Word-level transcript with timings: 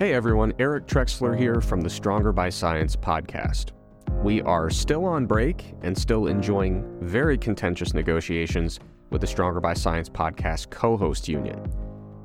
Hey 0.00 0.14
everyone, 0.14 0.54
Eric 0.58 0.86
Trexler 0.86 1.38
here 1.38 1.60
from 1.60 1.82
the 1.82 1.90
Stronger 1.90 2.32
by 2.32 2.48
Science 2.48 2.96
podcast. 2.96 3.72
We 4.22 4.40
are 4.40 4.70
still 4.70 5.04
on 5.04 5.26
break 5.26 5.74
and 5.82 5.94
still 5.94 6.26
enjoying 6.26 6.86
very 7.02 7.36
contentious 7.36 7.92
negotiations 7.92 8.80
with 9.10 9.20
the 9.20 9.26
Stronger 9.26 9.60
by 9.60 9.74
Science 9.74 10.08
podcast 10.08 10.70
co 10.70 10.96
host 10.96 11.28
union. 11.28 11.58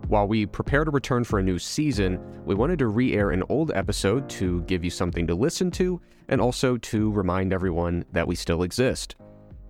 While 0.08 0.26
we 0.30 0.46
prepare 0.46 0.86
to 0.86 0.92
return 0.92 1.26
for 1.26 1.40
a 1.40 1.44
new 1.44 1.60
season, 1.60 2.18
we 2.46 2.56
wanted 2.56 2.80
to 2.80 2.88
re 2.88 3.12
air 3.12 3.32
an 3.32 3.44
old 3.50 3.72
episode 3.72 4.30
to 4.30 4.62
give 4.62 4.86
you 4.86 4.90
something 4.90 5.28
to 5.28 5.36
listen 5.36 5.70
to 5.72 6.00
and 6.30 6.40
also 6.40 6.78
to 6.78 7.12
remind 7.12 7.52
everyone 7.52 8.06
that 8.14 8.26
we 8.26 8.36
still 8.36 8.64
exist. 8.64 9.18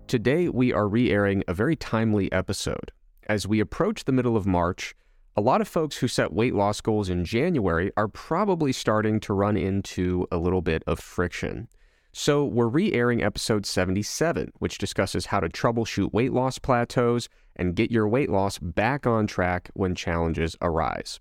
Today, 0.06 0.48
we 0.48 0.72
are 0.72 0.88
re 0.88 1.10
airing 1.10 1.44
a 1.48 1.56
very 1.56 1.76
timely 1.76 2.32
episode. 2.32 2.92
As 3.26 3.48
we 3.48 3.60
approach 3.60 4.04
the 4.04 4.12
middle 4.12 4.38
of 4.38 4.46
March, 4.46 4.94
a 5.38 5.42
lot 5.42 5.60
of 5.60 5.68
folks 5.68 5.98
who 5.98 6.08
set 6.08 6.32
weight 6.32 6.56
loss 6.56 6.80
goals 6.80 7.10
in 7.10 7.26
January 7.26 7.92
are 7.98 8.08
probably 8.08 8.72
starting 8.72 9.20
to 9.20 9.34
run 9.34 9.58
into 9.58 10.26
a 10.32 10.38
little 10.38 10.62
bit 10.62 10.82
of 10.88 10.98
friction. 10.98 11.68
So, 12.14 12.46
we're 12.46 12.70
re 12.70 12.94
airing 12.94 13.22
episode 13.22 13.66
77, 13.66 14.54
which 14.59 14.78
discusses 14.78 15.26
how 15.26 15.42
to 15.42 15.50
troubleshoot 15.50 16.14
weight 16.14 16.32
loss 16.32 16.58
plateaus 16.58 17.28
and 17.58 17.76
get 17.76 17.92
your 17.92 18.08
weight 18.08 18.30
loss 18.30 18.58
back 18.59 19.06
on 19.06 19.28
track 19.28 19.70
when 19.73 19.94
challenges 19.94 20.56
arise. 20.62 21.20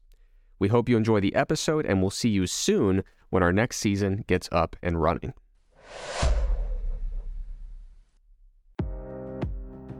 We 0.61 0.69
hope 0.69 0.89
you 0.89 0.97
enjoy 0.97 1.19
the 1.19 1.35
episode, 1.35 1.85
and 1.85 2.01
we'll 2.01 2.11
see 2.11 2.29
you 2.29 2.47
soon 2.47 3.03
when 3.31 3.43
our 3.43 3.53
next 3.53 3.79
season 3.79 4.23
gets 4.29 4.49
up 4.53 4.77
and 4.81 5.03
running. 5.03 5.35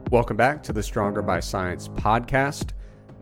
Welcome 0.09 0.37
back 0.37 0.63
to 0.63 0.71
the 0.71 0.81
Stronger 0.81 1.21
by 1.21 1.41
Science 1.41 1.89
podcast. 1.89 2.71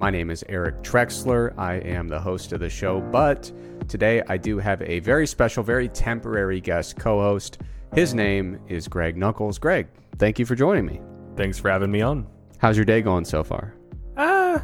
My 0.04 0.10
name 0.10 0.32
is 0.32 0.44
Eric 0.50 0.84
Trexler. 0.84 1.58
I 1.58 1.76
am 1.76 2.10
the 2.10 2.20
host 2.20 2.52
of 2.52 2.60
the 2.60 2.70
show, 2.70 3.00
but 3.00 3.50
today 3.88 4.22
I 4.28 4.36
do 4.36 4.58
have 4.58 4.82
a 4.82 5.00
very 5.00 5.26
special, 5.26 5.64
very 5.64 5.88
temporary 5.88 6.60
guest 6.60 7.00
co 7.00 7.22
host. 7.22 7.60
His 7.94 8.14
name 8.14 8.60
is 8.68 8.90
Greg 8.90 9.16
Nuckols. 9.16 9.58
Greg, 9.58 9.88
thank 10.18 10.40
you 10.40 10.46
for 10.46 10.56
joining 10.56 10.86
me. 10.86 11.00
Thanks 11.38 11.58
for 11.58 11.70
having 11.70 11.90
me 11.90 12.02
on. 12.02 12.28
How's 12.58 12.76
your 12.76 12.84
day 12.84 13.02
going 13.02 13.24
so 13.24 13.46
far? 13.46 13.76
Uh, 14.18 14.60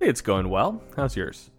it's 0.00 0.20
going 0.20 0.48
well. 0.48 0.82
How's 0.96 1.14
yours? 1.14 1.52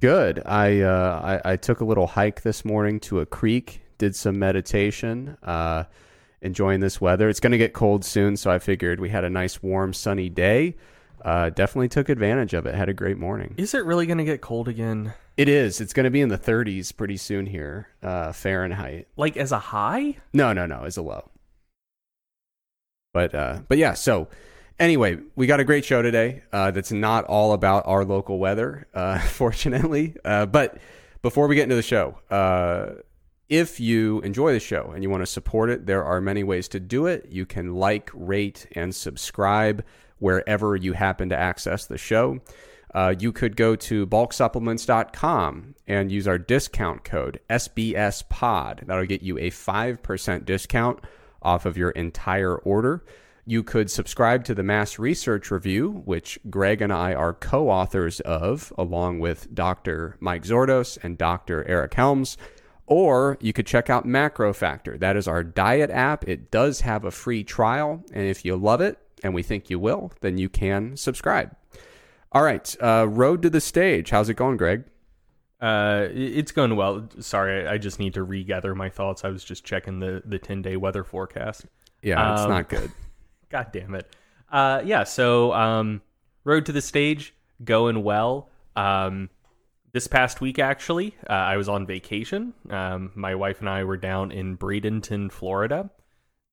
Good. 0.00 0.42
I, 0.46 0.80
uh, 0.80 1.40
I, 1.44 1.52
I 1.52 1.56
took 1.56 1.82
a 1.82 1.84
little 1.84 2.06
hike 2.06 2.40
this 2.40 2.64
morning 2.64 3.00
to 3.00 3.20
a 3.20 3.26
creek, 3.26 3.82
did 3.98 4.16
some 4.16 4.38
meditation, 4.38 5.36
uh, 5.42 5.84
enjoying 6.40 6.80
this 6.80 7.02
weather. 7.02 7.28
It's 7.28 7.40
going 7.40 7.52
to 7.52 7.58
get 7.58 7.74
cold 7.74 8.02
soon, 8.02 8.38
so 8.38 8.50
I 8.50 8.60
figured 8.60 8.98
we 8.98 9.10
had 9.10 9.24
a 9.24 9.30
nice, 9.30 9.62
warm, 9.62 9.92
sunny 9.92 10.30
day 10.30 10.74
uh, 11.24 11.50
definitely 11.50 11.88
took 11.88 12.08
advantage 12.08 12.52
of 12.52 12.66
it. 12.66 12.74
Had 12.74 12.88
a 12.88 12.94
great 12.94 13.18
morning. 13.18 13.54
Is 13.56 13.74
it 13.74 13.84
really 13.84 14.06
going 14.06 14.18
to 14.18 14.24
get 14.24 14.40
cold 14.40 14.68
again? 14.68 15.14
It 15.36 15.48
is. 15.48 15.80
It's 15.80 15.92
going 15.92 16.04
to 16.04 16.10
be 16.10 16.20
in 16.20 16.28
the 16.28 16.38
30s 16.38 16.94
pretty 16.94 17.16
soon 17.16 17.46
here, 17.46 17.88
uh, 18.02 18.32
Fahrenheit. 18.32 19.08
Like 19.16 19.36
as 19.36 19.50
a 19.50 19.58
high? 19.58 20.18
No, 20.32 20.52
no, 20.52 20.66
no, 20.66 20.84
as 20.84 20.96
a 20.96 21.02
low. 21.02 21.30
But 23.12 23.34
uh, 23.34 23.60
but 23.68 23.78
yeah. 23.78 23.94
So 23.94 24.28
anyway, 24.78 25.18
we 25.36 25.46
got 25.46 25.60
a 25.60 25.64
great 25.64 25.84
show 25.84 26.02
today. 26.02 26.42
Uh, 26.52 26.70
that's 26.72 26.92
not 26.92 27.24
all 27.24 27.52
about 27.52 27.84
our 27.86 28.04
local 28.04 28.38
weather, 28.38 28.86
uh, 28.92 29.18
fortunately. 29.20 30.16
Uh, 30.24 30.46
but 30.46 30.78
before 31.22 31.46
we 31.46 31.54
get 31.54 31.62
into 31.62 31.76
the 31.76 31.82
show, 31.82 32.18
uh, 32.30 33.00
if 33.48 33.78
you 33.78 34.20
enjoy 34.22 34.52
the 34.52 34.60
show 34.60 34.90
and 34.92 35.02
you 35.02 35.10
want 35.10 35.22
to 35.22 35.26
support 35.26 35.70
it, 35.70 35.86
there 35.86 36.04
are 36.04 36.20
many 36.20 36.42
ways 36.42 36.66
to 36.68 36.80
do 36.80 37.06
it. 37.06 37.26
You 37.30 37.46
can 37.46 37.74
like, 37.74 38.10
rate, 38.12 38.66
and 38.72 38.94
subscribe 38.94 39.84
wherever 40.18 40.76
you 40.76 40.92
happen 40.92 41.28
to 41.28 41.36
access 41.36 41.86
the 41.86 41.98
show. 41.98 42.40
Uh, 42.94 43.14
you 43.18 43.32
could 43.32 43.56
go 43.56 43.74
to 43.74 44.06
bulksupplements.com 44.06 45.74
and 45.88 46.12
use 46.12 46.28
our 46.28 46.38
discount 46.38 47.02
code 47.02 47.40
SBSPOD. 47.50 48.86
That'll 48.86 49.06
get 49.06 49.22
you 49.22 49.36
a 49.38 49.50
5% 49.50 50.44
discount 50.44 51.00
off 51.42 51.66
of 51.66 51.76
your 51.76 51.90
entire 51.90 52.56
order. 52.56 53.04
You 53.46 53.62
could 53.62 53.90
subscribe 53.90 54.44
to 54.44 54.54
the 54.54 54.62
Mass 54.62 54.98
Research 54.98 55.50
Review, 55.50 56.02
which 56.06 56.38
Greg 56.48 56.80
and 56.80 56.92
I 56.92 57.12
are 57.12 57.34
co 57.34 57.68
authors 57.68 58.20
of, 58.20 58.72
along 58.78 59.18
with 59.18 59.54
Dr. 59.54 60.16
Mike 60.20 60.44
Zourdos 60.44 60.96
and 61.02 61.18
Dr. 61.18 61.66
Eric 61.68 61.92
Helms. 61.92 62.38
Or 62.86 63.36
you 63.40 63.52
could 63.52 63.66
check 63.66 63.90
out 63.90 64.06
MacroFactor. 64.06 64.98
That 65.00 65.16
is 65.16 65.28
our 65.28 65.42
diet 65.42 65.90
app. 65.90 66.26
It 66.28 66.50
does 66.50 66.82
have 66.82 67.04
a 67.04 67.10
free 67.10 67.44
trial. 67.44 68.02
And 68.12 68.26
if 68.26 68.44
you 68.44 68.56
love 68.56 68.80
it, 68.80 68.98
and 69.24 69.34
we 69.34 69.42
think 69.42 69.70
you 69.70 69.80
will, 69.80 70.12
then 70.20 70.38
you 70.38 70.48
can 70.48 70.96
subscribe. 70.96 71.56
All 72.30 72.42
right, 72.42 72.76
uh, 72.80 73.08
road 73.08 73.42
to 73.42 73.50
the 73.50 73.60
stage. 73.60 74.10
How's 74.10 74.28
it 74.28 74.34
going, 74.34 74.58
Greg? 74.58 74.84
Uh, 75.60 76.08
it's 76.12 76.52
going 76.52 76.76
well. 76.76 77.08
Sorry, 77.20 77.66
I 77.66 77.78
just 77.78 77.98
need 77.98 78.14
to 78.14 78.22
regather 78.22 78.74
my 78.74 78.90
thoughts. 78.90 79.24
I 79.24 79.30
was 79.30 79.42
just 79.42 79.64
checking 79.64 79.98
the 79.98 80.22
the 80.24 80.38
ten 80.38 80.60
day 80.60 80.76
weather 80.76 81.04
forecast. 81.04 81.64
Yeah, 82.02 82.34
it's 82.34 82.42
um, 82.42 82.50
not 82.50 82.68
good. 82.68 82.92
God 83.50 83.68
damn 83.72 83.94
it. 83.94 84.14
Uh, 84.52 84.82
yeah. 84.84 85.04
So, 85.04 85.52
um, 85.54 86.02
road 86.44 86.66
to 86.66 86.72
the 86.72 86.82
stage 86.82 87.34
going 87.62 88.02
well. 88.02 88.50
Um, 88.76 89.30
this 89.92 90.08
past 90.08 90.40
week, 90.40 90.58
actually, 90.58 91.14
uh, 91.30 91.32
I 91.32 91.56
was 91.56 91.68
on 91.68 91.86
vacation. 91.86 92.52
Um, 92.68 93.12
my 93.14 93.36
wife 93.36 93.60
and 93.60 93.68
I 93.68 93.84
were 93.84 93.96
down 93.96 94.32
in 94.32 94.58
Bradenton, 94.58 95.30
Florida 95.30 95.88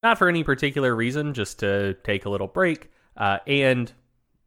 not 0.03 0.17
for 0.17 0.27
any 0.27 0.43
particular 0.43 0.95
reason, 0.95 1.33
just 1.33 1.59
to 1.59 1.93
take 2.03 2.25
a 2.25 2.29
little 2.29 2.47
break. 2.47 2.91
Uh, 3.17 3.39
and 3.45 3.91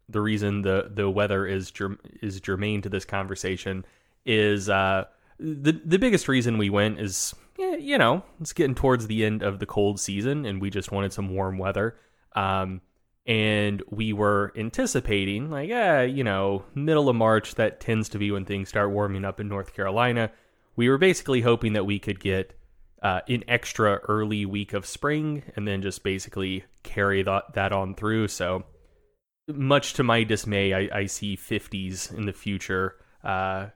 the 0.08 0.20
reason 0.20 0.62
the 0.62 0.90
the 0.92 1.08
weather 1.08 1.46
is 1.46 1.70
germ- 1.70 1.98
is 2.20 2.40
germane 2.40 2.82
to 2.82 2.88
this 2.88 3.04
conversation 3.04 3.84
is 4.26 4.68
uh, 4.68 5.04
the 5.38 5.72
the 5.84 5.98
biggest 5.98 6.28
reason 6.28 6.58
we 6.58 6.70
went 6.70 7.00
is 7.00 7.34
you 7.58 7.96
know 7.98 8.22
it's 8.40 8.52
getting 8.52 8.74
towards 8.74 9.06
the 9.06 9.24
end 9.24 9.42
of 9.42 9.58
the 9.58 9.66
cold 9.66 10.00
season 10.00 10.44
and 10.44 10.60
we 10.60 10.70
just 10.70 10.92
wanted 10.92 11.12
some 11.12 11.28
warm 11.30 11.58
weather. 11.58 11.96
Um, 12.34 12.80
and 13.26 13.82
we 13.88 14.12
were 14.12 14.52
anticipating 14.54 15.50
like 15.50 15.66
yeah 15.68 16.02
you 16.02 16.22
know 16.22 16.64
middle 16.74 17.08
of 17.08 17.16
March 17.16 17.54
that 17.54 17.80
tends 17.80 18.10
to 18.10 18.18
be 18.18 18.30
when 18.30 18.44
things 18.44 18.68
start 18.68 18.90
warming 18.90 19.24
up 19.24 19.40
in 19.40 19.48
North 19.48 19.72
Carolina. 19.74 20.30
We 20.76 20.88
were 20.88 20.98
basically 20.98 21.40
hoping 21.40 21.72
that 21.74 21.86
we 21.86 21.98
could 21.98 22.20
get 22.20 22.58
uh, 23.04 23.20
an 23.28 23.44
extra 23.46 24.00
early 24.08 24.46
week 24.46 24.72
of 24.72 24.86
spring 24.86 25.42
and 25.54 25.68
then 25.68 25.82
just 25.82 26.02
basically 26.02 26.64
carry 26.82 27.22
that, 27.22 27.52
that 27.52 27.70
on 27.70 27.94
through. 27.94 28.26
So, 28.28 28.64
much 29.46 29.92
to 29.94 30.02
my 30.02 30.24
dismay, 30.24 30.72
I, 30.72 31.00
I 31.00 31.06
see 31.06 31.36
50s 31.36 32.16
in 32.16 32.24
the 32.24 32.32
future, 32.32 32.96
uh, 33.22 33.66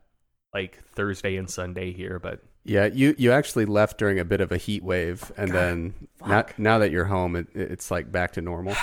like 0.54 0.82
Thursday 0.94 1.36
and 1.36 1.48
Sunday 1.48 1.92
here. 1.92 2.18
But 2.18 2.42
yeah, 2.64 2.86
you, 2.86 3.14
you 3.18 3.30
actually 3.30 3.66
left 3.66 3.98
during 3.98 4.18
a 4.18 4.24
bit 4.24 4.40
of 4.40 4.50
a 4.50 4.56
heat 4.56 4.82
wave, 4.82 5.30
and 5.36 5.52
God, 5.52 5.58
then 5.58 5.94
now, 6.26 6.46
now 6.56 6.78
that 6.78 6.90
you're 6.90 7.04
home, 7.04 7.36
it, 7.36 7.48
it's 7.54 7.90
like 7.90 8.10
back 8.10 8.32
to 8.32 8.40
normal. 8.40 8.76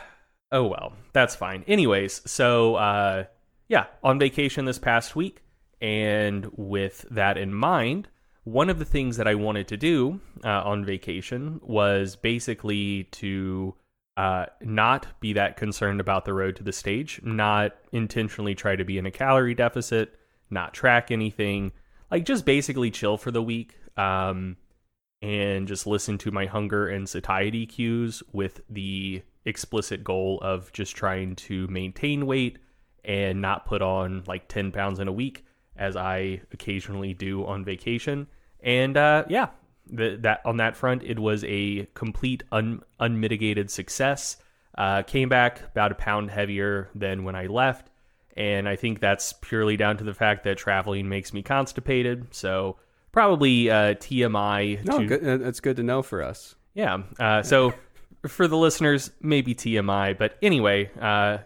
oh 0.52 0.66
well, 0.66 0.94
that's 1.12 1.36
fine. 1.36 1.62
Anyways, 1.68 2.28
so 2.28 2.74
uh, 2.74 3.24
yeah, 3.68 3.86
on 4.02 4.18
vacation 4.18 4.64
this 4.64 4.80
past 4.80 5.14
week, 5.14 5.44
and 5.80 6.50
with 6.56 7.06
that 7.08 7.38
in 7.38 7.54
mind, 7.54 8.08
one 8.44 8.68
of 8.68 8.78
the 8.78 8.84
things 8.84 9.16
that 9.16 9.28
I 9.28 9.34
wanted 9.34 9.68
to 9.68 9.76
do 9.76 10.20
uh, 10.44 10.62
on 10.64 10.84
vacation 10.84 11.60
was 11.62 12.16
basically 12.16 13.04
to 13.12 13.74
uh, 14.16 14.46
not 14.60 15.06
be 15.20 15.32
that 15.34 15.56
concerned 15.56 16.00
about 16.00 16.24
the 16.24 16.34
road 16.34 16.56
to 16.56 16.64
the 16.64 16.72
stage, 16.72 17.20
not 17.22 17.72
intentionally 17.92 18.54
try 18.54 18.76
to 18.76 18.84
be 18.84 18.98
in 18.98 19.06
a 19.06 19.10
calorie 19.10 19.54
deficit, 19.54 20.18
not 20.50 20.74
track 20.74 21.10
anything, 21.10 21.72
like 22.10 22.24
just 22.24 22.44
basically 22.44 22.90
chill 22.90 23.16
for 23.16 23.30
the 23.30 23.42
week 23.42 23.76
um, 23.96 24.56
and 25.22 25.68
just 25.68 25.86
listen 25.86 26.18
to 26.18 26.30
my 26.30 26.46
hunger 26.46 26.88
and 26.88 27.08
satiety 27.08 27.64
cues 27.64 28.22
with 28.32 28.60
the 28.68 29.22
explicit 29.44 30.02
goal 30.02 30.38
of 30.42 30.72
just 30.72 30.96
trying 30.96 31.36
to 31.36 31.66
maintain 31.68 32.26
weight 32.26 32.58
and 33.04 33.40
not 33.40 33.66
put 33.66 33.82
on 33.82 34.22
like 34.26 34.48
10 34.48 34.72
pounds 34.72 34.98
in 34.98 35.08
a 35.08 35.12
week 35.12 35.44
as 35.82 35.96
I 35.96 36.40
occasionally 36.52 37.12
do 37.12 37.44
on 37.44 37.64
vacation. 37.64 38.28
And 38.60 38.96
uh, 38.96 39.24
yeah, 39.28 39.48
the, 39.90 40.16
that 40.20 40.40
on 40.44 40.58
that 40.58 40.76
front, 40.76 41.02
it 41.02 41.18
was 41.18 41.44
a 41.44 41.86
complete 41.94 42.44
un, 42.52 42.82
unmitigated 43.00 43.68
success. 43.68 44.36
Uh, 44.78 45.02
came 45.02 45.28
back 45.28 45.60
about 45.72 45.90
a 45.90 45.96
pound 45.96 46.30
heavier 46.30 46.88
than 46.94 47.24
when 47.24 47.34
I 47.34 47.46
left, 47.46 47.90
and 48.36 48.68
I 48.68 48.76
think 48.76 49.00
that's 49.00 49.32
purely 49.34 49.76
down 49.76 49.98
to 49.98 50.04
the 50.04 50.14
fact 50.14 50.44
that 50.44 50.56
traveling 50.56 51.08
makes 51.08 51.34
me 51.34 51.42
constipated. 51.42 52.28
So 52.30 52.76
probably 53.10 53.68
uh, 53.68 53.94
TMI. 53.94 54.84
No, 54.84 55.00
to, 55.00 55.06
good. 55.06 55.42
that's 55.42 55.60
good 55.60 55.76
to 55.76 55.82
know 55.82 56.00
for 56.00 56.22
us. 56.22 56.54
Yeah. 56.74 57.02
Uh, 57.18 57.42
so 57.42 57.74
for 58.28 58.46
the 58.46 58.56
listeners, 58.56 59.10
maybe 59.20 59.54
TMI, 59.54 60.16
but 60.16 60.38
anyway, 60.40 60.90
uh, 60.98 61.38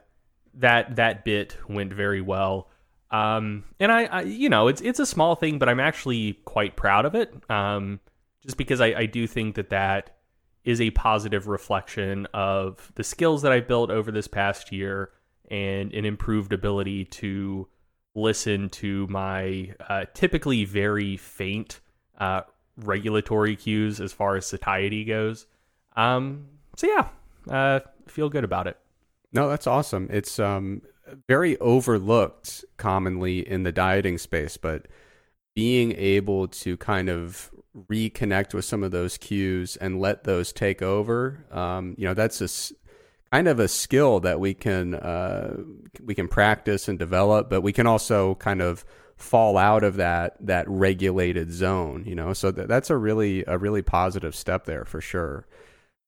that 0.58 0.96
that 0.96 1.24
bit 1.24 1.56
went 1.68 1.92
very 1.92 2.20
well. 2.20 2.68
Um, 3.10 3.64
and 3.78 3.92
I, 3.92 4.04
I, 4.04 4.20
you 4.22 4.48
know, 4.48 4.68
it's 4.68 4.80
it's 4.80 4.98
a 4.98 5.06
small 5.06 5.36
thing, 5.36 5.58
but 5.58 5.68
I'm 5.68 5.80
actually 5.80 6.34
quite 6.44 6.76
proud 6.76 7.04
of 7.04 7.14
it. 7.14 7.32
Um, 7.50 8.00
just 8.42 8.56
because 8.56 8.80
I, 8.80 8.86
I 8.86 9.06
do 9.06 9.26
think 9.26 9.56
that 9.56 9.70
that 9.70 10.16
is 10.64 10.80
a 10.80 10.90
positive 10.90 11.46
reflection 11.46 12.26
of 12.34 12.90
the 12.96 13.04
skills 13.04 13.42
that 13.42 13.52
I've 13.52 13.68
built 13.68 13.90
over 13.90 14.10
this 14.10 14.26
past 14.26 14.72
year 14.72 15.10
and 15.50 15.92
an 15.92 16.04
improved 16.04 16.52
ability 16.52 17.04
to 17.04 17.68
listen 18.16 18.68
to 18.70 19.06
my 19.08 19.72
uh, 19.88 20.06
typically 20.14 20.64
very 20.64 21.16
faint 21.16 21.80
uh, 22.18 22.40
regulatory 22.78 23.54
cues 23.54 24.00
as 24.00 24.12
far 24.12 24.36
as 24.36 24.46
satiety 24.46 25.04
goes. 25.04 25.46
Um, 25.96 26.46
so 26.76 26.88
yeah, 26.88 27.08
uh, 27.54 27.80
feel 28.08 28.28
good 28.28 28.44
about 28.44 28.66
it. 28.66 28.76
No, 29.32 29.48
that's 29.48 29.66
awesome. 29.66 30.08
It's 30.10 30.38
um, 30.38 30.82
very 31.28 31.58
overlooked 31.58 32.64
commonly 32.76 33.46
in 33.46 33.62
the 33.62 33.72
dieting 33.72 34.18
space, 34.18 34.56
but 34.56 34.86
being 35.54 35.92
able 35.92 36.48
to 36.48 36.76
kind 36.76 37.08
of 37.08 37.50
reconnect 37.90 38.54
with 38.54 38.64
some 38.64 38.82
of 38.82 38.90
those 38.90 39.18
cues 39.18 39.76
and 39.76 40.00
let 40.00 40.24
those 40.24 40.52
take 40.52 40.82
over, 40.82 41.44
um, 41.50 41.94
you 41.98 42.06
know, 42.06 42.14
that's 42.14 42.40
a 42.40 42.74
kind 43.32 43.48
of 43.48 43.58
a 43.58 43.68
skill 43.68 44.20
that 44.20 44.40
we 44.40 44.54
can 44.54 44.94
uh, 44.94 45.56
we 46.02 46.14
can 46.14 46.28
practice 46.28 46.88
and 46.88 46.98
develop, 46.98 47.50
but 47.50 47.60
we 47.60 47.72
can 47.72 47.86
also 47.86 48.34
kind 48.36 48.62
of 48.62 48.84
fall 49.16 49.56
out 49.56 49.82
of 49.82 49.96
that 49.96 50.36
that 50.40 50.68
regulated 50.68 51.52
zone. 51.52 52.04
You 52.06 52.14
know, 52.14 52.32
so 52.32 52.52
th- 52.52 52.68
that's 52.68 52.90
a 52.90 52.96
really 52.96 53.44
a 53.46 53.58
really 53.58 53.82
positive 53.82 54.34
step 54.34 54.64
there 54.64 54.84
for 54.84 55.00
sure. 55.00 55.46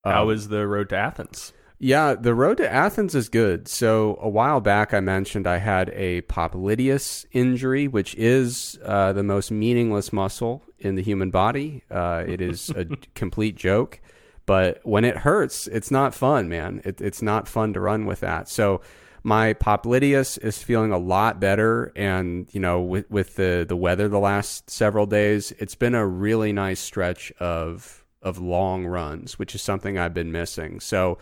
How 0.05 0.23
um, 0.23 0.29
was 0.29 0.49
the 0.49 0.67
road 0.67 0.89
to 0.91 0.97
Athens? 0.97 1.53
Yeah, 1.81 2.15
the 2.15 2.35
road 2.35 2.57
to 2.57 2.69
Athens 2.69 3.15
is 3.15 3.29
good. 3.29 3.69
So 3.69 4.19
a 4.21 4.29
while 4.29 4.61
back, 4.61 4.93
I 4.93 4.99
mentioned 4.99 5.47
I 5.47 5.59
had 5.59 5.91
a 5.91 6.23
popliteus 6.23 7.25
injury, 7.31 7.87
which 7.87 8.17
is 8.17 8.79
uh, 8.85 9.13
the 9.13 9.23
most 9.23 9.53
meaningless 9.53 10.13
muscle 10.13 10.65
in 10.81 10.97
the 10.97 11.03
human 11.03 11.31
body. 11.31 11.85
Uh, 11.89 12.25
it 12.27 12.41
is 12.41 12.71
a 12.71 12.85
complete 13.15 13.55
joke, 13.55 14.01
but 14.45 14.81
when 14.83 15.05
it 15.05 15.19
hurts, 15.19 15.69
it's 15.69 15.91
not 15.91 16.15
fun, 16.15 16.49
man. 16.49 16.81
It, 16.85 17.01
it's 17.01 17.23
not 17.23 17.47
fun 17.47 17.73
to 17.75 17.81
run 17.81 18.07
with 18.07 18.21
that. 18.21 18.49
So 18.49 18.81
my 19.23 19.55
popliteus 19.55 20.37
is 20.43 20.61
feeling 20.61 20.91
a 20.91 20.99
lot 20.99 21.39
better, 21.39 21.93
and 21.95 22.49
you 22.51 22.61
know, 22.61 22.81
with 22.81 23.09
with 23.09 23.37
the 23.37 23.65
the 23.69 23.77
weather 23.77 24.09
the 24.09 24.19
last 24.19 24.69
several 24.69 25.07
days, 25.07 25.53
it's 25.59 25.77
been 25.77 25.95
a 25.95 26.07
really 26.07 26.53
nice 26.53 26.81
stretch 26.81 27.31
of 27.39 28.05
of 28.21 28.39
long 28.39 28.85
runs, 28.85 29.39
which 29.39 29.55
is 29.55 29.63
something 29.63 29.97
I've 29.97 30.15
been 30.15 30.33
missing. 30.33 30.81
So 30.81 31.19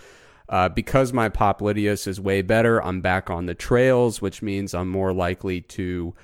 uh, 0.48 0.68
because 0.68 1.12
my 1.12 1.28
popliteus 1.28 2.06
is 2.06 2.20
way 2.20 2.42
better, 2.42 2.82
I'm 2.82 3.00
back 3.00 3.30
on 3.30 3.46
the 3.46 3.54
trails, 3.54 4.22
which 4.22 4.42
means 4.42 4.74
I'm 4.74 4.88
more 4.88 5.12
likely 5.12 5.60
to 5.62 6.14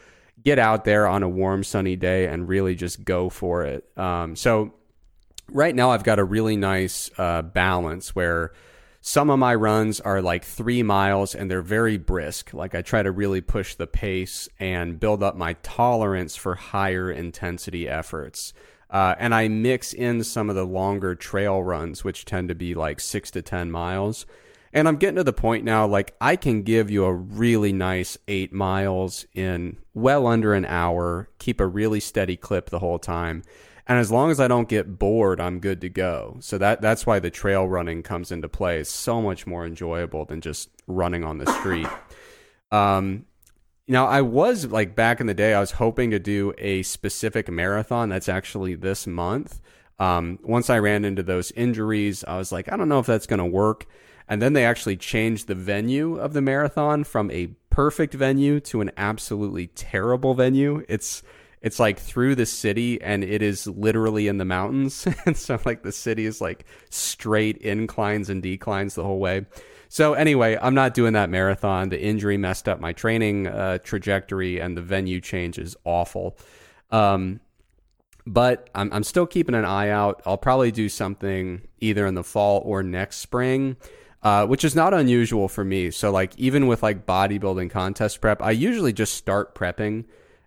get 0.42 0.58
out 0.58 0.84
there 0.84 1.06
on 1.06 1.22
a 1.22 1.28
warm, 1.28 1.64
sunny 1.64 1.96
day 1.96 2.26
and 2.26 2.48
really 2.48 2.74
just 2.74 3.04
go 3.04 3.28
for 3.28 3.64
it. 3.64 3.86
Um, 3.96 4.36
so, 4.36 4.74
right 5.50 5.74
now, 5.74 5.90
I've 5.90 6.04
got 6.04 6.18
a 6.18 6.24
really 6.24 6.56
nice 6.56 7.10
uh, 7.18 7.42
balance 7.42 8.14
where 8.14 8.52
some 9.04 9.30
of 9.30 9.38
my 9.40 9.52
runs 9.52 10.00
are 10.00 10.22
like 10.22 10.44
three 10.44 10.84
miles 10.84 11.34
and 11.34 11.50
they're 11.50 11.60
very 11.60 11.98
brisk. 11.98 12.54
Like 12.54 12.72
I 12.76 12.82
try 12.82 13.02
to 13.02 13.10
really 13.10 13.40
push 13.40 13.74
the 13.74 13.88
pace 13.88 14.48
and 14.60 15.00
build 15.00 15.24
up 15.24 15.36
my 15.36 15.54
tolerance 15.64 16.36
for 16.36 16.54
higher 16.54 17.10
intensity 17.10 17.88
efforts. 17.88 18.54
Uh, 18.92 19.14
and 19.18 19.34
I 19.34 19.48
mix 19.48 19.94
in 19.94 20.22
some 20.22 20.50
of 20.50 20.54
the 20.54 20.66
longer 20.66 21.14
trail 21.14 21.62
runs, 21.62 22.04
which 22.04 22.26
tend 22.26 22.50
to 22.50 22.54
be 22.54 22.74
like 22.74 23.00
six 23.00 23.30
to 23.30 23.40
10 23.40 23.70
miles. 23.70 24.26
And 24.74 24.86
I'm 24.86 24.96
getting 24.96 25.16
to 25.16 25.24
the 25.24 25.32
point 25.32 25.64
now, 25.64 25.86
like 25.86 26.14
I 26.20 26.36
can 26.36 26.62
give 26.62 26.90
you 26.90 27.04
a 27.04 27.12
really 27.12 27.72
nice 27.72 28.18
eight 28.28 28.52
miles 28.52 29.26
in 29.34 29.78
well 29.94 30.26
under 30.26 30.52
an 30.52 30.66
hour, 30.66 31.28
keep 31.38 31.58
a 31.58 31.66
really 31.66 32.00
steady 32.00 32.36
clip 32.36 32.68
the 32.68 32.78
whole 32.78 32.98
time. 32.98 33.42
And 33.86 33.98
as 33.98 34.12
long 34.12 34.30
as 34.30 34.40
I 34.40 34.48
don't 34.48 34.68
get 34.68 34.98
bored, 34.98 35.40
I'm 35.40 35.58
good 35.58 35.80
to 35.80 35.88
go. 35.88 36.36
So 36.40 36.56
that 36.58 36.80
that's 36.80 37.04
why 37.04 37.18
the 37.18 37.30
trail 37.30 37.66
running 37.66 38.02
comes 38.02 38.30
into 38.30 38.48
play. 38.48 38.78
It's 38.78 38.90
so 38.90 39.20
much 39.20 39.46
more 39.46 39.66
enjoyable 39.66 40.24
than 40.24 40.40
just 40.40 40.70
running 40.86 41.24
on 41.24 41.38
the 41.38 41.52
street. 41.52 41.88
Um, 42.70 43.26
now, 43.88 44.06
I 44.06 44.22
was 44.22 44.66
like 44.66 44.94
back 44.94 45.20
in 45.20 45.26
the 45.26 45.34
day, 45.34 45.54
I 45.54 45.60
was 45.60 45.72
hoping 45.72 46.10
to 46.12 46.18
do 46.18 46.52
a 46.58 46.82
specific 46.82 47.50
marathon 47.50 48.08
that's 48.08 48.28
actually 48.28 48.74
this 48.74 49.06
month. 49.06 49.60
Um, 49.98 50.38
once 50.42 50.70
I 50.70 50.78
ran 50.78 51.04
into 51.04 51.22
those 51.22 51.52
injuries, 51.52 52.24
I 52.24 52.36
was 52.38 52.52
like, 52.52 52.72
I 52.72 52.76
don't 52.76 52.88
know 52.88 53.00
if 53.00 53.06
that's 53.06 53.26
going 53.26 53.38
to 53.38 53.44
work. 53.44 53.86
And 54.28 54.40
then 54.40 54.52
they 54.52 54.64
actually 54.64 54.96
changed 54.96 55.46
the 55.46 55.54
venue 55.54 56.16
of 56.16 56.32
the 56.32 56.40
marathon 56.40 57.04
from 57.04 57.30
a 57.32 57.48
perfect 57.70 58.14
venue 58.14 58.60
to 58.60 58.80
an 58.80 58.92
absolutely 58.96 59.66
terrible 59.68 60.34
venue. 60.34 60.84
It's 60.88 61.22
it's 61.60 61.78
like 61.78 61.98
through 61.98 62.34
the 62.34 62.46
city 62.46 63.00
and 63.00 63.22
it 63.22 63.40
is 63.40 63.66
literally 63.66 64.26
in 64.26 64.38
the 64.38 64.44
mountains. 64.44 65.06
and 65.26 65.36
so 65.36 65.58
like 65.64 65.82
the 65.82 65.92
city 65.92 66.26
is 66.26 66.40
like 66.40 66.64
straight 66.90 67.58
inclines 67.58 68.30
and 68.30 68.42
declines 68.42 68.94
the 68.94 69.04
whole 69.04 69.20
way. 69.20 69.46
So 69.92 70.14
anyway, 70.14 70.56
I'm 70.58 70.72
not 70.72 70.94
doing 70.94 71.12
that 71.12 71.28
marathon. 71.28 71.90
The 71.90 72.02
injury 72.02 72.38
messed 72.38 72.66
up 72.66 72.80
my 72.80 72.94
training 72.94 73.46
uh, 73.46 73.76
trajectory, 73.76 74.58
and 74.58 74.74
the 74.74 74.80
venue 74.80 75.20
change 75.20 75.58
is 75.58 75.76
awful. 75.84 76.38
Um, 76.90 77.40
but 78.26 78.70
I'm, 78.74 78.90
I'm 78.90 79.04
still 79.04 79.26
keeping 79.26 79.54
an 79.54 79.66
eye 79.66 79.90
out. 79.90 80.22
I'll 80.24 80.38
probably 80.38 80.72
do 80.72 80.88
something 80.88 81.68
either 81.80 82.06
in 82.06 82.14
the 82.14 82.24
fall 82.24 82.62
or 82.64 82.82
next 82.82 83.18
spring. 83.18 83.76
Uh, 84.22 84.46
which 84.46 84.64
is 84.64 84.74
not 84.74 84.94
unusual 84.94 85.48
for 85.48 85.64
me. 85.64 85.90
So, 85.90 86.10
like, 86.10 86.38
even 86.38 86.68
with 86.68 86.82
like 86.82 87.04
bodybuilding 87.04 87.70
contest 87.70 88.20
prep, 88.20 88.40
I 88.40 88.52
usually 88.52 88.92
just 88.92 89.14
start 89.14 89.54
prepping 89.54 90.04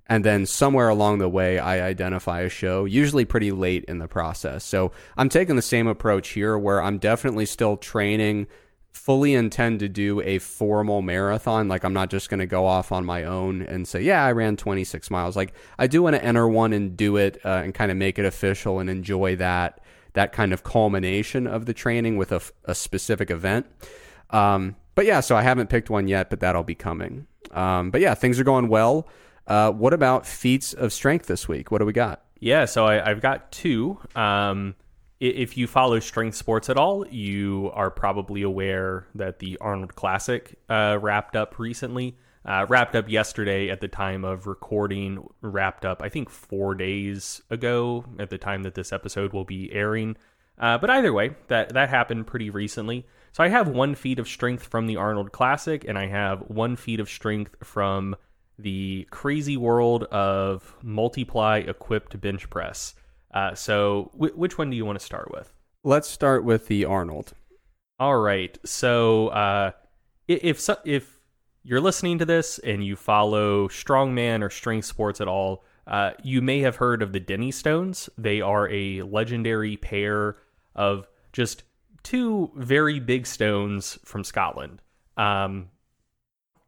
and 0.08 0.24
then 0.24 0.46
somewhere 0.46 0.88
along 0.88 1.18
the 1.18 1.28
way, 1.28 1.60
I 1.60 1.86
identify 1.86 2.42
a 2.42 2.50
show, 2.50 2.86
usually 2.86 3.26
pretty 3.26 3.52
late 3.52 3.84
in 3.84 4.00
the 4.00 4.08
process. 4.08 4.64
So, 4.64 4.94
I'm 5.18 5.28
taking 5.28 5.58
the 5.58 5.62
same 5.62 5.88
approach 5.88 6.30
here 6.30 6.58
where 6.58 6.82
I'm 6.82 7.00
definitely 7.00 7.46
still 7.46 7.76
training 7.76 8.48
fully 8.96 9.34
intend 9.34 9.80
to 9.82 9.90
do 9.90 10.22
a 10.22 10.40
formal 10.40 11.02
marathon. 11.02 11.68
Like 11.68 11.84
I'm 11.84 11.94
not 11.94 12.10
just 12.10 12.30
going 12.30 12.40
to 12.40 12.46
go 12.46 12.66
off 12.66 12.92
on 12.92 13.06
my 13.06 13.24
own 13.26 13.62
and 13.62 13.86
say, 13.88 14.02
yeah, 14.02 14.24
I 14.24 14.32
ran 14.32 14.56
26 14.56 15.12
miles. 15.12 15.36
Like 15.36 15.54
I 15.78 15.86
do 15.86 16.02
want 16.02 16.16
to 16.16 16.24
enter 16.24 16.48
one 16.48 16.72
and 16.72 16.96
do 16.96 17.18
it 17.18 17.40
uh, 17.44 17.62
and 17.64 17.74
kind 17.74 17.92
of 17.92 17.98
make 17.98 18.18
it 18.18 18.26
official 18.26 18.80
and 18.80 18.90
enjoy 18.90 19.36
that 19.36 19.82
that 20.14 20.32
kind 20.32 20.54
of 20.54 20.64
culmination 20.64 21.46
of 21.46 21.66
the 21.66 21.74
training 21.74 22.16
with 22.16 22.32
a, 22.32 22.42
a 22.64 22.74
specific 22.74 23.30
event. 23.30 23.66
Um, 24.30 24.78
but 24.96 25.06
yeah, 25.06 25.20
so 25.20 25.36
I 25.36 25.42
haven't 25.42 25.70
picked 25.70 25.90
one 25.90 26.08
yet, 26.08 26.30
but 26.30 26.40
that'll 26.40 26.64
be 26.64 26.74
coming. 26.74 27.28
Um, 27.52 27.92
but 27.92 28.00
yeah, 28.00 28.16
things 28.16 28.40
are 28.40 28.46
going 28.46 28.70
well. 28.70 29.10
Uh, 29.46 29.72
what 29.72 29.92
about 29.92 30.26
feats 30.26 30.72
of 30.74 30.94
strength 30.94 31.26
this 31.26 31.50
week? 31.50 31.70
What 31.70 31.80
do 31.80 31.86
we 31.86 31.92
got? 31.92 32.24
Yeah, 32.40 32.64
so 32.64 32.86
I, 32.86 33.10
have 33.10 33.20
got 33.20 33.52
two. 33.52 34.00
Um, 34.16 34.76
if 35.30 35.58
you 35.58 35.68
follow 35.68 36.00
strength 36.00 36.36
sports 36.36 36.70
at 36.70 36.78
all, 36.78 37.08
you 37.08 37.72
are 37.74 37.90
probably 37.90 38.42
aware 38.42 39.08
that 39.16 39.40
the 39.40 39.58
Arnold 39.60 39.96
Classic 39.96 40.58
uh, 40.70 40.98
wrapped 41.02 41.36
up 41.36 41.60
recently. 41.60 42.18
Uh, 42.46 42.64
wrapped 42.70 42.96
up 42.96 43.10
yesterday 43.10 43.72
at 43.72 43.82
the 43.82 43.88
time 43.88 44.24
of 44.24 44.46
recording, 44.46 45.28
wrapped 45.42 45.84
up, 45.84 46.04
I 46.04 46.10
think, 46.10 46.30
four 46.30 46.76
days 46.76 47.42
ago 47.50 48.06
at 48.20 48.30
the 48.30 48.38
time 48.38 48.62
that 48.64 48.76
this 48.76 48.94
episode 48.94 49.34
will 49.34 49.46
be 49.46 49.74
airing. 49.74 50.16
Uh, 50.60 50.78
but 50.78 50.92
either 50.92 51.12
way, 51.12 51.36
that, 51.48 51.74
that 51.74 51.90
happened 51.90 52.28
pretty 52.28 52.52
recently. 52.52 53.08
So 53.32 53.44
I 53.44 53.48
have 53.50 53.68
one 53.68 53.96
feat 53.96 54.20
of 54.20 54.28
strength 54.28 54.64
from 54.64 54.86
the 54.86 54.96
Arnold 54.96 55.32
Classic, 55.32 55.84
and 55.88 55.98
I 55.98 56.06
have 56.06 56.42
one 56.42 56.76
feat 56.76 57.00
of 57.00 57.10
strength 57.10 57.56
from 57.64 58.16
the 58.58 59.08
crazy 59.10 59.58
world 59.58 60.04
of 60.04 60.76
multiply 60.82 61.58
equipped 61.58 62.22
bench 62.22 62.50
press. 62.50 62.94
Uh, 63.36 63.54
so, 63.54 64.10
w- 64.14 64.34
which 64.34 64.58
one 64.58 64.70
do 64.70 64.78
you 64.78 64.86
want 64.86 64.98
to 64.98 65.06
start 65.06 65.30
with? 65.30 65.52
Let's 65.84 66.08
start 66.10 66.46
with 66.46 66.68
the 66.68 66.86
Arnold. 66.86 67.34
All 68.00 68.18
right. 68.18 68.58
So, 68.66 69.28
uh, 69.28 69.72
if 70.28 70.68
if 70.86 71.20
you're 71.64 71.82
listening 71.82 72.18
to 72.20 72.26
this 72.26 72.60
and 72.60 72.84
you 72.84 72.96
follow 72.96 73.68
strongman 73.68 74.42
or 74.42 74.50
strength 74.50 74.86
sports 74.86 75.20
at 75.20 75.28
all, 75.28 75.66
uh, 75.86 76.12
you 76.24 76.42
may 76.42 76.62
have 76.62 76.78
heard 76.78 77.02
of 77.02 77.12
the 77.12 77.20
Dinnie 77.20 77.52
Stones. 77.52 78.10
They 78.18 78.40
are 78.40 78.70
a 78.70 79.02
legendary 79.02 79.76
pair 79.76 80.38
of 80.74 81.08
just 81.34 81.64
two 82.04 82.52
very 82.56 83.00
big 83.02 83.28
stones 83.28 84.00
from 84.06 84.24
Scotland, 84.24 84.82
um, 85.18 85.68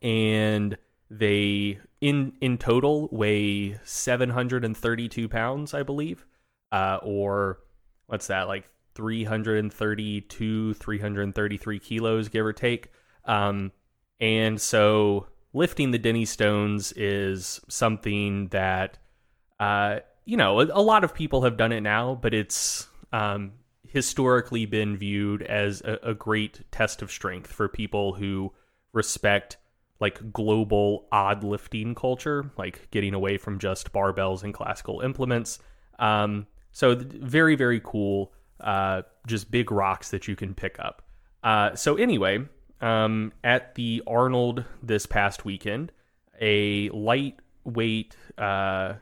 and 0.02 0.78
they 1.10 1.80
in 2.02 2.34
in 2.42 2.58
total 2.58 3.08
weigh 3.10 3.80
732 3.86 5.30
pounds, 5.30 5.74
I 5.74 5.84
believe 5.84 6.26
uh, 6.72 7.00
or 7.02 7.60
what's 8.08 8.28
that 8.28 8.48
like 8.48 8.70
332 8.96 10.74
333 10.74 11.80
kilos 11.80 12.30
give 12.30 12.46
or 12.46 12.54
take. 12.54 12.92
Um, 13.26 13.72
and 14.20 14.60
so 14.60 15.28
lifting 15.54 15.92
the 15.92 16.00
Dinnie 16.00 16.26
stones 16.26 16.94
is 16.94 17.62
something 17.70 18.48
that 18.48 18.98
uh, 19.60 20.00
you 20.26 20.38
know 20.38 20.62
a, 20.62 20.66
a, 20.66 20.82
lot 20.82 21.04
of 21.04 21.14
people 21.14 21.44
have 21.44 21.58
done 21.58 21.72
it 21.72 21.82
now 21.82 22.16
but 22.16 22.34
it's 22.34 22.88
um, 23.12 23.54
historically 23.88 24.66
been 24.66 24.98
viewed 24.98 25.42
as 25.42 25.82
a, 25.82 25.98
a 26.04 26.14
great 26.14 26.62
test 26.72 27.02
of 27.02 27.12
strength 27.12 27.52
for 27.52 27.68
people 27.68 28.14
who 28.14 28.52
respect 28.94 29.58
like 30.00 30.32
global 30.32 31.08
odd 31.12 31.44
lifting 31.44 31.96
culture 31.96 32.52
like 32.58 32.90
getting 32.92 33.14
away 33.14 33.38
from 33.38 33.60
just 33.60 33.92
barbells 33.92 34.44
and 34.44 34.54
classical 34.54 35.02
implements. 35.02 35.60
Um, 36.00 36.48
so 36.78 36.96
very 36.96 37.56
very 37.56 37.82
cool. 37.84 38.32
Uh, 38.60 39.02
just 39.26 39.50
big 39.50 39.72
rocks 39.72 40.12
that 40.12 40.28
you 40.28 40.36
can 40.36 40.54
pick 40.54 40.78
up. 40.80 41.02
Uh, 41.44 41.76
so 41.76 41.96
anyway, 41.96 42.40
um, 42.82 43.34
at 43.44 43.74
the 43.74 44.04
Arnold 44.06 44.64
this 44.84 45.08
past 45.08 45.44
weekend, 45.44 45.92
a 46.40 46.90
lightweight, 46.90 48.16
uh, 48.38 48.94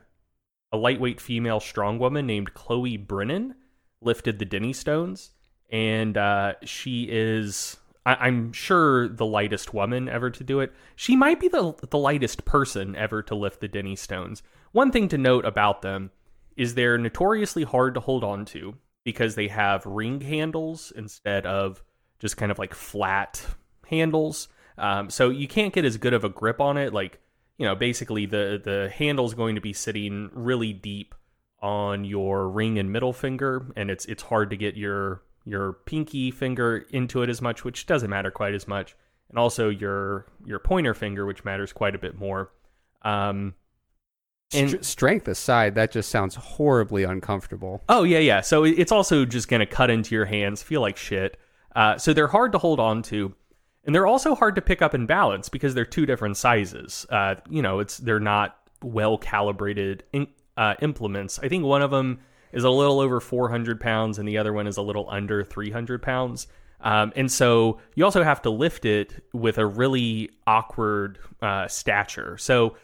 a 0.72 0.76
lightweight 0.76 1.20
female 1.20 1.60
strong 1.60 1.98
woman 1.98 2.26
named 2.26 2.54
Chloe 2.54 2.96
Brennan 2.96 3.54
lifted 4.00 4.38
the 4.38 4.46
Dinnie 4.46 4.72
Stones, 4.72 5.32
and 5.70 6.16
uh, 6.16 6.54
she 6.64 7.08
is. 7.10 7.76
I- 8.06 8.26
I'm 8.26 8.52
sure 8.54 9.08
the 9.08 9.26
lightest 9.26 9.74
woman 9.74 10.08
ever 10.08 10.30
to 10.30 10.44
do 10.44 10.60
it. 10.60 10.72
She 10.94 11.14
might 11.14 11.40
be 11.40 11.48
the 11.48 11.74
the 11.90 11.98
lightest 11.98 12.46
person 12.46 12.96
ever 12.96 13.22
to 13.24 13.34
lift 13.34 13.60
the 13.60 13.68
Dinnie 13.68 13.96
Stones. 13.96 14.42
One 14.72 14.90
thing 14.90 15.08
to 15.08 15.18
note 15.18 15.44
about 15.44 15.82
them 15.82 16.10
is 16.56 16.74
they're 16.74 16.98
notoriously 16.98 17.64
hard 17.64 17.94
to 17.94 18.00
hold 18.00 18.24
on 18.24 18.44
to 18.46 18.74
because 19.04 19.34
they 19.34 19.48
have 19.48 19.86
ring 19.86 20.20
handles 20.20 20.92
instead 20.96 21.46
of 21.46 21.82
just 22.18 22.36
kind 22.36 22.50
of 22.50 22.58
like 22.58 22.74
flat 22.74 23.44
handles. 23.88 24.48
Um, 24.78 25.10
so 25.10 25.30
you 25.30 25.48
can't 25.48 25.72
get 25.72 25.84
as 25.84 25.96
good 25.96 26.12
of 26.12 26.24
a 26.24 26.28
grip 26.28 26.60
on 26.60 26.76
it. 26.76 26.92
Like, 26.92 27.20
you 27.58 27.66
know, 27.66 27.74
basically 27.74 28.26
the 28.26 28.60
the 28.62 28.90
handle's 28.94 29.34
going 29.34 29.54
to 29.54 29.60
be 29.60 29.72
sitting 29.72 30.30
really 30.32 30.72
deep 30.72 31.14
on 31.62 32.04
your 32.04 32.48
ring 32.48 32.78
and 32.78 32.92
middle 32.92 33.12
finger, 33.12 33.66
and 33.76 33.90
it's 33.90 34.04
it's 34.06 34.22
hard 34.22 34.50
to 34.50 34.56
get 34.56 34.76
your 34.76 35.22
your 35.44 35.74
pinky 35.84 36.30
finger 36.30 36.86
into 36.90 37.22
it 37.22 37.30
as 37.30 37.40
much, 37.40 37.64
which 37.64 37.86
doesn't 37.86 38.10
matter 38.10 38.30
quite 38.30 38.54
as 38.54 38.66
much, 38.66 38.96
and 39.30 39.38
also 39.38 39.68
your 39.68 40.26
your 40.44 40.58
pointer 40.58 40.94
finger, 40.94 41.24
which 41.24 41.44
matters 41.44 41.72
quite 41.72 41.94
a 41.94 41.98
bit 41.98 42.18
more. 42.18 42.50
Um, 43.02 43.54
and- 44.54 44.70
Str- 44.70 44.82
strength 44.82 45.28
aside, 45.28 45.74
that 45.74 45.90
just 45.90 46.10
sounds 46.10 46.34
horribly 46.34 47.04
uncomfortable. 47.04 47.82
Oh 47.88 48.04
yeah, 48.04 48.18
yeah. 48.18 48.40
So 48.40 48.64
it's 48.64 48.92
also 48.92 49.24
just 49.24 49.48
going 49.48 49.60
to 49.60 49.66
cut 49.66 49.90
into 49.90 50.14
your 50.14 50.24
hands, 50.26 50.62
feel 50.62 50.80
like 50.80 50.96
shit. 50.96 51.36
Uh, 51.74 51.98
so 51.98 52.12
they're 52.12 52.28
hard 52.28 52.52
to 52.52 52.58
hold 52.58 52.80
on 52.80 53.02
to, 53.02 53.34
and 53.84 53.94
they're 53.94 54.06
also 54.06 54.34
hard 54.34 54.54
to 54.54 54.62
pick 54.62 54.80
up 54.82 54.94
and 54.94 55.06
balance 55.06 55.48
because 55.48 55.74
they're 55.74 55.84
two 55.84 56.06
different 56.06 56.36
sizes. 56.36 57.06
Uh, 57.10 57.34
you 57.50 57.60
know, 57.60 57.80
it's 57.80 57.98
they're 57.98 58.20
not 58.20 58.56
well 58.82 59.18
calibrated 59.18 60.04
in, 60.12 60.26
uh, 60.56 60.74
implements. 60.80 61.38
I 61.38 61.48
think 61.48 61.64
one 61.64 61.82
of 61.82 61.90
them 61.90 62.20
is 62.52 62.64
a 62.64 62.70
little 62.70 63.00
over 63.00 63.20
400 63.20 63.80
pounds, 63.80 64.18
and 64.18 64.26
the 64.26 64.38
other 64.38 64.52
one 64.52 64.66
is 64.66 64.76
a 64.76 64.82
little 64.82 65.06
under 65.10 65.44
300 65.44 66.02
pounds. 66.02 66.46
Um, 66.80 67.12
and 67.16 67.30
so 67.30 67.80
you 67.94 68.04
also 68.04 68.22
have 68.22 68.42
to 68.42 68.50
lift 68.50 68.84
it 68.84 69.24
with 69.32 69.58
a 69.58 69.66
really 69.66 70.30
awkward 70.46 71.18
uh, 71.42 71.68
stature. 71.68 72.36
So 72.38 72.76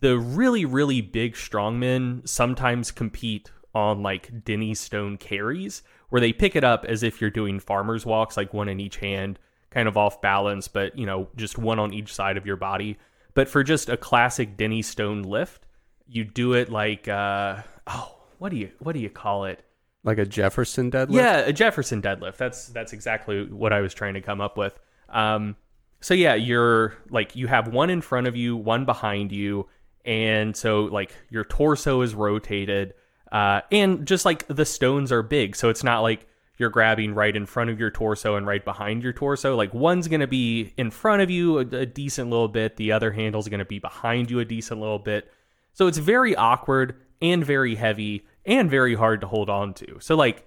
the 0.00 0.18
really 0.18 0.64
really 0.64 1.00
big 1.00 1.34
strongmen 1.34 2.26
sometimes 2.28 2.90
compete 2.90 3.50
on 3.74 4.02
like 4.02 4.44
Dinnie 4.44 4.74
Stone 4.74 5.18
carries 5.18 5.82
where 6.08 6.20
they 6.20 6.32
pick 6.32 6.56
it 6.56 6.64
up 6.64 6.84
as 6.84 7.02
if 7.02 7.20
you're 7.20 7.30
doing 7.30 7.60
farmers 7.60 8.06
walks 8.06 8.36
like 8.36 8.54
one 8.54 8.68
in 8.68 8.80
each 8.80 8.96
hand 8.96 9.38
kind 9.70 9.88
of 9.88 9.96
off 9.96 10.20
balance 10.20 10.68
but 10.68 10.96
you 10.98 11.06
know 11.06 11.28
just 11.36 11.58
one 11.58 11.78
on 11.78 11.92
each 11.92 12.12
side 12.14 12.36
of 12.36 12.46
your 12.46 12.56
body 12.56 12.96
but 13.34 13.48
for 13.48 13.62
just 13.62 13.88
a 13.88 13.96
classic 13.96 14.56
Dinnie 14.56 14.82
Stone 14.82 15.22
lift 15.22 15.66
you 16.08 16.24
do 16.24 16.52
it 16.54 16.70
like 16.70 17.08
uh 17.08 17.62
oh 17.86 18.16
what 18.38 18.50
do 18.50 18.56
you 18.56 18.70
what 18.78 18.92
do 18.92 19.00
you 19.00 19.10
call 19.10 19.44
it 19.46 19.64
Like 20.04 20.18
a 20.18 20.26
Jefferson 20.26 20.90
deadlift? 20.90 21.14
yeah, 21.14 21.38
a 21.38 21.52
Jefferson 21.52 22.00
deadlift. 22.02 22.36
That's 22.36 22.68
that's 22.68 22.92
exactly 22.92 23.44
what 23.46 23.72
I 23.72 23.80
was 23.80 23.92
trying 23.94 24.14
to 24.14 24.20
come 24.20 24.40
up 24.40 24.56
with. 24.56 24.78
Um, 25.08 25.56
so 26.00 26.14
yeah, 26.14 26.34
you're 26.34 26.94
like 27.10 27.34
you 27.34 27.46
have 27.46 27.68
one 27.68 27.90
in 27.90 28.00
front 28.02 28.26
of 28.26 28.36
you, 28.36 28.56
one 28.56 28.84
behind 28.84 29.32
you, 29.32 29.66
and 30.06 30.56
so 30.56 30.84
like 30.84 31.14
your 31.30 31.44
torso 31.44 32.02
is 32.02 32.14
rotated, 32.14 32.94
uh, 33.32 33.60
and 33.72 34.06
just 34.06 34.24
like 34.24 34.46
the 34.48 34.64
stones 34.64 35.12
are 35.12 35.22
big, 35.22 35.56
so 35.56 35.68
it's 35.68 35.84
not 35.84 36.00
like 36.00 36.26
you're 36.58 36.70
grabbing 36.70 37.14
right 37.14 37.36
in 37.36 37.44
front 37.44 37.68
of 37.68 37.78
your 37.78 37.90
torso 37.90 38.36
and 38.36 38.46
right 38.46 38.64
behind 38.64 39.02
your 39.02 39.12
torso. 39.12 39.56
Like 39.56 39.74
one's 39.74 40.08
gonna 40.08 40.26
be 40.26 40.72
in 40.76 40.90
front 40.90 41.22
of 41.22 41.30
you 41.30 41.58
a, 41.58 41.62
a 41.62 41.86
decent 41.86 42.30
little 42.30 42.48
bit, 42.48 42.76
the 42.76 42.92
other 42.92 43.12
handle's 43.12 43.48
gonna 43.48 43.64
be 43.64 43.78
behind 43.78 44.30
you 44.30 44.40
a 44.40 44.44
decent 44.44 44.80
little 44.80 44.98
bit. 44.98 45.30
So 45.74 45.86
it's 45.86 45.98
very 45.98 46.34
awkward 46.34 46.96
and 47.20 47.44
very 47.44 47.74
heavy 47.74 48.26
and 48.46 48.70
very 48.70 48.94
hard 48.94 49.20
to 49.20 49.26
hold 49.26 49.50
on 49.50 49.74
to. 49.74 49.98
So 50.00 50.16
like 50.16 50.46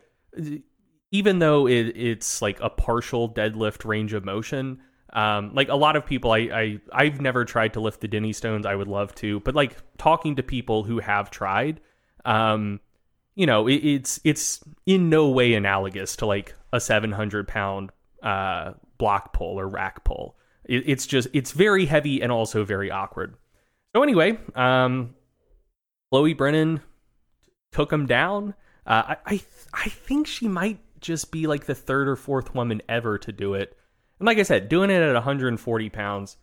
even 1.11 1.39
though 1.39 1.67
it, 1.67 1.95
it's 1.95 2.41
like 2.41 2.59
a 2.61 2.69
partial 2.69 3.29
deadlift 3.31 3.85
range 3.85 4.13
of 4.13 4.25
motion, 4.25 4.79
um, 5.13 5.53
like 5.53 5.69
a 5.69 5.75
lot 5.75 5.95
of 5.95 6.05
people, 6.05 6.31
I, 6.31 6.37
I 6.37 6.79
I've 6.91 7.21
never 7.21 7.45
tried 7.45 7.73
to 7.73 7.79
lift 7.79 8.01
the 8.01 8.07
Dinnie 8.07 8.33
stones. 8.33 8.65
I 8.65 8.75
would 8.75 8.87
love 8.87 9.15
to, 9.15 9.39
but 9.41 9.55
like 9.55 9.75
talking 9.97 10.35
to 10.35 10.43
people 10.43 10.83
who 10.83 10.99
have 10.99 11.31
tried, 11.31 11.81
um, 12.25 12.79
you 13.35 13.45
know, 13.45 13.67
it, 13.67 13.75
it's 13.75 14.19
it's 14.23 14.59
in 14.85 15.09
no 15.09 15.29
way 15.29 15.53
analogous 15.53 16.15
to 16.17 16.25
like 16.25 16.53
a 16.71 16.79
700 16.79 17.47
pound 17.47 17.91
uh, 18.21 18.73
block 18.97 19.33
pull 19.33 19.59
or 19.59 19.67
rack 19.67 20.03
pull. 20.03 20.37
It, 20.65 20.83
it's 20.85 21.07
just 21.07 21.27
it's 21.33 21.51
very 21.51 21.85
heavy 21.85 22.21
and 22.21 22.31
also 22.31 22.63
very 22.63 22.91
awkward. 22.91 23.35
So 23.95 24.03
anyway, 24.03 24.37
um, 24.53 25.15
Chloe 26.11 26.33
Brennan 26.33 26.81
took 27.71 27.91
him 27.91 28.05
down. 28.05 28.53
Uh, 28.85 29.03
I, 29.07 29.17
I 29.25 29.41
I 29.73 29.89
think 29.89 30.27
she 30.27 30.47
might 30.47 30.79
just 31.01 31.31
be 31.31 31.47
like 31.47 31.65
the 31.65 31.75
third 31.75 32.07
or 32.07 32.15
fourth 32.15 32.53
woman 32.53 32.81
ever 32.87 33.17
to 33.19 33.31
do 33.31 33.55
it. 33.55 33.75
And 34.19 34.25
like 34.25 34.37
I 34.37 34.43
said, 34.43 34.69
doing 34.69 34.89
it 34.89 35.01
at 35.01 35.13
140 35.13 35.89
pounds, 35.89 36.37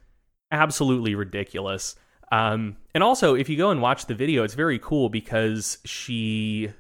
absolutely 0.51 1.15
ridiculous. 1.15 1.95
Um, 2.33 2.77
and 2.95 3.05
also, 3.05 3.35
if 3.35 3.49
you 3.49 3.57
go 3.57 3.71
and 3.71 3.81
watch 3.81 4.07
the 4.07 4.15
video, 4.15 4.43
it's 4.43 4.55
very 4.55 4.79
cool 4.79 5.09
because 5.09 5.79
she 5.85 6.73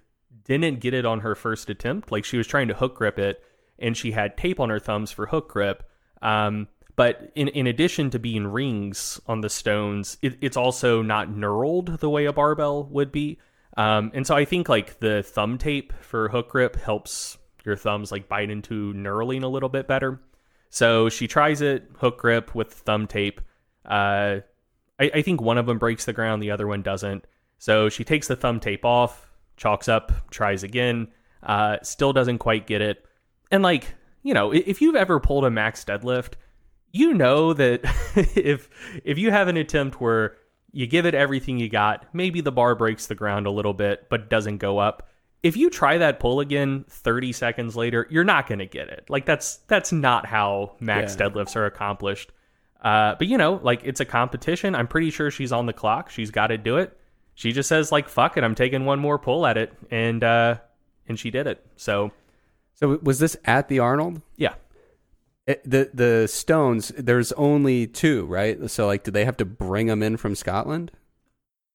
didn't 0.44 0.80
get 0.80 0.94
it 0.94 1.04
on 1.04 1.20
her 1.20 1.34
first 1.34 1.70
attempt. 1.70 2.10
Like 2.10 2.24
she 2.24 2.38
was 2.38 2.46
trying 2.46 2.68
to 2.68 2.74
hook 2.74 2.96
grip 2.96 3.18
it, 3.18 3.42
and 3.78 3.96
she 3.96 4.12
had 4.12 4.36
tape 4.36 4.58
on 4.58 4.70
her 4.70 4.80
thumbs 4.80 5.10
for 5.10 5.26
hook 5.26 5.48
grip. 5.48 5.88
Um, 6.22 6.68
but 6.96 7.30
in 7.34 7.48
in 7.48 7.66
addition 7.66 8.10
to 8.10 8.18
being 8.18 8.46
rings 8.46 9.20
on 9.26 9.42
the 9.42 9.50
stones, 9.50 10.16
it, 10.22 10.38
it's 10.40 10.56
also 10.56 11.02
not 11.02 11.28
knurled 11.28 12.00
the 12.00 12.10
way 12.10 12.24
a 12.24 12.32
barbell 12.32 12.84
would 12.84 13.12
be. 13.12 13.38
Um, 13.76 14.10
and 14.14 14.26
so 14.26 14.34
I 14.34 14.46
think 14.46 14.68
like 14.68 15.00
the 15.00 15.22
thumb 15.22 15.58
tape 15.58 15.92
for 16.00 16.28
hook 16.28 16.48
grip 16.48 16.76
helps 16.76 17.36
your 17.64 17.76
thumbs 17.76 18.10
like 18.10 18.28
bite 18.28 18.50
into 18.50 18.94
knurling 18.94 19.42
a 19.42 19.48
little 19.48 19.68
bit 19.68 19.86
better. 19.86 20.20
So 20.70 21.08
she 21.08 21.28
tries 21.28 21.60
it 21.60 21.88
hook 21.98 22.18
grip 22.18 22.54
with 22.54 22.72
thumb 22.72 23.06
tape. 23.06 23.40
Uh, 23.84 24.40
I, 24.98 25.10
I 25.14 25.22
think 25.22 25.40
one 25.40 25.58
of 25.58 25.66
them 25.66 25.78
breaks 25.78 26.04
the 26.04 26.12
ground, 26.12 26.42
the 26.42 26.50
other 26.50 26.66
one 26.66 26.82
doesn't. 26.82 27.26
So 27.58 27.88
she 27.88 28.04
takes 28.04 28.28
the 28.28 28.36
thumb 28.36 28.60
tape 28.60 28.84
off, 28.84 29.30
chalks 29.56 29.88
up, 29.88 30.12
tries 30.30 30.62
again, 30.62 31.08
uh, 31.42 31.78
still 31.82 32.12
doesn't 32.12 32.38
quite 32.38 32.66
get 32.66 32.82
it. 32.82 33.04
And 33.50 33.62
like, 33.62 33.94
you 34.22 34.34
know, 34.34 34.52
if 34.52 34.82
you've 34.82 34.96
ever 34.96 35.20
pulled 35.20 35.44
a 35.44 35.50
max 35.50 35.84
deadlift, 35.84 36.34
you 36.92 37.14
know 37.14 37.52
that 37.52 37.80
if 38.36 38.68
if 39.04 39.18
you 39.18 39.30
have 39.30 39.48
an 39.48 39.56
attempt 39.56 40.00
where 40.00 40.36
you 40.72 40.86
give 40.86 41.06
it 41.06 41.14
everything 41.14 41.58
you 41.58 41.68
got, 41.68 42.04
maybe 42.12 42.40
the 42.40 42.52
bar 42.52 42.74
breaks 42.74 43.06
the 43.06 43.14
ground 43.14 43.46
a 43.46 43.50
little 43.50 43.72
bit, 43.72 44.08
but 44.10 44.28
doesn't 44.28 44.58
go 44.58 44.78
up. 44.78 45.08
If 45.42 45.56
you 45.56 45.70
try 45.70 45.98
that 45.98 46.18
pull 46.18 46.40
again 46.40 46.84
30 46.88 47.32
seconds 47.32 47.76
later, 47.76 48.06
you're 48.10 48.24
not 48.24 48.46
going 48.48 48.58
to 48.58 48.66
get 48.66 48.88
it. 48.88 49.04
Like 49.08 49.26
that's 49.26 49.56
that's 49.68 49.92
not 49.92 50.26
how 50.26 50.76
max 50.80 51.16
Yeah. 51.18 51.28
deadlifts 51.28 51.54
are 51.56 51.66
accomplished. 51.66 52.32
Uh, 52.82 53.14
but 53.18 53.26
you 53.28 53.38
know, 53.38 53.60
like 53.62 53.82
it's 53.84 54.00
a 54.00 54.04
competition. 54.04 54.74
I'm 54.74 54.86
pretty 54.88 55.10
sure 55.10 55.30
she's 55.30 55.52
on 55.52 55.66
the 55.66 55.72
clock. 55.72 56.10
She's 56.10 56.30
got 56.30 56.48
to 56.48 56.58
do 56.58 56.78
it. 56.78 56.96
She 57.34 57.52
just 57.52 57.68
says 57.68 57.92
like 57.92 58.08
fuck 58.08 58.36
it, 58.36 58.44
I'm 58.44 58.54
taking 58.54 58.84
one 58.84 58.98
more 58.98 59.18
pull 59.18 59.46
at 59.46 59.56
it 59.56 59.72
and 59.90 60.24
uh 60.24 60.56
and 61.08 61.18
she 61.18 61.30
did 61.30 61.46
it. 61.46 61.64
So, 61.76 62.10
So 62.74 62.98
was 63.02 63.18
this 63.18 63.36
at 63.44 63.68
the 63.68 63.78
Arnold? 63.78 64.22
yeah. 64.36 64.54
It, 65.46 65.62
the 65.64 65.90
the 65.94 66.26
stones. 66.28 66.88
There's 66.98 67.30
only 67.32 67.86
two, 67.86 68.24
right? 68.26 68.68
So 68.68 68.86
like, 68.88 69.04
did 69.04 69.14
they 69.14 69.24
have 69.24 69.36
to 69.36 69.44
bring 69.44 69.86
them 69.86 70.02
in 70.02 70.16
from 70.16 70.34
Scotland? 70.34 70.90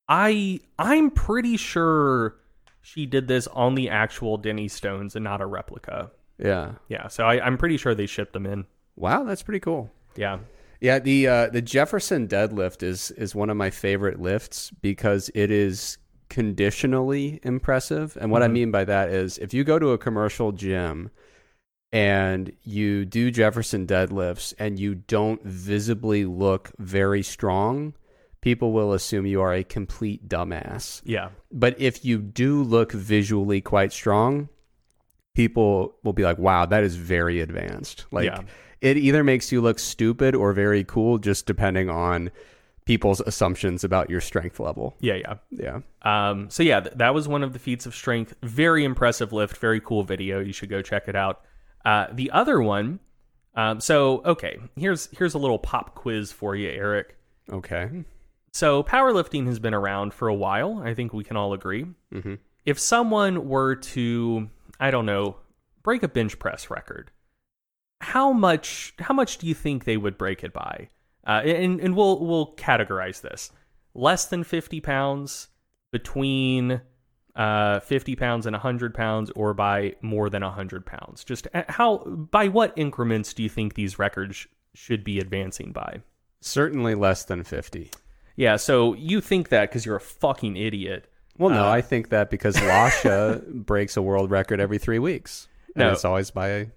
I 0.09 0.59
I'm 0.77 1.09
pretty 1.11 1.55
sure 1.57 2.35
she 2.81 3.05
did 3.05 3.27
this 3.27 3.47
on 3.47 3.75
the 3.75 3.89
actual 3.89 4.37
Dinnie 4.37 4.67
stones 4.67 5.15
and 5.15 5.23
not 5.23 5.41
a 5.41 5.45
replica. 5.45 6.11
Yeah. 6.37 6.73
Yeah, 6.89 7.07
so 7.07 7.23
I, 7.25 7.45
I'm 7.45 7.57
pretty 7.57 7.77
sure 7.77 7.93
they 7.93 8.07
shipped 8.07 8.33
them 8.33 8.45
in. 8.45 8.65
Wow, 8.95 9.23
that's 9.23 9.43
pretty 9.43 9.59
cool. 9.59 9.91
Yeah, 10.15 10.39
Yeah, 10.81 10.99
the 10.99 11.27
uh, 11.27 11.47
the 11.49 11.61
Jefferson 11.61 12.27
deadlift 12.27 12.81
is 12.83 13.11
is 13.11 13.33
one 13.35 13.49
of 13.49 13.57
my 13.57 13.69
favorite 13.69 14.19
lifts 14.19 14.71
because 14.81 15.29
it 15.35 15.51
is 15.51 15.97
conditionally 16.29 17.39
impressive. 17.43 18.17
And 18.19 18.31
what 18.31 18.41
I 18.43 18.47
Mhm. 18.47 18.51
mean 18.53 18.71
by 18.71 18.83
that 18.85 19.09
is 19.09 19.37
if 19.37 19.53
you 19.53 19.63
go 19.63 19.77
to 19.79 19.89
a 19.91 19.97
commercial 19.97 20.51
gym 20.51 21.11
and 21.93 22.51
you 22.63 23.05
do 23.05 23.31
Jefferson 23.31 23.85
deadlifts 23.85 24.53
and 24.57 24.79
you 24.79 24.95
don't 24.95 25.43
visibly 25.43 26.25
look 26.25 26.71
very 26.79 27.21
strong, 27.21 27.93
people 28.41 28.71
will 28.73 28.93
assume 28.93 29.25
you 29.25 29.41
are 29.41 29.53
a 29.53 29.63
complete 29.63 30.27
dumbass. 30.27 31.01
yeah, 31.05 31.29
But 31.51 31.79
if 31.79 32.03
you 32.03 32.17
do 32.19 32.63
look 32.63 32.91
visually 32.91 33.61
quite 33.61 33.93
strong, 33.93 34.49
people 35.33 35.95
will 36.03 36.13
be 36.13 36.23
like, 36.23 36.37
"Wow, 36.37 36.65
that 36.65 36.83
is 36.83 36.95
very 36.95 37.39
advanced." 37.39 38.05
Like 38.11 38.25
Yeah. 38.25 38.41
it 38.81 38.97
either 38.97 39.23
makes 39.23 39.51
you 39.51 39.61
look 39.61 39.79
stupid 39.79 40.35
or 40.35 40.53
very 40.53 40.83
cool 40.83 41.17
just 41.17 41.45
depending 41.45 41.89
on 41.89 42.31
people's 42.85 43.21
assumptions 43.21 43.83
about 43.83 44.09
your 44.09 44.19
strength 44.19 44.59
level. 44.59 44.95
yeah, 44.99 45.13
yeah. 45.13 45.35
Yeah. 45.51 45.79
Um, 46.01 46.49
so 46.49 46.63
yeah, 46.63 46.79
th- 46.81 46.95
that 46.97 47.13
was 47.13 47.27
one 47.27 47.43
of 47.43 47.53
the 47.53 47.59
feats 47.59 47.85
of 47.85 47.93
strength. 47.95 48.33
Very 48.41 48.83
impressive 48.83 49.31
lift. 49.31 49.57
Very 49.57 49.79
cool 49.79 50.03
video. 50.03 50.39
You 50.39 50.51
should 50.51 50.69
go 50.69 50.81
check 50.81 51.07
it 51.07 51.15
out. 51.15 51.41
Uh, 51.85 52.07
the 52.11 52.31
other 52.31 52.59
one. 52.59 52.99
Um, 53.55 53.79
so 53.81 54.21
okay, 54.25 54.57
here's 54.75 55.09
here's 55.17 55.33
a 55.35 55.37
little 55.37 55.59
pop 55.59 55.93
quiz 55.93 56.31
for 56.31 56.55
you, 56.55 56.69
Eric. 56.69 57.15
Okay. 57.51 58.03
So 58.53 58.83
powerlifting 58.83 59.47
has 59.47 59.59
been 59.59 59.73
around 59.73 60.13
for 60.13 60.27
a 60.27 60.35
while. 60.35 60.81
I 60.83 60.93
think 60.93 61.13
we 61.13 61.23
can 61.23 61.37
all 61.37 61.53
agree. 61.53 61.85
hmm 62.11 62.35
If 62.65 62.79
someone 62.79 63.47
were 63.47 63.75
to, 63.75 64.49
I 64.79 64.91
don't 64.91 65.05
know, 65.05 65.37
break 65.83 66.03
a 66.03 66.07
bench 66.07 66.37
press 66.37 66.69
record, 66.69 67.11
how 68.01 68.31
much 68.33 68.93
how 68.99 69.13
much 69.13 69.37
do 69.37 69.47
you 69.47 69.53
think 69.53 69.83
they 69.83 69.97
would 69.97 70.17
break 70.17 70.43
it 70.43 70.53
by? 70.53 70.89
Uh, 71.25 71.41
and 71.45 71.79
and 71.79 71.95
we'll 71.95 72.19
we'll 72.25 72.55
categorize 72.55 73.21
this: 73.21 73.51
less 73.93 74.25
than 74.25 74.43
fifty 74.43 74.81
pounds, 74.81 75.47
between 75.91 76.81
uh, 77.35 77.79
fifty 77.79 78.15
pounds 78.15 78.45
and 78.45 78.55
hundred 78.55 78.93
pounds, 78.93 79.31
or 79.35 79.53
by 79.53 79.95
more 80.01 80.29
than 80.29 80.41
hundred 80.41 80.85
pounds. 80.85 81.23
Just 81.23 81.47
uh, 81.53 81.63
how 81.69 81.99
by 81.99 82.47
what 82.47 82.73
increments 82.75 83.33
do 83.33 83.43
you 83.43 83.49
think 83.49 83.75
these 83.75 83.99
records 83.99 84.47
should 84.73 85.03
be 85.03 85.19
advancing 85.19 85.71
by? 85.71 86.01
Certainly 86.41 86.95
less 86.95 87.23
than 87.23 87.43
50. 87.43 87.91
Yeah, 88.41 88.55
so 88.55 88.95
you 88.95 89.21
think 89.21 89.49
that 89.49 89.69
because 89.69 89.85
you're 89.85 89.97
a 89.97 90.01
fucking 90.01 90.57
idiot. 90.57 91.05
Well, 91.37 91.51
no, 91.51 91.63
Uh, 91.65 91.69
I 91.69 91.81
think 91.81 92.09
that 92.09 92.31
because 92.31 92.55
Lasha 92.55 93.45
breaks 93.65 93.95
a 93.97 94.01
world 94.01 94.31
record 94.31 94.59
every 94.59 94.79
three 94.79 94.97
weeks. 94.97 95.47
And 95.75 95.83
No. 95.85 95.91
it's 95.91 96.03
always 96.03 96.31
by 96.31 96.71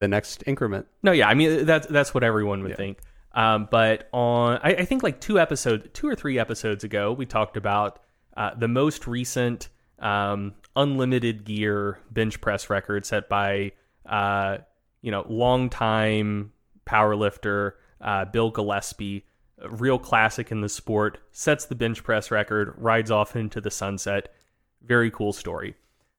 the 0.00 0.08
next 0.08 0.44
increment. 0.46 0.86
No, 1.02 1.12
yeah, 1.12 1.26
I 1.28 1.32
mean 1.34 1.64
that's 1.64 1.86
that's 1.86 2.12
what 2.12 2.22
everyone 2.22 2.60
would 2.62 2.72
Yeah. 2.72 2.76
think. 2.76 2.98
Um, 3.32 3.66
but 3.70 4.08
on, 4.12 4.58
I, 4.62 4.70
I 4.74 4.84
think 4.84 5.02
like 5.02 5.20
two 5.20 5.38
episodes, 5.40 5.88
two 5.94 6.06
or 6.06 6.14
three 6.14 6.38
episodes 6.38 6.84
ago, 6.84 7.12
we 7.12 7.24
talked 7.24 7.56
about 7.56 8.00
uh, 8.36 8.54
the 8.54 8.68
most 8.68 9.06
recent 9.06 9.70
um, 10.00 10.52
unlimited 10.76 11.44
gear 11.44 11.98
bench 12.10 12.40
press 12.42 12.68
record 12.68 13.06
set 13.06 13.28
by 13.30 13.72
uh, 14.04 14.58
you 15.00 15.10
know 15.10 15.24
longtime 15.28 16.52
powerlifter 16.86 17.72
uh, 18.02 18.24
Bill 18.26 18.50
Gillespie, 18.50 19.24
real 19.68 19.98
classic 19.98 20.50
in 20.50 20.60
the 20.60 20.68
sport, 20.68 21.18
sets 21.32 21.66
the 21.66 21.74
bench 21.74 22.02
press 22.02 22.30
record, 22.30 22.74
rides 22.76 23.10
off 23.10 23.36
into 23.36 23.60
the 23.60 23.70
sunset. 23.70 24.32
Very 24.82 25.10
cool 25.10 25.32
story. 25.32 25.74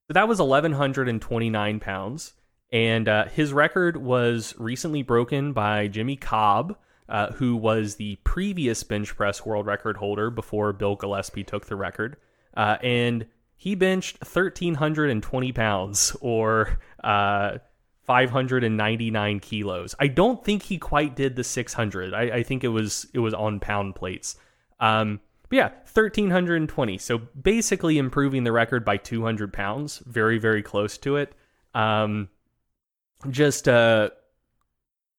So 0.08 0.14
that 0.14 0.28
was 0.28 0.40
1,129 0.40 1.80
pounds. 1.80 2.34
And 2.72 3.08
uh, 3.08 3.26
his 3.26 3.52
record 3.52 3.98
was 3.98 4.56
recently 4.58 5.04
broken 5.04 5.52
by 5.54 5.88
Jimmy 5.88 6.16
Kolb, 6.16 6.78
uh, 7.10 7.32
who 7.34 7.58
was 7.58 7.96
the 7.96 8.18
previous 8.24 8.84
bench 8.84 9.16
press 9.16 9.46
world 9.46 9.66
record 9.66 9.98
holder 9.98 10.30
before 10.30 10.72
Bill 10.72 10.96
Gillespie 10.96 11.44
took 11.44 11.66
the 11.66 11.76
record. 11.76 12.18
Uh, 12.56 12.78
and 12.82 13.26
he 13.56 13.76
benched 13.76 14.20
1,320 14.22 15.52
pounds 15.52 16.16
or 16.22 16.80
uh, 17.04 17.58
599 18.04 19.40
kilos. 19.40 19.96
I 20.00 20.08
don't 20.08 20.44
think 20.44 20.64
he 20.64 20.78
quite 20.78 21.16
did 21.16 21.36
the 21.36 21.44
600. 21.44 22.14
I, 22.14 22.22
I 22.22 22.44
think 22.44 22.64
it 22.64 22.70
was 22.70 23.08
it 23.14 23.20
was 23.20 23.34
on 23.34 23.60
pound 23.60 23.96
plates. 23.96 24.36
Um, 24.80 25.20
but 25.50 25.56
yeah, 25.58 25.70
1320. 25.70 26.98
So 26.98 27.20
basically 27.40 27.98
improving 27.98 28.44
the 28.44 28.52
record 28.52 28.84
by 28.84 28.98
200 28.98 29.54
pounds. 29.54 30.02
Very, 30.06 30.40
very 30.40 30.64
close 30.64 30.98
to 31.00 31.18
it. 31.18 31.36
Um, 31.76 32.30
just 33.30 33.68
uh, 33.68 34.10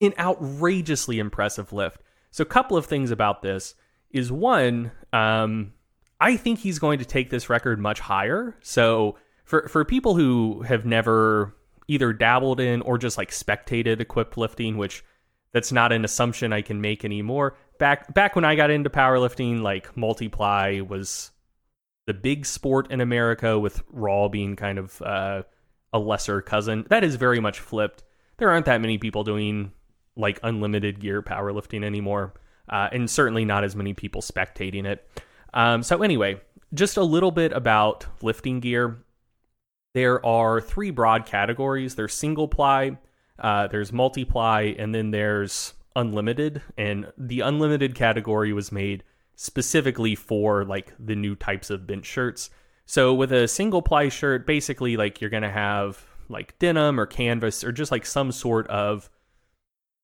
an 0.01 0.15
outrageously 0.19 1.19
impressive 1.19 1.73
lift. 1.73 2.01
So 2.31 2.43
a 2.43 2.47
couple 2.47 2.77
of 2.77 2.87
things 2.87 3.11
about 3.11 3.43
this 3.43 3.75
is 4.11 4.33
one, 4.33 4.91
um, 5.12 5.75
I 6.21 6.37
think 6.37 6.61
he's 6.61 6.79
going 6.79 6.99
to 6.99 7.05
take 7.05 7.31
this 7.31 7.51
record 7.51 7.79
much 7.79 8.01
higher. 8.01 8.57
So 8.62 9.19
for 9.45 9.69
for 9.69 9.85
people 9.85 10.15
who 10.15 10.62
have 10.62 10.87
never 10.87 11.55
either 11.93 12.13
dabbled 12.13 12.61
in 12.61 12.81
or 12.83 12.99
just 12.99 13.19
like 13.19 13.31
spectated 13.31 14.01
equipped 14.01 14.37
lifting, 14.37 14.77
which 14.77 15.05
that's 15.53 15.73
not 15.73 15.93
an 15.93 16.05
assumption 16.05 16.53
I 16.53 16.63
can 16.63 16.81
make 16.81 17.05
anymore. 17.05 17.57
Back 17.79 18.13
back 18.15 18.35
when 18.35 18.45
I 18.45 18.55
got 18.55 18.71
into 18.71 18.91
powerlifting, 18.91 19.61
like 19.61 19.97
multiply 19.97 20.81
was 20.81 21.31
the 22.07 22.15
big 22.15 22.47
sport 22.47 22.91
in 22.91 23.01
America, 23.01 23.59
with 23.59 23.83
raw 23.91 24.29
being 24.29 24.57
kind 24.57 24.79
of 24.79 25.01
uh, 25.03 25.43
a 25.93 25.99
lesser 25.99 26.40
cousin. 26.40 26.87
That 26.88 27.05
is 27.05 27.16
very 27.16 27.40
much 27.40 27.61
flipped. 27.61 28.03
There 28.38 28.51
aren't 28.51 28.66
that 28.66 28.81
many 28.81 28.99
people 28.99 29.25
doing 29.25 29.73
like 30.16 30.40
unlimited 30.43 31.01
gear 31.01 31.23
powerlifting 31.23 31.85
anymore, 31.85 32.35
uh, 32.69 32.88
and 32.93 33.09
certainly 33.09 33.45
not 33.45 33.64
as 33.64 33.77
many 33.77 33.95
people 33.95 34.23
spectating 34.23 34.87
it. 34.87 35.07
Um, 35.55 35.83
so 35.83 36.03
anyway, 36.03 36.40
just 36.73 36.97
a 36.97 37.05
little 37.05 37.31
bit 37.31 37.53
about 37.53 38.07
lifting 38.23 38.61
gear. 38.61 39.05
There 39.94 40.24
are 40.24 40.61
three 40.61 40.90
broad 40.90 41.26
categories. 41.26 41.94
There's 41.94 42.14
single 42.14 42.48
ply, 42.48 42.98
uh, 43.38 43.68
there's 43.68 43.92
multiply, 43.92 44.72
and 44.78 44.94
then 44.94 45.11
there's 45.11 45.74
unlimited. 45.94 46.62
And 46.78 47.12
the 47.18 47.40
unlimited 47.40 47.94
category 47.94 48.52
was 48.52 48.72
made 48.72 49.05
specifically 49.35 50.14
for 50.14 50.64
like 50.64 50.92
the 50.98 51.16
new 51.16 51.35
types 51.35 51.70
of 51.70 51.87
bench 51.87 52.07
shirts. 52.07 52.50
So 52.87 53.14
with 53.14 53.33
a 53.33 53.48
single 53.48 53.83
ply 53.83 54.09
shirt, 54.09 54.46
basically 54.46 54.96
like 54.96 55.20
you're 55.20 55.31
gonna 55.31 55.50
have 55.50 56.05
like 56.28 56.59
denim 56.59 56.98
or 56.98 57.07
canvas 57.07 57.62
or 57.62 57.72
just 57.72 57.92
like 57.92 58.07
some 58.07 58.33
sort 58.33 58.66
of 58.68 59.11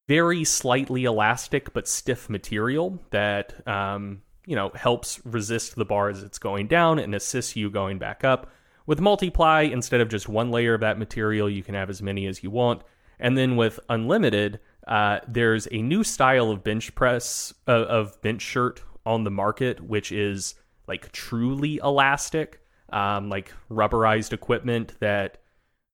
very 0.07 0.45
slightly 0.45 1.05
elastic 1.05 1.73
but 1.73 1.87
stiff 1.87 2.31
material 2.31 2.99
that 3.11 3.67
um, 3.69 4.23
you 4.47 4.57
know 4.57 4.71
helps 4.75 5.21
resist 5.25 5.77
the 5.77 5.85
bar 5.85 6.09
as 6.09 6.23
it's 6.23 6.39
going 6.39 6.67
down 6.67 6.99
and 6.99 7.15
assists 7.15 7.57
you 7.57 7.71
going 7.71 7.99
back 7.99 8.25
up. 8.25 8.51
With 8.89 9.03
multiply, 9.03 9.65
instead 9.65 10.01
of 10.01 10.09
just 10.09 10.31
one 10.31 10.51
layer 10.51 10.73
of 10.73 10.81
that 10.81 10.99
material, 10.99 11.51
you 11.51 11.63
can 11.63 11.75
have 11.75 11.91
as 11.91 12.01
many 12.01 12.27
as 12.27 12.43
you 12.43 12.51
want. 12.51 12.81
And 13.21 13.37
then 13.37 13.55
with 13.57 13.79
unlimited, 13.91 14.61
uh, 14.87 15.19
there's 15.29 15.69
a 15.71 15.83
new 15.83 16.03
style 16.03 16.51
of 16.51 16.65
bench 16.65 16.95
press 16.95 17.53
uh, 17.69 17.85
of 17.85 18.19
bench 18.23 18.41
shirt 18.41 18.83
on 19.05 19.25
the 19.25 19.31
market, 19.31 19.79
which 19.83 20.11
is 20.11 20.55
like 20.87 21.13
truly 21.13 21.77
elastic, 21.85 22.63
um, 22.91 23.29
like 23.29 23.53
rubberized 23.71 24.33
equipment 24.33 24.95
that 25.01 25.37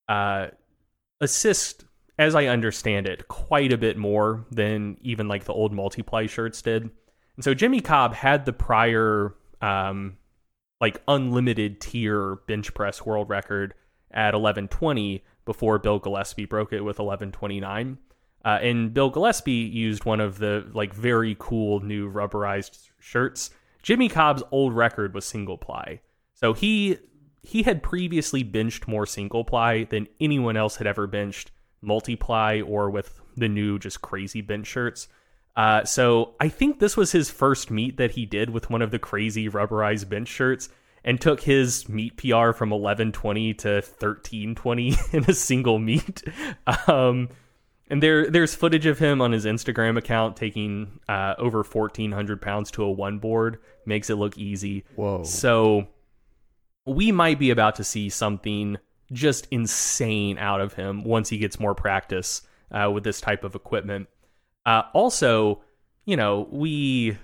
uh, 0.09 0.47
assist, 1.21 1.87
as 2.17 2.37
I 2.37 2.47
understand 2.47 3.09
it, 3.09 3.27
quite 3.27 3.73
a 3.73 3.77
bit 3.77 3.97
more 3.97 4.47
than 4.53 4.99
even 5.01 5.27
like 5.27 5.47
the 5.47 5.53
old 5.53 5.73
multiply 5.73 6.27
shirts 6.27 6.63
did. 6.63 6.83
And 7.35 7.43
so 7.43 7.55
Jimmy 7.55 7.81
Kolb 7.81 8.15
had 8.15 8.45
the 8.45 8.53
prior 8.53 9.35
um, 9.61 10.17
like 10.85 11.03
unlimited 11.09 11.81
tier 11.81 12.37
bench 12.47 12.75
press 12.75 13.07
world 13.07 13.31
record 13.31 13.73
at 14.11 14.35
1120 14.35 15.25
before 15.47 15.79
Bill 15.79 15.99
Gillespie 15.99 16.45
broke 16.45 16.75
it 16.75 16.83
with 16.83 16.99
1129. 16.99 17.97
Uh, 18.45 18.59
and 18.61 18.93
Bill 18.93 19.09
Gillespie 19.09 19.53
used 19.53 20.05
one 20.05 20.21
of 20.21 20.37
the 20.37 20.69
like 20.75 20.93
very 20.93 21.37
cool 21.39 21.81
new 21.81 22.13
rubberized 22.13 22.91
shirts. 23.01 23.49
Jimmy 23.83 24.11
Kolb's 24.11 24.43
old 24.51 24.75
record 24.75 25.15
was 25.15 25.25
single 25.25 25.57
ply, 25.57 26.03
so 26.35 26.53
he 26.53 26.99
he 27.43 27.63
had 27.63 27.83
previously 27.83 28.43
benched 28.43 28.87
more 28.87 29.07
single 29.07 29.43
ply 29.43 29.85
than 29.85 30.07
anyone 30.21 30.55
else 30.55 30.77
had 30.77 30.87
ever 30.87 31.07
benched 31.07 31.51
multiply 31.81 32.61
or 32.61 32.91
with 32.91 33.23
the 33.39 33.49
new 33.49 33.79
just 33.79 34.03
crazy 34.03 34.43
bench 34.43 34.67
shirts. 34.67 35.09
Uh, 35.57 35.85
so 35.85 36.35
I 36.41 36.49
think 36.49 36.79
this 36.79 36.97
was 36.97 37.13
his 37.13 37.31
first 37.31 37.71
meet 37.71 37.97
that 37.97 38.13
he 38.13 38.27
did 38.27 38.51
with 38.51 38.71
one 38.71 38.83
of 38.83 38.91
the 38.91 38.99
crazy 38.99 39.49
rubberized 39.49 40.09
bench 40.09 40.29
shirts 40.29 40.69
and 41.05 41.21
took 41.21 41.41
his 41.41 41.89
meet 41.89 42.17
PR 42.17 42.53
from 42.53 42.71
1120 42.71 43.55
to 43.55 43.69
1320 43.75 44.95
in 45.13 45.25
a 45.25 45.35
single 45.35 45.79
meet. 45.79 46.23
Um, 46.89 47.29
and 47.91 48.03
there, 48.03 48.31
there's 48.31 48.55
footage 48.55 48.87
of 48.87 48.99
him 48.99 49.21
on 49.21 49.33
his 49.33 49.45
Instagram 49.45 49.99
account 49.99 50.37
taking 50.37 51.01
uh, 51.09 51.35
over 51.39 51.63
1,400 51.63 52.41
pounds 52.41 52.71
to 52.73 52.83
a 52.83 52.91
one 52.91 53.19
board. 53.19 53.59
Makes 53.85 54.09
it 54.09 54.15
look 54.15 54.39
easy. 54.39 54.85
Whoa. 54.97 55.25
So 55.25 55.89
we 56.87 57.13
might 57.13 57.39
be 57.39 57.51
about 57.51 57.77
to 57.77 57.85
see 57.85 58.09
something 58.09 58.79
just 59.13 59.47
insane 59.51 60.39
out 60.39 60.63
of 60.63 60.73
him 60.73 61.05
once 61.05 61.29
he 61.29 61.37
gets 61.37 61.61
more 61.61 61.75
practice 61.75 62.43
uh, 62.71 62.91
with 62.91 63.05
this 63.05 63.21
type 63.21 63.45
of 63.45 63.55
equipment. 63.55 64.09
Uh, 64.67 64.83
also, 64.93 65.63
you 66.05 66.17
know, 66.17 66.49
we 66.51 67.17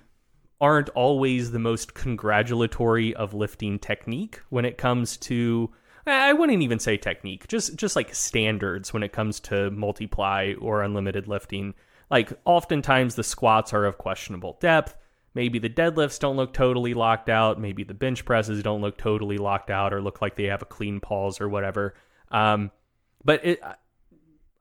aren't 0.61 0.91
always 0.91 1.53
the 1.53 1.59
most 1.59 1.95
congratulatory 1.95 3.15
of 3.15 3.33
lifting 3.33 3.79
technique 3.79 4.41
when 4.51 4.65
it 4.65 4.77
comes 4.77 5.17
to 5.17 5.71
I 6.07 6.33
wouldn't 6.33 6.63
even 6.63 6.79
say 6.79 6.97
technique, 6.97 7.47
just 7.47 7.77
just 7.77 7.97
like 7.97 8.15
standards 8.15 8.93
when 8.93 9.03
it 9.03 9.13
comes 9.13 9.39
to 9.41 9.71
multiply 9.71 10.55
or 10.61 10.83
unlimited 10.83 11.29
lifting. 11.29 11.75
Like 12.11 12.33
oftentimes 12.45 13.15
the 13.15 13.23
squats 13.23 13.73
are 13.73 13.85
of 13.85 13.99
questionable 13.99 14.57
depth. 14.61 14.97
Maybe 15.35 15.59
the 15.59 15.71
deadlifts 15.71 16.19
don't 16.19 16.37
look 16.37 16.53
totally 16.53 16.95
locked 16.95 17.29
out. 17.29 17.61
Maybe 17.61 17.85
the 17.85 17.95
bench 17.95 18.25
presses 18.25 18.63
don't 18.63 18.81
look 18.81 18.99
totally 18.99 19.39
locked 19.39 19.71
out 19.71 19.93
or 19.93 20.03
look 20.03 20.21
like 20.21 20.37
they 20.37 20.45
have 20.45 20.63
a 20.63 20.67
clean 20.67 20.99
pause 21.01 21.41
or 21.41 21.49
whatever. 21.49 21.95
Um, 22.31 22.73
but 23.25 23.45
it, 23.45 23.63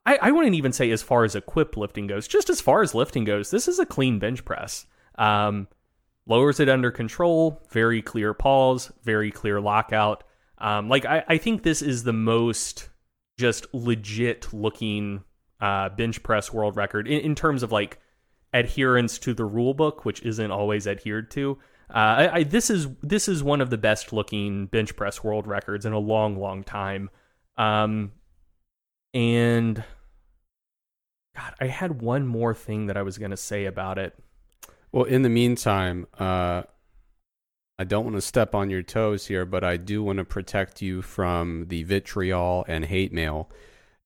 I, 0.05 0.17
I 0.21 0.31
wouldn't 0.31 0.55
even 0.55 0.73
say 0.73 0.91
as 0.91 1.01
far 1.01 1.23
as 1.23 1.35
equipped 1.35 1.77
lifting 1.77 2.07
goes. 2.07 2.27
Just 2.27 2.49
as 2.49 2.61
far 2.61 2.81
as 2.81 2.95
lifting 2.95 3.25
goes, 3.25 3.51
this 3.51 3.67
is 3.67 3.79
a 3.79 3.85
clean 3.85 4.19
bench 4.19 4.43
press. 4.45 4.85
Um, 5.15 5.67
lowers 6.25 6.59
it 6.59 6.69
under 6.69 6.91
control, 6.91 7.61
very 7.71 8.01
clear 8.01 8.33
pause, 8.33 8.91
very 9.03 9.31
clear 9.31 9.59
lockout. 9.59 10.23
Um, 10.57 10.89
like 10.89 11.05
I, 11.05 11.23
I 11.27 11.37
think 11.37 11.63
this 11.63 11.81
is 11.81 12.03
the 12.03 12.13
most 12.13 12.89
just 13.37 13.65
legit 13.73 14.53
looking 14.53 15.23
uh, 15.61 15.89
bench 15.89 16.21
press 16.23 16.53
world 16.53 16.75
record 16.75 17.07
in, 17.07 17.19
in 17.21 17.35
terms 17.35 17.63
of 17.63 17.71
like 17.71 17.99
adherence 18.53 19.19
to 19.19 19.33
the 19.33 19.45
rule 19.45 19.73
book, 19.73 20.05
which 20.05 20.21
isn't 20.23 20.51
always 20.51 20.87
adhered 20.87 21.31
to. 21.31 21.57
Uh, 21.89 21.97
I, 21.97 22.35
I, 22.35 22.43
this 22.43 22.69
is 22.69 22.87
this 23.01 23.27
is 23.27 23.43
one 23.43 23.61
of 23.61 23.69
the 23.69 23.77
best 23.77 24.13
looking 24.13 24.67
bench 24.67 24.95
press 24.95 25.23
world 25.23 25.47
records 25.47 25.85
in 25.85 25.93
a 25.93 25.99
long, 25.99 26.39
long 26.39 26.63
time. 26.63 27.09
Um, 27.57 28.11
and 29.13 29.83
God, 31.35 31.53
I 31.59 31.67
had 31.67 32.01
one 32.01 32.27
more 32.27 32.53
thing 32.53 32.87
that 32.87 32.97
I 32.97 33.01
was 33.01 33.17
going 33.17 33.31
to 33.31 33.37
say 33.37 33.65
about 33.65 33.97
it. 33.97 34.17
Well, 34.91 35.05
in 35.05 35.21
the 35.21 35.29
meantime, 35.29 36.07
uh, 36.17 36.63
I 37.77 37.83
don't 37.85 38.03
want 38.03 38.17
to 38.17 38.21
step 38.21 38.53
on 38.53 38.69
your 38.69 38.81
toes 38.81 39.27
here, 39.27 39.45
but 39.45 39.63
I 39.63 39.77
do 39.77 40.03
want 40.03 40.17
to 40.17 40.25
protect 40.25 40.81
you 40.81 41.01
from 41.01 41.67
the 41.67 41.83
vitriol 41.83 42.65
and 42.67 42.83
hate 42.85 43.13
mail. 43.13 43.49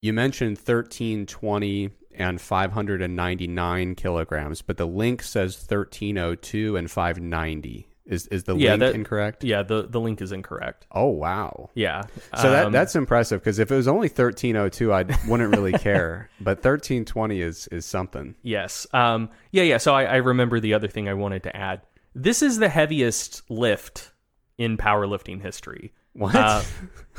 You 0.02 0.14
mentioned 0.14 0.58
1320 0.58 1.90
and 2.16 2.40
599 2.40 3.96
kilograms, 3.96 4.62
but 4.62 4.78
the 4.78 4.86
link 4.86 5.24
says 5.24 5.56
1302 5.56 6.76
and 6.76 6.92
590. 6.92 7.88
Is 8.06 8.28
is 8.28 8.44
the 8.44 8.56
Yeah, 8.58 8.72
link 8.72 8.80
that- 8.82 8.96
incorrect? 8.96 9.44
Yeah, 9.46 9.64
the 9.64 9.84
the 9.88 10.00
link 10.00 10.22
is 10.22 10.32
incorrect. 10.34 10.86
Oh 10.92 11.08
wow. 11.08 11.70
Yeah. 11.74 12.04
So 12.38 12.52
that 12.52 12.66
Um, 12.66 12.74
that's 12.74 12.96
impressive 12.98 13.40
because 13.40 13.60
if 13.60 13.72
it 13.72 13.76
was 13.76 13.88
only 13.88 14.10
1302, 14.10 14.92
I 14.92 15.06
wouldn't 15.28 15.56
really 15.56 15.72
care. 15.72 16.30
But 16.42 16.58
1320 16.58 17.40
is 17.42 17.68
is 17.68 17.86
something. 17.86 18.36
Yes. 18.44 18.86
Um, 18.94 19.30
yeah, 19.52 19.64
yeah. 19.64 19.78
So 19.78 19.94
I, 19.96 20.04
I 20.04 20.16
remember 20.18 20.60
the 20.60 20.74
other 20.74 20.90
thing 20.90 21.08
I 21.08 21.14
wanted 21.14 21.44
to 21.44 21.56
add. 21.56 21.82
This 22.14 22.42
is 22.42 22.58
the 22.60 22.68
heaviest 22.70 23.50
lift 23.50 24.12
in 24.58 24.76
powerlifting 24.78 25.42
history. 25.42 25.94
What? 26.12 26.36
Uh, 26.36 26.62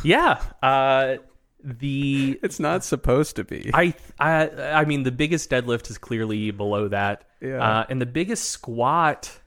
yeah. 0.04 0.40
Uh, 0.62 1.16
the 1.62 2.38
it's 2.42 2.60
not 2.60 2.84
supposed 2.84 3.36
to 3.36 3.44
be. 3.44 3.70
I 3.72 3.94
I 4.20 4.50
I 4.50 4.84
mean 4.84 5.02
the 5.04 5.10
biggest 5.12 5.48
deadlift 5.50 5.88
is 5.90 5.96
clearly 5.96 6.50
below 6.50 6.88
that. 6.88 7.24
Yeah. 7.40 7.56
Uh, 7.80 7.86
and 7.88 8.02
the 8.02 8.06
biggest 8.06 8.50
squat, 8.50 9.40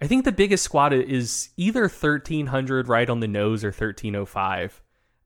I 0.00 0.06
think 0.06 0.24
the 0.24 0.32
biggest 0.32 0.64
squat 0.64 0.92
is 0.92 1.50
either 1.56 1.88
thirteen 1.88 2.46
hundred 2.46 2.88
right 2.88 3.08
on 3.08 3.20
the 3.20 3.28
nose 3.28 3.64
or 3.64 3.72
thirteen 3.72 4.16
oh 4.16 4.26
five. 4.26 4.80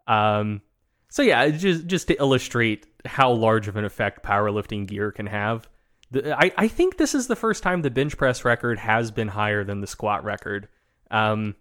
Um. 0.07 0.63
So 1.11 1.23
yeah, 1.23 1.49
just 1.51 1.87
just 1.87 2.09
to 2.09 2.15
illustrate 2.15 2.87
how 3.05 3.31
large 3.33 3.69
of 3.69 3.77
an 3.77 3.85
effect 3.85 4.25
powerlifting 4.25 4.87
gear 4.87 5.13
can 5.13 5.27
have. 5.27 5.69
The, 6.11 6.37
I, 6.37 6.53
I 6.57 6.69
think 6.69 6.97
this 6.97 7.15
is 7.15 7.27
the 7.27 7.37
first 7.37 7.63
time 7.63 7.83
the 7.83 7.91
bench 7.91 8.17
press 8.17 8.45
record 8.45 8.79
has 8.79 9.11
been 9.11 9.29
higher 9.29 9.65
than 9.65 9.81
the 9.81 9.87
squat 9.87 10.25
record. 10.25 10.69
Um, 11.11 11.55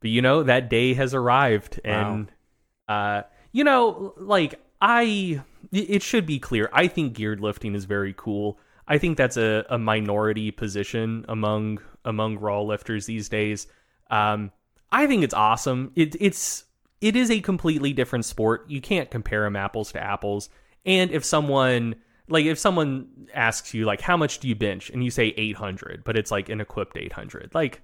but 0.00 0.10
you 0.10 0.22
know 0.22 0.42
that 0.42 0.68
day 0.68 0.94
has 0.94 1.14
arrived, 1.14 1.80
and 1.84 2.30
uh, 2.88 3.22
you 3.52 3.64
know, 3.64 4.14
like 4.18 4.60
I, 4.80 5.42
it 5.72 6.02
should 6.02 6.26
be 6.26 6.38
clear. 6.38 6.68
I 6.72 6.88
think 6.88 7.14
geared 7.14 7.40
lifting 7.40 7.74
is 7.74 7.84
very 7.84 8.14
cool. 8.16 8.58
I 8.88 8.98
think 8.98 9.16
that's 9.16 9.36
a, 9.36 9.64
a 9.68 9.78
minority 9.78 10.50
position 10.50 11.24
among 11.28 11.80
among 12.04 12.38
raw 12.38 12.60
lifters 12.62 13.06
these 13.06 13.28
days. 13.28 13.66
Um, 14.10 14.50
I 14.92 15.06
think 15.06 15.22
it's 15.22 15.34
awesome. 15.34 15.92
It, 15.94 16.16
it's 16.20 16.64
it 17.00 17.16
is 17.16 17.30
a 17.30 17.40
completely 17.40 17.92
different 17.92 18.24
sport. 18.24 18.64
You 18.68 18.80
can't 18.80 19.10
compare 19.10 19.42
them 19.44 19.56
apples 19.56 19.92
to 19.92 20.02
apples. 20.02 20.50
And 20.84 21.10
if 21.10 21.24
someone 21.24 21.94
like 22.28 22.44
if 22.46 22.58
someone 22.58 23.08
asks 23.34 23.74
you 23.74 23.84
like 23.84 24.00
how 24.00 24.16
much 24.16 24.38
do 24.38 24.48
you 24.48 24.54
bench 24.54 24.90
and 24.90 25.02
you 25.04 25.10
say 25.10 25.34
800, 25.36 26.02
but 26.04 26.16
it's 26.16 26.30
like 26.30 26.48
an 26.48 26.60
equipped 26.60 26.96
800, 26.96 27.54
like 27.54 27.82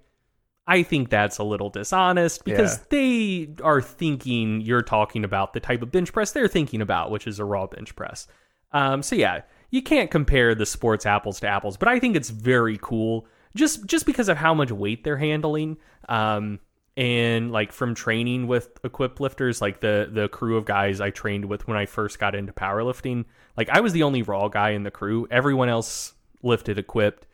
I 0.68 0.82
think 0.82 1.10
that's 1.10 1.38
a 1.38 1.44
little 1.44 1.70
dishonest 1.70 2.44
because 2.44 2.78
Yeah. 2.78 2.84
they 2.90 3.54
are 3.62 3.80
thinking 3.80 4.60
you're 4.60 4.82
talking 4.82 5.24
about 5.24 5.52
the 5.52 5.60
type 5.60 5.82
of 5.82 5.92
bench 5.92 6.12
press 6.12 6.32
they're 6.32 6.48
thinking 6.48 6.80
about, 6.80 7.10
which 7.12 7.26
is 7.28 7.38
a 7.38 7.44
raw 7.44 7.66
bench 7.66 7.94
press. 7.94 8.26
Um, 8.72 9.02
so 9.02 9.14
yeah, 9.14 9.42
you 9.70 9.80
can't 9.82 10.10
compare 10.10 10.54
the 10.56 10.66
sports 10.66 11.06
apples 11.06 11.38
to 11.40 11.46
apples, 11.48 11.76
but 11.76 11.88
I 11.88 12.00
think 12.00 12.16
it's 12.16 12.30
very 12.30 12.78
cool 12.82 13.26
just 13.56 13.86
just 13.86 14.06
because 14.06 14.28
of 14.28 14.36
how 14.36 14.54
much 14.54 14.70
weight 14.70 15.02
they're 15.04 15.16
handling. 15.16 15.78
Um, 16.08 16.60
and 16.96 17.52
like 17.52 17.72
from 17.72 17.94
training 17.94 18.46
with 18.46 18.78
equipped 18.82 19.20
lifters, 19.20 19.60
like 19.60 19.80
the 19.80 20.08
the 20.10 20.28
crew 20.28 20.56
of 20.56 20.64
guys 20.64 21.00
I 21.00 21.10
trained 21.10 21.44
with 21.44 21.66
when 21.68 21.76
I 21.76 21.86
first 21.86 22.18
got 22.18 22.34
into 22.34 22.52
powerlifting, 22.52 23.24
like 23.56 23.68
I 23.68 23.80
was 23.80 23.92
the 23.92 24.04
only 24.04 24.22
raw 24.22 24.48
guy 24.48 24.70
in 24.70 24.82
the 24.82 24.90
crew. 24.90 25.26
Everyone 25.30 25.68
else 25.68 26.14
lifted 26.42 26.78
equipped, 26.78 27.26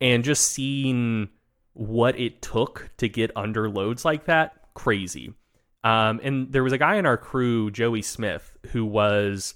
and 0.00 0.24
just 0.24 0.44
seeing 0.52 1.28
what 1.74 2.18
it 2.18 2.40
took 2.42 2.90
to 2.98 3.08
get 3.08 3.30
under 3.36 3.68
loads 3.68 4.04
like 4.04 4.24
that, 4.26 4.72
crazy. 4.74 5.34
Um, 5.82 6.20
and 6.22 6.52
there 6.52 6.64
was 6.64 6.72
a 6.72 6.78
guy 6.78 6.96
in 6.96 7.06
our 7.06 7.16
crew, 7.16 7.70
Joey 7.70 8.02
Smith, 8.02 8.56
who 8.72 8.84
was 8.84 9.54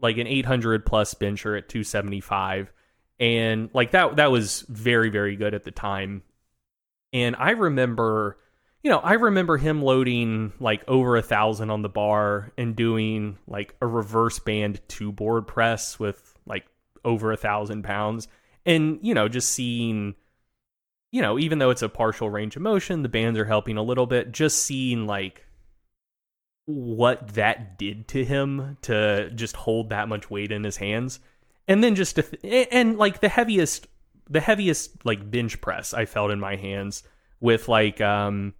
like 0.00 0.18
an 0.18 0.26
800 0.26 0.86
plus 0.86 1.14
bencher 1.14 1.56
at 1.56 1.68
275, 1.68 2.72
and 3.18 3.70
like 3.72 3.92
that 3.92 4.16
that 4.16 4.30
was 4.30 4.62
very 4.68 5.10
very 5.10 5.36
good 5.36 5.54
at 5.54 5.64
the 5.64 5.70
time. 5.70 6.22
And 7.12 7.36
I 7.36 7.50
remember, 7.50 8.38
you 8.82 8.90
know, 8.90 8.98
I 8.98 9.14
remember 9.14 9.56
him 9.56 9.82
loading 9.82 10.52
like 10.58 10.82
over 10.88 11.16
a 11.16 11.22
thousand 11.22 11.70
on 11.70 11.82
the 11.82 11.88
bar 11.88 12.52
and 12.58 12.74
doing 12.74 13.38
like 13.46 13.74
a 13.80 13.86
reverse 13.86 14.38
band 14.40 14.80
two 14.88 15.12
board 15.12 15.46
press 15.46 15.98
with 15.98 16.36
like 16.44 16.66
over 17.04 17.32
a 17.32 17.36
thousand 17.36 17.84
pounds, 17.84 18.28
and 18.66 18.98
you 19.02 19.14
know, 19.14 19.28
just 19.28 19.50
seeing 19.50 20.14
you 21.14 21.22
know, 21.22 21.38
even 21.38 21.60
though 21.60 21.70
it's 21.70 21.82
a 21.82 21.88
partial 21.88 22.28
range 22.28 22.56
of 22.56 22.62
motion, 22.62 23.02
the 23.02 23.08
bands 23.08 23.38
are 23.38 23.44
helping 23.44 23.76
a 23.76 23.82
little 23.84 24.06
bit. 24.06 24.32
Just 24.32 24.64
seeing 24.64 25.06
like 25.06 25.46
what 26.66 27.34
that 27.34 27.78
did 27.78 28.08
to 28.08 28.24
him 28.24 28.76
to 28.82 29.30
just 29.30 29.54
hold 29.54 29.90
that 29.90 30.08
much 30.08 30.28
weight 30.28 30.50
in 30.50 30.64
his 30.64 30.76
hands, 30.76 31.20
and 31.68 31.82
then 31.82 31.94
just 31.94 32.16
to 32.16 32.22
th- 32.22 32.68
and 32.70 32.98
like 32.98 33.20
the 33.20 33.28
heaviest, 33.28 33.86
the 34.28 34.40
heaviest 34.40 35.04
like 35.04 35.30
bench 35.30 35.60
press 35.60 35.94
I 35.94 36.06
felt 36.06 36.30
in 36.30 36.40
my 36.40 36.56
hands 36.56 37.02
with 37.40 37.68
like 37.68 38.00
um 38.00 38.54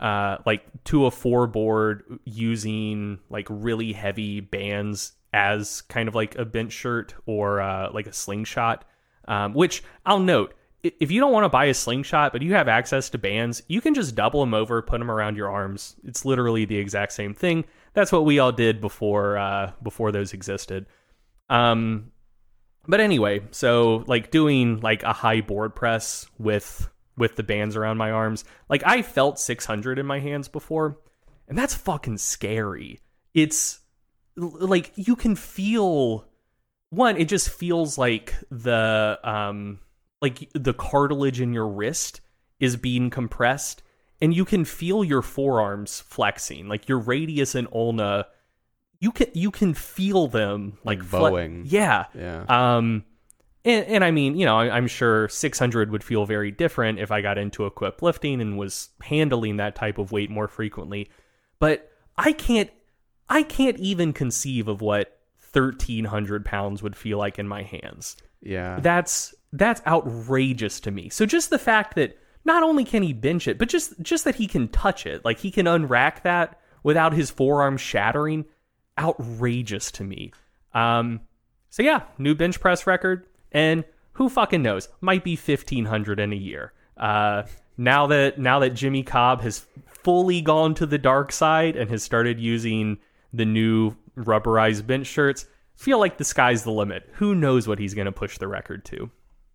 uh 0.00 0.38
like 0.46 0.64
to 0.84 1.06
a 1.06 1.10
four 1.10 1.46
board 1.46 2.18
using 2.24 3.20
like 3.28 3.46
really 3.48 3.92
heavy 3.92 4.40
bands 4.40 5.12
as 5.32 5.82
kind 5.82 6.08
of 6.08 6.14
like 6.14 6.34
a 6.36 6.44
bench 6.44 6.72
shirt 6.72 7.14
or 7.26 7.60
uh 7.60 7.90
like 7.92 8.06
a 8.06 8.12
slingshot 8.12 8.84
um 9.28 9.54
which 9.54 9.84
I'll 10.04 10.18
note 10.18 10.54
if 10.82 11.10
you 11.10 11.20
don't 11.20 11.32
want 11.32 11.44
to 11.44 11.50
buy 11.50 11.66
a 11.66 11.74
slingshot 11.74 12.32
but 12.32 12.42
you 12.42 12.54
have 12.54 12.66
access 12.66 13.10
to 13.10 13.18
bands 13.18 13.62
you 13.68 13.80
can 13.80 13.94
just 13.94 14.14
double 14.14 14.40
them 14.40 14.54
over 14.54 14.82
put 14.82 14.98
them 14.98 15.10
around 15.10 15.36
your 15.36 15.50
arms. 15.50 15.96
It's 16.04 16.24
literally 16.24 16.64
the 16.64 16.78
exact 16.78 17.12
same 17.12 17.34
thing. 17.34 17.64
That's 17.92 18.10
what 18.10 18.24
we 18.24 18.38
all 18.38 18.52
did 18.52 18.80
before 18.80 19.36
uh 19.36 19.72
before 19.82 20.10
those 20.10 20.32
existed. 20.32 20.86
Um 21.48 22.10
but 22.86 23.00
anyway 23.00 23.40
so 23.50 24.04
like 24.06 24.30
doing 24.30 24.80
like 24.80 25.02
a 25.02 25.12
high 25.12 25.40
board 25.40 25.74
press 25.74 26.26
with 26.38 26.88
with 27.16 27.36
the 27.36 27.42
bands 27.42 27.76
around 27.76 27.96
my 27.96 28.10
arms 28.10 28.44
like 28.68 28.82
i 28.86 29.02
felt 29.02 29.38
600 29.38 29.98
in 29.98 30.06
my 30.06 30.20
hands 30.20 30.48
before 30.48 30.98
and 31.50 31.58
that's 31.58 31.74
fucking 31.74 32.16
scary. 32.18 33.00
It's 33.34 33.80
like 34.36 34.92
you 34.94 35.16
can 35.16 35.34
feel 35.34 36.24
one 36.90 37.16
it 37.16 37.28
just 37.28 37.50
feels 37.50 37.98
like 37.98 38.34
the 38.50 39.18
um 39.22 39.80
like 40.22 40.48
the 40.54 40.72
cartilage 40.72 41.40
in 41.40 41.52
your 41.52 41.68
wrist 41.68 42.20
is 42.60 42.76
being 42.76 43.10
compressed 43.10 43.82
and 44.22 44.32
you 44.34 44.44
can 44.44 44.64
feel 44.64 45.04
your 45.04 45.22
forearms 45.22 46.00
flexing 46.00 46.68
like 46.68 46.88
your 46.88 46.98
radius 46.98 47.54
and 47.54 47.68
ulna 47.72 48.26
you 49.00 49.10
can 49.12 49.28
you 49.34 49.50
can 49.50 49.74
feel 49.74 50.28
them 50.28 50.78
like, 50.84 50.98
Like 50.98 51.08
fle- 51.08 51.28
yeah 51.64 52.04
yeah. 52.14 52.44
um, 52.48 53.04
and, 53.64 53.84
and 53.86 54.04
I 54.04 54.10
mean, 54.10 54.36
you 54.36 54.46
know, 54.46 54.56
I, 54.56 54.74
I'm 54.74 54.86
sure 54.86 55.28
600 55.28 55.90
would 55.90 56.02
feel 56.02 56.24
very 56.24 56.50
different 56.50 56.98
if 56.98 57.10
I 57.10 57.20
got 57.20 57.36
into 57.36 57.66
equipped 57.66 58.02
lifting 58.02 58.40
and 58.40 58.56
was 58.56 58.88
handling 59.02 59.56
that 59.58 59.74
type 59.74 59.98
of 59.98 60.12
weight 60.12 60.30
more 60.30 60.48
frequently. 60.48 61.10
But 61.58 61.90
I 62.16 62.32
can't, 62.32 62.70
I 63.28 63.42
can't 63.42 63.78
even 63.78 64.14
conceive 64.14 64.66
of 64.66 64.80
what 64.80 65.18
1300 65.52 66.44
pounds 66.46 66.82
would 66.82 66.96
feel 66.96 67.18
like 67.18 67.38
in 67.38 67.46
my 67.48 67.62
hands. 67.62 68.16
yeah. 68.40 68.78
That's 68.80 69.34
that's 69.52 69.82
outrageous 69.86 70.80
to 70.80 70.90
me. 70.90 71.08
So 71.10 71.26
just 71.26 71.50
the 71.50 71.58
fact 71.58 71.96
that 71.96 72.16
not 72.44 72.62
only 72.62 72.84
can 72.84 73.02
he 73.02 73.12
bench 73.12 73.46
it, 73.48 73.58
but 73.58 73.68
just 73.68 74.00
just 74.00 74.24
that 74.24 74.36
he 74.36 74.46
can 74.46 74.68
touch 74.68 75.04
it, 75.06 75.22
like 75.24 75.38
he 75.38 75.50
can 75.50 75.66
unrack 75.66 76.22
that 76.22 76.58
without 76.82 77.12
his 77.12 77.30
forearm 77.30 77.76
shattering, 77.76 78.46
outrageous 78.98 79.90
to 79.92 80.04
me. 80.04 80.32
Um, 80.74 81.20
so 81.68 81.82
yeah, 81.82 82.02
new 82.18 82.34
bench 82.34 82.60
press 82.60 82.86
record, 82.86 83.26
and 83.52 83.84
who 84.12 84.28
fucking 84.28 84.62
knows, 84.62 84.88
might 85.00 85.24
be 85.24 85.36
fifteen 85.36 85.86
hundred 85.86 86.20
in 86.20 86.32
a 86.32 86.36
year. 86.36 86.72
Uh, 86.96 87.44
now 87.76 88.06
that 88.08 88.38
now 88.38 88.58
that 88.58 88.70
Jimmy 88.70 89.02
Kolb 89.02 89.40
has 89.40 89.66
fully 89.86 90.40
gone 90.40 90.74
to 90.74 90.86
the 90.86 90.98
dark 90.98 91.32
side 91.32 91.76
and 91.76 91.90
has 91.90 92.02
started 92.02 92.40
using 92.40 92.98
the 93.32 93.44
new 93.44 93.96
rubberized 94.16 94.86
bench 94.86 95.06
shirts, 95.06 95.46
feel 95.74 95.98
like 95.98 96.18
the 96.18 96.24
sky's 96.24 96.64
the 96.64 96.72
limit. 96.72 97.08
Who 97.14 97.34
knows 97.34 97.68
what 97.68 97.78
he's 97.78 97.94
going 97.94 98.06
to 98.06 98.12
push 98.12 98.38
the 98.38 98.48
record 98.48 98.84
to? 98.86 99.10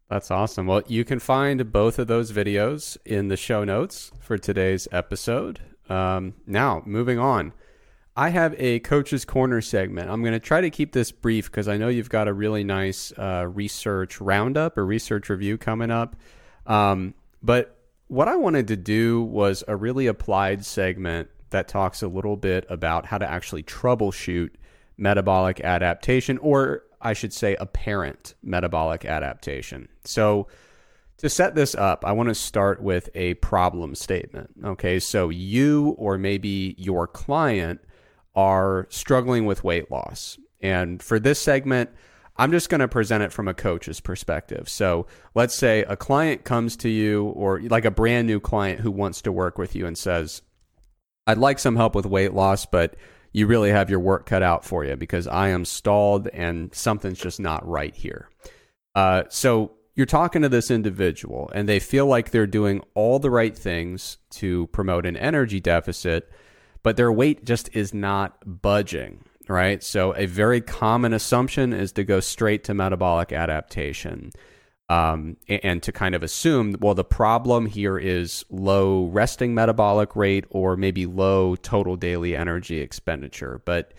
That's 0.09 0.31
awesome. 0.31 0.67
Well, 0.67 0.83
you 0.87 1.03
can 1.03 1.19
find 1.19 1.71
both 1.71 1.99
of 1.99 2.07
those 2.07 2.31
videos 2.31 2.97
in 3.05 3.27
the 3.27 3.37
show 3.37 3.63
notes 3.63 4.11
for 4.19 4.37
today's 4.37 4.87
episode. 4.91 5.61
Um, 5.89 6.35
now, 6.45 6.83
moving 6.85 7.19
on. 7.19 7.53
I 8.17 8.29
have 8.29 8.55
a 8.57 8.79
coach's 8.79 9.25
corner 9.25 9.59
segment. 9.61 10.09
I'm 10.09 10.21
going 10.21 10.33
to 10.33 10.39
try 10.39 10.61
to 10.61 10.69
keep 10.69 10.93
this 10.93 11.11
brief 11.11 11.51
because 11.51 11.67
I 11.67 11.75
know 11.75 11.89
you've 11.89 12.09
got 12.09 12.29
a 12.29 12.33
really 12.33 12.63
nice 12.63 13.11
uh, 13.17 13.47
research 13.51 14.21
roundup 14.21 14.77
or 14.77 14.85
research 14.85 15.29
review 15.29 15.57
coming 15.57 15.91
up. 15.91 16.15
Um, 16.65 17.13
but 17.43 17.77
what 18.07 18.27
I 18.27 18.37
wanted 18.37 18.67
to 18.69 18.77
do 18.77 19.21
was 19.23 19.63
a 19.67 19.75
really 19.75 20.07
applied 20.07 20.63
segment 20.63 21.29
that 21.49 21.67
talks 21.67 22.01
a 22.01 22.07
little 22.07 22.37
bit 22.37 22.65
about 22.69 23.05
how 23.05 23.17
to 23.17 23.29
actually 23.29 23.63
troubleshoot 23.63 24.51
metabolic 24.97 25.59
adaptation, 25.59 26.37
or 26.37 26.83
I 27.01 27.13
should 27.13 27.33
say, 27.33 27.55
apparent 27.59 28.35
metabolic 28.41 29.03
adaptation. 29.03 29.89
So, 30.05 30.47
to 31.17 31.29
set 31.29 31.55
this 31.55 31.75
up, 31.75 32.03
I 32.05 32.11
want 32.11 32.27
to 32.27 32.35
start 32.35 32.81
with 32.81 33.09
a 33.15 33.35
problem 33.35 33.95
statement. 33.95 34.51
Okay, 34.63 34.99
so 34.99 35.29
you 35.29 35.95
or 35.97 36.17
maybe 36.17 36.75
your 36.77 37.07
client 37.07 37.79
are 38.35 38.87
struggling 38.89 39.45
with 39.45 39.63
weight 39.63 39.91
loss. 39.91 40.37
And 40.61 41.01
for 41.01 41.19
this 41.19 41.39
segment, 41.39 41.89
I'm 42.37 42.51
just 42.51 42.69
going 42.69 42.81
to 42.81 42.87
present 42.87 43.23
it 43.23 43.31
from 43.31 43.47
a 43.47 43.53
coach's 43.53 43.99
perspective. 43.99 44.67
So 44.67 45.07
let's 45.35 45.55
say 45.55 45.83
a 45.83 45.95
client 45.95 46.43
comes 46.43 46.75
to 46.77 46.89
you, 46.89 47.25
or 47.27 47.61
like 47.61 47.85
a 47.85 47.91
brand 47.91 48.27
new 48.27 48.39
client 48.39 48.81
who 48.81 48.91
wants 48.91 49.21
to 49.21 49.31
work 49.31 49.57
with 49.57 49.75
you 49.75 49.85
and 49.85 49.97
says, 49.97 50.41
I'd 51.27 51.37
like 51.37 51.59
some 51.59 51.75
help 51.75 51.95
with 51.95 52.05
weight 52.05 52.33
loss, 52.33 52.65
but 52.65 52.95
you 53.31 53.47
really 53.47 53.69
have 53.69 53.89
your 53.89 53.99
work 53.99 54.25
cut 54.25 54.43
out 54.43 54.63
for 54.63 54.85
you 54.85 54.95
because 54.95 55.27
I 55.27 55.49
am 55.49 55.65
stalled 55.65 56.27
and 56.29 56.73
something's 56.73 57.19
just 57.19 57.39
not 57.39 57.67
right 57.67 57.95
here. 57.95 58.29
Uh, 58.95 59.23
so 59.29 59.73
you're 59.95 60.05
talking 60.05 60.41
to 60.41 60.49
this 60.49 60.69
individual 60.69 61.51
and 61.53 61.67
they 61.67 61.79
feel 61.79 62.05
like 62.05 62.31
they're 62.31 62.47
doing 62.47 62.81
all 62.93 63.19
the 63.19 63.29
right 63.29 63.57
things 63.57 64.17
to 64.31 64.67
promote 64.67 65.05
an 65.05 65.17
energy 65.17 65.59
deficit, 65.59 66.31
but 66.85 66.95
their 66.95 67.11
weight 67.11 67.43
just 67.43 67.69
is 67.75 67.93
not 67.93 68.37
budging 68.45 69.25
right? 69.47 69.83
So, 69.83 70.15
a 70.15 70.25
very 70.25 70.61
common 70.61 71.13
assumption 71.13 71.73
is 71.73 71.91
to 71.93 72.03
go 72.03 72.19
straight 72.19 72.63
to 72.63 72.73
metabolic 72.73 73.31
adaptation 73.31 74.31
um, 74.89 75.37
and 75.47 75.81
to 75.83 75.91
kind 75.91 76.13
of 76.13 76.23
assume, 76.23 76.75
well, 76.79 76.93
the 76.93 77.03
problem 77.03 77.65
here 77.65 77.97
is 77.97 78.45
low 78.49 79.05
resting 79.05 79.53
metabolic 79.53 80.15
rate 80.15 80.45
or 80.49 80.75
maybe 80.75 81.05
low 81.05 81.55
total 81.55 81.95
daily 81.95 82.35
energy 82.35 82.79
expenditure. 82.79 83.61
But 83.65 83.93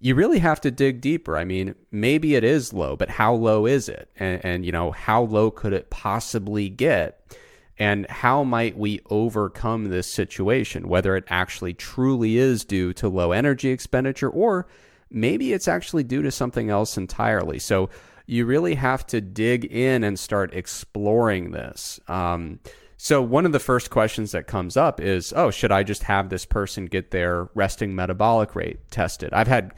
you 0.00 0.14
really 0.14 0.38
have 0.38 0.60
to 0.60 0.70
dig 0.70 1.00
deeper. 1.00 1.36
I 1.36 1.44
mean, 1.44 1.74
maybe 1.90 2.36
it 2.36 2.44
is 2.44 2.72
low, 2.72 2.94
but 2.94 3.08
how 3.08 3.34
low 3.34 3.66
is 3.66 3.88
it? 3.88 4.08
And, 4.16 4.44
and 4.44 4.66
you 4.66 4.70
know, 4.70 4.92
how 4.92 5.22
low 5.22 5.50
could 5.50 5.72
it 5.72 5.90
possibly 5.90 6.68
get? 6.68 7.36
And 7.78 8.06
how 8.10 8.42
might 8.42 8.76
we 8.76 9.00
overcome 9.08 9.86
this 9.86 10.06
situation, 10.06 10.88
whether 10.88 11.16
it 11.16 11.24
actually 11.28 11.74
truly 11.74 12.36
is 12.36 12.64
due 12.64 12.92
to 12.94 13.08
low 13.08 13.32
energy 13.32 13.68
expenditure 13.68 14.28
or 14.28 14.66
maybe 15.10 15.52
it's 15.52 15.68
actually 15.68 16.02
due 16.02 16.22
to 16.22 16.30
something 16.30 16.70
else 16.70 16.96
entirely. 16.96 17.58
So 17.58 17.88
you 18.26 18.44
really 18.44 18.74
have 18.74 19.06
to 19.06 19.20
dig 19.20 19.64
in 19.64 20.04
and 20.04 20.18
start 20.18 20.52
exploring 20.52 21.52
this. 21.52 21.98
Um, 22.08 22.60
so 22.98 23.22
one 23.22 23.46
of 23.46 23.52
the 23.52 23.60
first 23.60 23.90
questions 23.90 24.32
that 24.32 24.48
comes 24.48 24.76
up 24.76 25.00
is, 25.00 25.32
oh, 25.34 25.50
should 25.50 25.70
I 25.70 25.84
just 25.84 26.02
have 26.02 26.28
this 26.28 26.44
person 26.44 26.86
get 26.86 27.12
their 27.12 27.48
resting 27.54 27.94
metabolic 27.94 28.56
rate 28.56 28.90
tested? 28.90 29.32
I've 29.32 29.46
had 29.46 29.72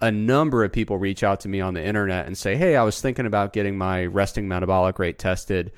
a 0.00 0.10
number 0.10 0.64
of 0.64 0.72
people 0.72 0.98
reach 0.98 1.22
out 1.22 1.40
to 1.40 1.48
me 1.48 1.60
on 1.60 1.74
the 1.74 1.84
internet 1.84 2.26
and 2.26 2.36
say, 2.36 2.56
hey, 2.56 2.76
I 2.76 2.82
was 2.82 3.00
thinking 3.00 3.24
about 3.24 3.52
getting 3.52 3.78
my 3.78 4.04
resting 4.04 4.48
metabolic 4.48 4.98
rate 4.98 5.18
tested. 5.18 5.72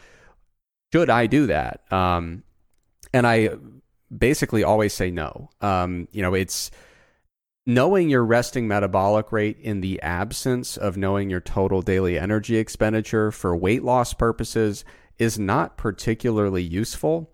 Should 0.93 1.11
I 1.11 1.27
do 1.27 1.47
that? 1.47 1.91
Um, 1.93 2.43
and 3.13 3.27
I 3.27 3.51
basically 4.17 4.65
always 4.65 4.93
say 4.93 5.11
no. 5.11 5.51
Um, 5.61 6.09
you 6.13 6.23
know, 6.23 6.35
it's 6.35 6.71
knowing 7.67 8.09
your 8.09 8.25
resting 8.25 8.67
metabolic 8.67 9.31
rate 9.31 9.59
in 9.61 9.83
the 9.83 10.01
absence 10.01 10.77
of 10.79 10.97
knowing 10.97 11.29
your 11.29 11.41
total 11.41 11.83
daily 11.83 12.19
energy 12.19 12.57
expenditure 12.57 13.31
for 13.31 13.55
weight 13.55 13.83
loss 13.85 14.15
purposes 14.15 14.85
is 15.19 15.39
not 15.39 15.77
particularly 15.77 16.63
useful. 16.63 17.31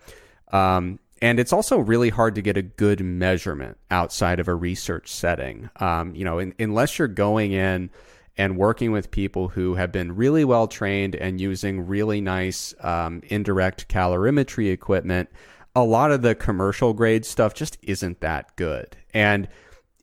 Um, 0.52 0.98
and 1.22 1.38
it's 1.38 1.52
also 1.52 1.78
really 1.78 2.10
hard 2.10 2.34
to 2.34 2.42
get 2.42 2.56
a 2.56 2.62
good 2.62 3.00
measurement 3.00 3.78
outside 3.90 4.40
of 4.40 4.48
a 4.48 4.54
research 4.54 5.08
setting. 5.08 5.70
Um, 5.76 6.14
you 6.14 6.24
know, 6.24 6.38
in, 6.38 6.54
unless 6.58 6.98
you're 6.98 7.08
going 7.08 7.52
in 7.52 7.90
and 8.36 8.56
working 8.56 8.92
with 8.92 9.10
people 9.10 9.48
who 9.48 9.74
have 9.74 9.92
been 9.92 10.16
really 10.16 10.44
well 10.44 10.66
trained 10.66 11.14
and 11.14 11.40
using 11.40 11.86
really 11.86 12.20
nice 12.20 12.74
um, 12.80 13.22
indirect 13.28 13.88
calorimetry 13.88 14.72
equipment, 14.72 15.28
a 15.76 15.84
lot 15.84 16.10
of 16.10 16.22
the 16.22 16.34
commercial 16.34 16.92
grade 16.92 17.24
stuff 17.24 17.54
just 17.54 17.78
isn't 17.82 18.20
that 18.20 18.54
good. 18.56 18.96
And 19.12 19.48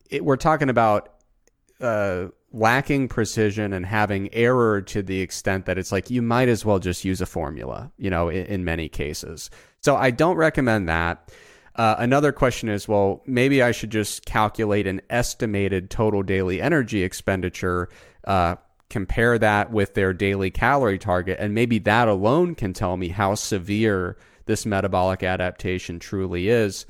it, 0.09 0.23
we're 0.23 0.37
talking 0.37 0.69
about 0.69 1.13
uh, 1.81 2.27
lacking 2.53 3.07
precision 3.07 3.73
and 3.73 3.85
having 3.85 4.33
error 4.33 4.81
to 4.81 5.01
the 5.01 5.21
extent 5.21 5.65
that 5.65 5.77
it's 5.77 5.91
like 5.91 6.09
you 6.09 6.21
might 6.21 6.49
as 6.49 6.65
well 6.65 6.79
just 6.79 7.05
use 7.05 7.21
a 7.21 7.25
formula, 7.25 7.91
you 7.97 8.09
know, 8.09 8.29
in, 8.29 8.45
in 8.45 8.65
many 8.65 8.89
cases. 8.89 9.49
So 9.81 9.95
I 9.95 10.11
don't 10.11 10.37
recommend 10.37 10.87
that. 10.89 11.31
Uh, 11.75 11.95
another 11.97 12.31
question 12.33 12.67
is, 12.67 12.87
well, 12.87 13.23
maybe 13.25 13.63
I 13.63 13.71
should 13.71 13.91
just 13.91 14.25
calculate 14.25 14.87
an 14.87 15.01
estimated 15.09 15.89
total 15.89 16.21
daily 16.21 16.61
energy 16.61 17.01
expenditure, 17.03 17.89
uh, 18.25 18.55
compare 18.89 19.37
that 19.39 19.71
with 19.71 19.93
their 19.93 20.13
daily 20.13 20.51
calorie 20.51 20.99
target, 20.99 21.37
and 21.39 21.53
maybe 21.53 21.79
that 21.79 22.07
alone 22.07 22.55
can 22.55 22.73
tell 22.73 22.97
me 22.97 23.09
how 23.09 23.35
severe 23.35 24.17
this 24.45 24.65
metabolic 24.65 25.23
adaptation 25.23 25.99
truly 25.99 26.49
is 26.49 26.85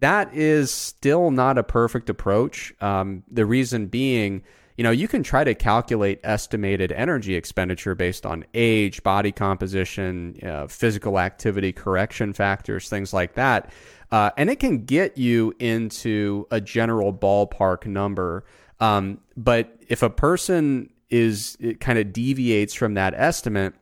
that 0.00 0.34
is 0.34 0.70
still 0.70 1.30
not 1.30 1.58
a 1.58 1.62
perfect 1.62 2.10
approach. 2.10 2.74
Um, 2.80 3.22
the 3.30 3.46
reason 3.46 3.86
being, 3.86 4.42
you 4.76 4.84
know, 4.84 4.90
you 4.90 5.08
can 5.08 5.22
try 5.22 5.44
to 5.44 5.54
calculate 5.54 6.20
estimated 6.22 6.92
energy 6.92 7.34
expenditure 7.34 7.94
based 7.94 8.26
on 8.26 8.44
age, 8.52 9.02
body 9.02 9.32
composition, 9.32 10.38
uh, 10.42 10.66
physical 10.66 11.18
activity 11.18 11.72
correction 11.72 12.32
factors, 12.32 12.88
things 12.88 13.12
like 13.12 13.34
that. 13.34 13.70
Uh, 14.10 14.30
and 14.36 14.50
it 14.50 14.60
can 14.60 14.84
get 14.84 15.16
you 15.16 15.52
into 15.58 16.46
a 16.50 16.60
general 16.60 17.12
ballpark 17.12 17.86
number. 17.86 18.44
Um, 18.80 19.20
but 19.36 19.78
if 19.88 20.02
a 20.02 20.10
person 20.10 20.90
is 21.10 21.56
kind 21.80 21.98
of 21.98 22.12
deviates 22.12 22.74
from 22.74 22.94
that 22.94 23.14
estimate, 23.14 23.74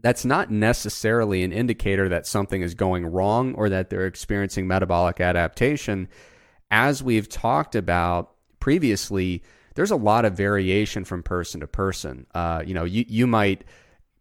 that's 0.00 0.24
not 0.24 0.50
necessarily 0.50 1.42
an 1.42 1.52
indicator 1.52 2.08
that 2.08 2.26
something 2.26 2.62
is 2.62 2.74
going 2.74 3.06
wrong 3.06 3.54
or 3.54 3.68
that 3.68 3.90
they're 3.90 4.06
experiencing 4.06 4.66
metabolic 4.66 5.20
adaptation. 5.20 6.08
As 6.70 7.02
we've 7.02 7.28
talked 7.28 7.74
about 7.74 8.32
previously, 8.60 9.42
there's 9.74 9.90
a 9.90 9.96
lot 9.96 10.24
of 10.24 10.34
variation 10.34 11.04
from 11.04 11.22
person 11.22 11.60
to 11.60 11.66
person. 11.66 12.26
Uh, 12.34 12.62
you 12.64 12.74
know, 12.74 12.84
you, 12.84 13.04
you 13.08 13.26
might 13.26 13.64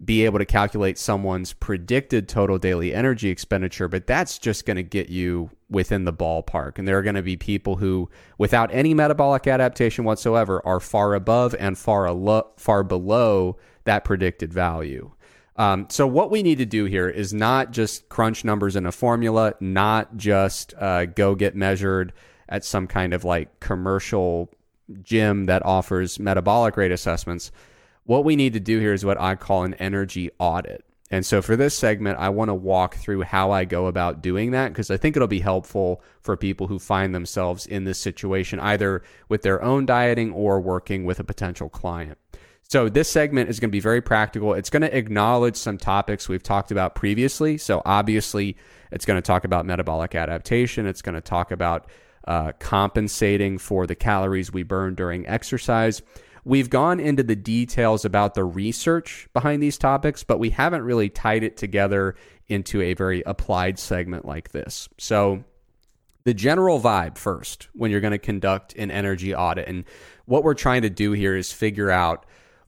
be 0.04 0.26
able 0.26 0.40
to 0.40 0.46
calculate 0.46 0.98
someone's 0.98 1.54
predicted 1.54 2.28
total 2.28 2.58
daily 2.58 2.94
energy 2.94 3.30
expenditure, 3.30 3.88
but 3.88 4.08
that's 4.08 4.38
just 4.38 4.66
going 4.66 4.76
to 4.76 4.84
get 4.84 5.10
you 5.10 5.50
within 5.70 6.04
the 6.04 6.14
ballpark. 6.14 6.78
And 6.78 6.88
there 6.88 6.98
are 6.98 7.04
going 7.04 7.16
to 7.16 7.22
be 7.22 7.38
people 7.38 7.78
who, 7.78 8.10
without 8.38 8.74
any 8.74 8.94
metabolic 8.94 9.48
adaptation 9.48 10.04
whatsoever, 10.04 10.62
are 10.66 10.82
far 10.82 11.14
above 11.14 11.56
and 11.58 11.78
far, 11.78 12.08
alo- 12.08 12.52
far 12.58 12.84
below 12.84 13.58
that 13.86 14.04
predicted 14.04 14.54
value. 14.54 15.12
Um, 15.56 15.88
so 15.90 16.06
what 16.06 16.32
we 16.32 16.44
need 16.44 16.58
to 16.58 16.66
do 16.66 16.86
here 16.86 17.08
is 17.08 17.34
not 17.34 17.72
just 17.72 18.10
crunch 18.10 18.44
numbers 18.44 18.76
in 18.76 18.86
a 18.86 18.92
formula, 18.92 19.54
not 19.62 20.18
just 20.18 20.74
uh, 20.78 21.06
go 21.06 21.36
get 21.36 21.56
measured 21.56 22.12
at 22.50 22.66
some 22.66 22.88
kind 22.88 23.14
of 23.14 23.24
like 23.24 23.60
commercial 23.62 24.52
gym 25.02 25.46
that 25.46 25.66
offers 25.66 26.20
metabolic 26.20 26.76
rate 26.76 26.92
assessments. 26.92 27.52
What 28.06 28.24
we 28.24 28.36
need 28.36 28.54
to 28.54 28.60
do 28.60 28.80
here 28.80 28.94
is 28.94 29.04
what 29.04 29.20
I 29.20 29.36
call 29.36 29.64
an 29.64 29.74
energy 29.76 30.30
audit. 30.38 30.86
And 31.12 31.26
so 31.26 31.42
for 31.42 31.56
this 31.56 31.76
segment, 31.76 32.20
I 32.20 32.30
want 32.30 32.50
to 32.50 32.54
walk 32.56 32.96
through 32.96 33.24
how 33.24 33.52
I 33.52 33.66
go 33.66 33.88
about 33.88 34.22
doing 34.22 34.52
that 34.52 34.70
because 34.70 34.90
I 34.90 34.98
think 34.98 35.16
it'll 35.16 35.28
be 35.28 35.40
helpful 35.40 36.02
for 36.22 36.36
people 36.36 36.68
who 36.68 36.80
find 36.80 37.14
themselves 37.14 37.66
in 37.66 37.84
this 37.84 38.00
situation, 38.00 38.60
either 38.60 39.04
with 39.30 39.42
their 39.42 39.62
own 39.64 39.86
dieting 39.86 40.32
or 40.34 40.60
working 40.60 41.06
with 41.06 41.20
a 41.20 41.24
potential 41.24 41.70
client. 41.70 42.18
So 42.68 42.90
this 42.90 43.10
segment 43.10 43.50
is 43.50 43.60
going 43.60 43.70
to 43.70 43.76
be 43.76 43.80
very 43.80 44.02
practical. 44.02 44.56
It's 44.56 44.72
going 44.72 44.82
to 44.82 44.98
acknowledge 44.98 45.56
some 45.56 45.78
topics 45.78 46.28
we've 46.28 46.42
talked 46.42 46.72
about 46.72 46.96
previously. 46.96 47.58
So 47.60 47.84
obviously, 47.86 48.58
it's 48.92 49.06
going 49.06 49.18
to 49.18 49.26
talk 49.26 49.46
about 49.46 49.68
metabolic 49.68 50.16
adaptation. 50.16 50.88
It's 50.88 51.04
going 51.04 51.16
to 51.16 51.22
talk 51.22 51.52
about 51.52 51.88
uh, 52.28 52.54
compensating 52.60 53.60
for 53.60 53.86
the 53.86 53.94
calories 53.94 54.52
we 54.52 54.64
burn 54.64 54.96
during 54.96 55.28
exercise. 55.28 56.02
We've 56.46 56.70
gone 56.70 57.00
into 57.00 57.24
the 57.24 57.36
details 57.36 58.06
about 58.06 58.36
the 58.36 58.44
research 58.44 59.28
behind 59.34 59.64
these 59.64 59.80
topics, 59.80 60.24
but 60.24 60.40
we 60.40 60.52
haven't 60.52 60.84
really 60.84 61.10
tied 61.10 61.44
it 61.44 61.58
together 61.58 62.16
into 62.48 62.82
a 62.82 62.94
very 62.94 63.24
applied 63.26 63.80
segment 63.80 64.26
like 64.26 64.52
this. 64.52 64.88
So, 65.00 65.44
the 66.24 66.34
general 66.34 66.80
vibe 66.80 67.18
first 67.18 67.68
when 67.74 67.92
you're 67.92 68.02
going 68.02 68.12
to 68.12 68.18
conduct 68.18 68.76
an 68.76 68.92
energy 68.92 69.34
audit. 69.34 69.68
And 69.68 69.86
what 70.26 70.44
we're 70.44 70.56
trying 70.56 70.82
to 70.82 70.90
do 70.90 71.12
here 71.12 71.36
is 71.36 71.52
figure 71.52 71.92
out 71.92 72.26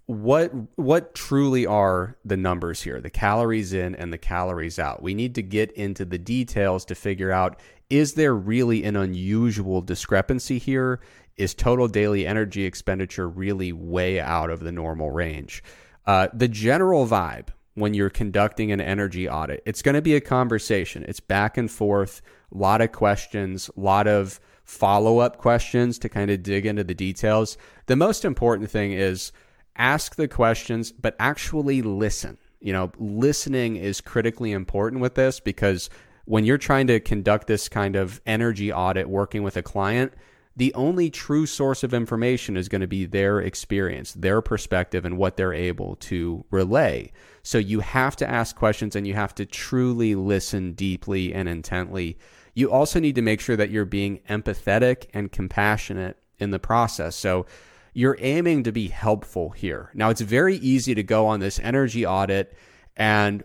what 0.08 0.52
what 0.78 1.14
truly 1.14 1.66
are 1.66 2.16
the 2.24 2.38
numbers 2.38 2.82
here 2.82 3.02
the 3.02 3.10
calories 3.10 3.74
in 3.74 3.94
and 3.96 4.14
the 4.14 4.18
calories 4.18 4.80
out 4.80 5.04
we 5.04 5.14
need 5.14 5.36
to 5.36 5.44
get 5.44 5.70
into 5.74 6.06
the 6.06 6.18
details 6.18 6.86
to 6.86 6.96
figure 6.96 7.30
out 7.30 7.60
is 7.90 8.14
there 8.14 8.34
really 8.34 8.86
an 8.86 8.96
unusual 8.96 9.82
discrepancy 9.82 10.60
here 10.60 11.02
is 11.38 11.54
total 11.54 11.88
daily 11.88 12.26
energy 12.26 12.66
expenditure 12.66 13.30
really 13.30 13.72
way 13.72 14.20
out 14.20 14.50
of 14.50 14.62
the 14.62 14.72
normal 14.72 15.12
range 15.12 15.64
uh, 16.08 16.30
the 16.34 16.48
general 16.48 17.06
vibe 17.06 17.50
when 17.76 17.94
you're 17.94 18.10
conducting 18.10 18.72
an 18.72 18.82
energy 18.82 19.30
audit. 19.30 19.62
It's 19.66 19.84
going 19.84 19.94
to 19.94 20.02
be 20.02 20.16
a 20.16 20.22
conversation. 20.22 21.06
It's 21.08 21.20
back 21.20 21.58
and 21.58 21.70
forth, 21.70 22.22
a 22.52 22.58
lot 22.58 22.82
of 22.82 22.92
questions, 22.92 23.70
a 23.78 23.80
lot 23.80 24.08
of 24.08 24.40
follow 24.64 25.20
up 25.20 25.38
questions 25.38 26.00
to 26.00 26.10
kind 26.10 26.32
of 26.32 26.42
dig 26.42 26.66
into 26.66 26.84
the 26.84 26.96
details. 26.96 27.58
The 27.86 27.96
most 27.96 28.26
important 28.26 28.72
thing 28.72 28.94
is 28.94 29.32
ask 29.76 30.16
the 30.16 30.28
questions, 30.28 30.92
but 30.92 31.16
actually 31.20 31.84
listen. 31.84 32.38
You 32.62 32.74
know, 32.74 32.92
listening 32.98 33.76
is 33.76 34.02
critically 34.02 34.54
important 34.54 35.02
with 35.02 35.14
this 35.14 35.40
because 35.40 35.90
when 36.26 36.46
you're 36.46 36.58
trying 36.58 36.88
to 36.88 37.00
conduct 37.00 37.48
this 37.48 37.70
kind 37.70 37.96
of 37.96 38.22
energy 38.26 38.74
audit 38.74 39.08
working 39.08 39.44
with 39.44 39.56
a 39.56 39.62
client, 39.62 40.14
the 40.58 40.74
only 40.74 41.12
true 41.12 41.46
source 41.46 41.84
of 41.84 41.94
information 41.94 42.58
is 42.58 42.68
going 42.68 42.82
to 42.82 42.88
be 42.88 43.06
their 43.06 43.40
experience, 43.40 44.14
their 44.14 44.42
perspective, 44.42 45.06
and 45.06 45.16
what 45.16 45.38
they're 45.38 45.54
able 45.54 45.96
to 45.98 46.44
relay. 46.50 47.12
So 47.44 47.60
you 47.60 47.80
have 47.82 48.16
to 48.18 48.30
ask 48.30 48.56
questions 48.56 48.96
and 48.96 49.06
you 49.08 49.14
have 49.14 49.36
to 49.36 49.46
truly 49.46 50.16
listen 50.16 50.74
deeply 50.74 51.32
and 51.32 51.48
intently. 51.48 52.18
You 52.56 52.72
also 52.72 53.00
need 53.00 53.14
to 53.16 53.22
make 53.22 53.40
sure 53.40 53.56
that 53.56 53.70
you're 53.70 53.86
being 53.86 54.20
empathetic 54.28 55.06
and 55.14 55.32
compassionate 55.32 56.18
in 56.40 56.50
the 56.50 56.60
process. 56.60 57.16
So 57.16 57.46
you're 57.94 58.18
aiming 58.20 58.64
to 58.64 58.72
be 58.72 58.88
helpful 58.88 59.52
here. 59.52 59.92
Now, 59.94 60.10
it's 60.10 60.22
very 60.22 60.56
easy 60.56 60.96
to 60.96 61.04
go 61.04 61.28
on 61.28 61.40
this 61.40 61.60
energy 61.60 62.04
audit 62.04 62.58
and 62.96 63.44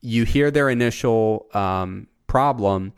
you 0.00 0.24
hear 0.24 0.52
their 0.52 0.68
initial 0.68 1.48
um, 1.54 2.06
problem 2.28 2.92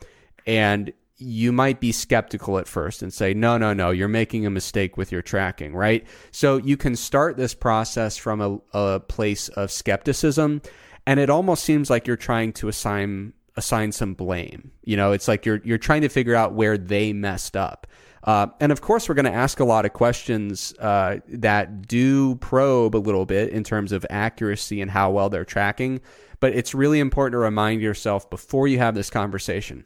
and 0.45 0.93
you 1.17 1.51
might 1.51 1.79
be 1.79 1.91
skeptical 1.91 2.57
at 2.57 2.67
first 2.67 3.01
and 3.01 3.13
say, 3.13 3.33
no, 3.33 3.57
no, 3.57 3.73
no, 3.73 3.91
you're 3.91 4.07
making 4.07 4.45
a 4.45 4.49
mistake 4.49 4.97
with 4.97 5.11
your 5.11 5.21
tracking, 5.21 5.73
right? 5.73 6.05
So 6.31 6.57
you 6.57 6.75
can 6.75 6.95
start 6.95 7.37
this 7.37 7.53
process 7.53 8.17
from 8.17 8.41
a, 8.41 8.59
a 8.77 8.99
place 8.99 9.47
of 9.49 9.71
skepticism, 9.71 10.61
and 11.07 11.19
it 11.19 11.29
almost 11.29 11.63
seems 11.63 11.89
like 11.89 12.07
you're 12.07 12.17
trying 12.17 12.53
to 12.53 12.67
assign 12.67 13.33
assign 13.57 13.89
some 13.93 14.13
blame. 14.13 14.71
You 14.83 14.97
know, 14.97 15.13
it's 15.13 15.29
like 15.29 15.45
you're 15.45 15.61
you're 15.63 15.77
trying 15.77 16.01
to 16.01 16.09
figure 16.09 16.35
out 16.35 16.53
where 16.53 16.77
they 16.77 17.13
messed 17.13 17.55
up. 17.55 17.87
Uh, 18.25 18.47
and 18.59 18.71
of 18.71 18.81
course, 18.81 19.07
we're 19.07 19.15
going 19.15 19.25
to 19.25 19.31
ask 19.31 19.59
a 19.59 19.65
lot 19.65 19.85
of 19.85 19.93
questions 19.93 20.73
uh, 20.79 21.17
that 21.27 21.87
do 21.87 22.35
probe 22.37 22.95
a 22.95 22.97
little 22.97 23.25
bit 23.25 23.49
in 23.49 23.63
terms 23.63 23.91
of 23.91 24.03
accuracy 24.09 24.81
and 24.81 24.89
how 24.89 25.11
well 25.11 25.29
they're 25.29 25.45
tracking. 25.45 26.01
But 26.39 26.53
it's 26.53 26.73
really 26.73 26.99
important 26.99 27.33
to 27.33 27.37
remind 27.37 27.81
yourself 27.81 28.27
before 28.29 28.67
you 28.67 28.79
have 28.79 28.95
this 28.95 29.11
conversation 29.11 29.85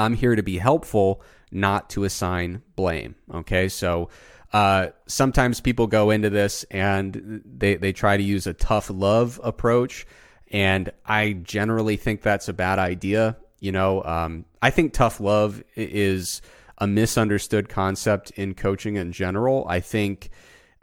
I'm 0.00 0.14
here 0.14 0.34
to 0.34 0.42
be 0.42 0.58
helpful, 0.58 1.22
not 1.52 1.90
to 1.90 2.04
assign 2.04 2.62
blame. 2.76 3.14
Okay. 3.32 3.68
So, 3.68 4.08
uh, 4.52 4.88
sometimes 5.06 5.60
people 5.60 5.86
go 5.86 6.10
into 6.10 6.30
this 6.30 6.64
and 6.70 7.42
they, 7.44 7.76
they 7.76 7.92
try 7.92 8.16
to 8.16 8.22
use 8.22 8.46
a 8.46 8.54
tough 8.54 8.90
love 8.90 9.40
approach. 9.44 10.06
And 10.50 10.90
I 11.06 11.34
generally 11.34 11.96
think 11.96 12.22
that's 12.22 12.48
a 12.48 12.52
bad 12.52 12.78
idea. 12.78 13.36
You 13.60 13.72
know, 13.72 14.02
um, 14.02 14.46
I 14.60 14.70
think 14.70 14.92
tough 14.92 15.20
love 15.20 15.62
is 15.76 16.42
a 16.78 16.86
misunderstood 16.86 17.68
concept 17.68 18.30
in 18.32 18.54
coaching 18.54 18.96
in 18.96 19.12
general. 19.12 19.66
I 19.68 19.80
think 19.80 20.30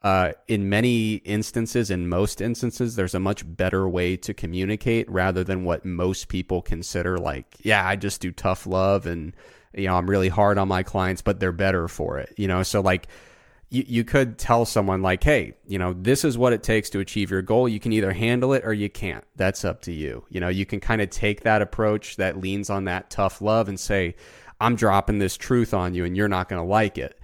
uh, 0.04 0.34
in 0.48 0.70
many 0.70 1.16
instances, 1.16 1.90
in 1.90 2.08
most 2.08 2.40
instances, 2.40 2.96
there's 2.96 3.16
a 3.16 3.20
much 3.20 3.44
better 3.58 3.90
way 3.90 4.16
to 4.18 4.34
communicate 4.34 5.10
rather 5.10 5.44
than 5.44 5.64
what 5.64 5.86
most 5.86 6.28
people 6.28 6.62
consider 6.62 7.18
like, 7.18 7.56
yeah, 7.62 7.86
I 7.86 7.96
just 7.96 8.22
do 8.22 8.32
tough 8.32 8.68
love 8.68 9.06
and, 9.08 9.34
you 9.74 9.88
know, 9.88 9.96
I'm 9.96 10.10
really 10.10 10.30
hard 10.30 10.58
on 10.58 10.68
my 10.68 10.84
clients, 10.84 11.22
but 11.22 11.40
they're 11.40 11.52
better 11.52 11.88
for 11.88 12.20
it, 12.20 12.34
you 12.38 12.48
know? 12.48 12.62
So, 12.62 12.82
like, 12.82 13.08
you, 13.70 13.84
you 13.88 14.04
could 14.04 14.38
tell 14.38 14.66
someone, 14.66 15.02
like, 15.02 15.24
hey, 15.24 15.56
you 15.68 15.80
know, 15.80 15.94
this 15.94 16.24
is 16.24 16.38
what 16.38 16.54
it 16.54 16.64
takes 16.64 16.90
to 16.92 17.00
achieve 17.00 17.32
your 17.32 17.42
goal. 17.42 17.68
You 17.68 17.80
can 17.80 17.92
either 17.92 18.14
handle 18.14 18.54
it 18.54 18.66
or 18.66 18.74
you 18.74 18.90
can't. 18.90 19.26
That's 19.36 19.66
up 19.66 19.82
to 19.84 19.92
you. 19.92 20.24
You 20.30 20.40
know, 20.40 20.48
you 20.48 20.66
can 20.66 20.80
kind 20.80 21.02
of 21.02 21.10
take 21.10 21.42
that 21.42 21.62
approach 21.62 22.16
that 22.18 22.40
leans 22.40 22.70
on 22.70 22.86
that 22.86 23.10
tough 23.10 23.42
love 23.42 23.68
and 23.68 23.80
say, 23.80 24.16
I'm 24.62 24.76
dropping 24.76 25.20
this 25.20 25.38
truth 25.38 25.74
on 25.74 25.94
you 25.94 26.06
and 26.06 26.16
you're 26.16 26.28
not 26.28 26.50
going 26.50 26.62
to 26.62 26.68
like 26.68 26.98
it 26.98 27.17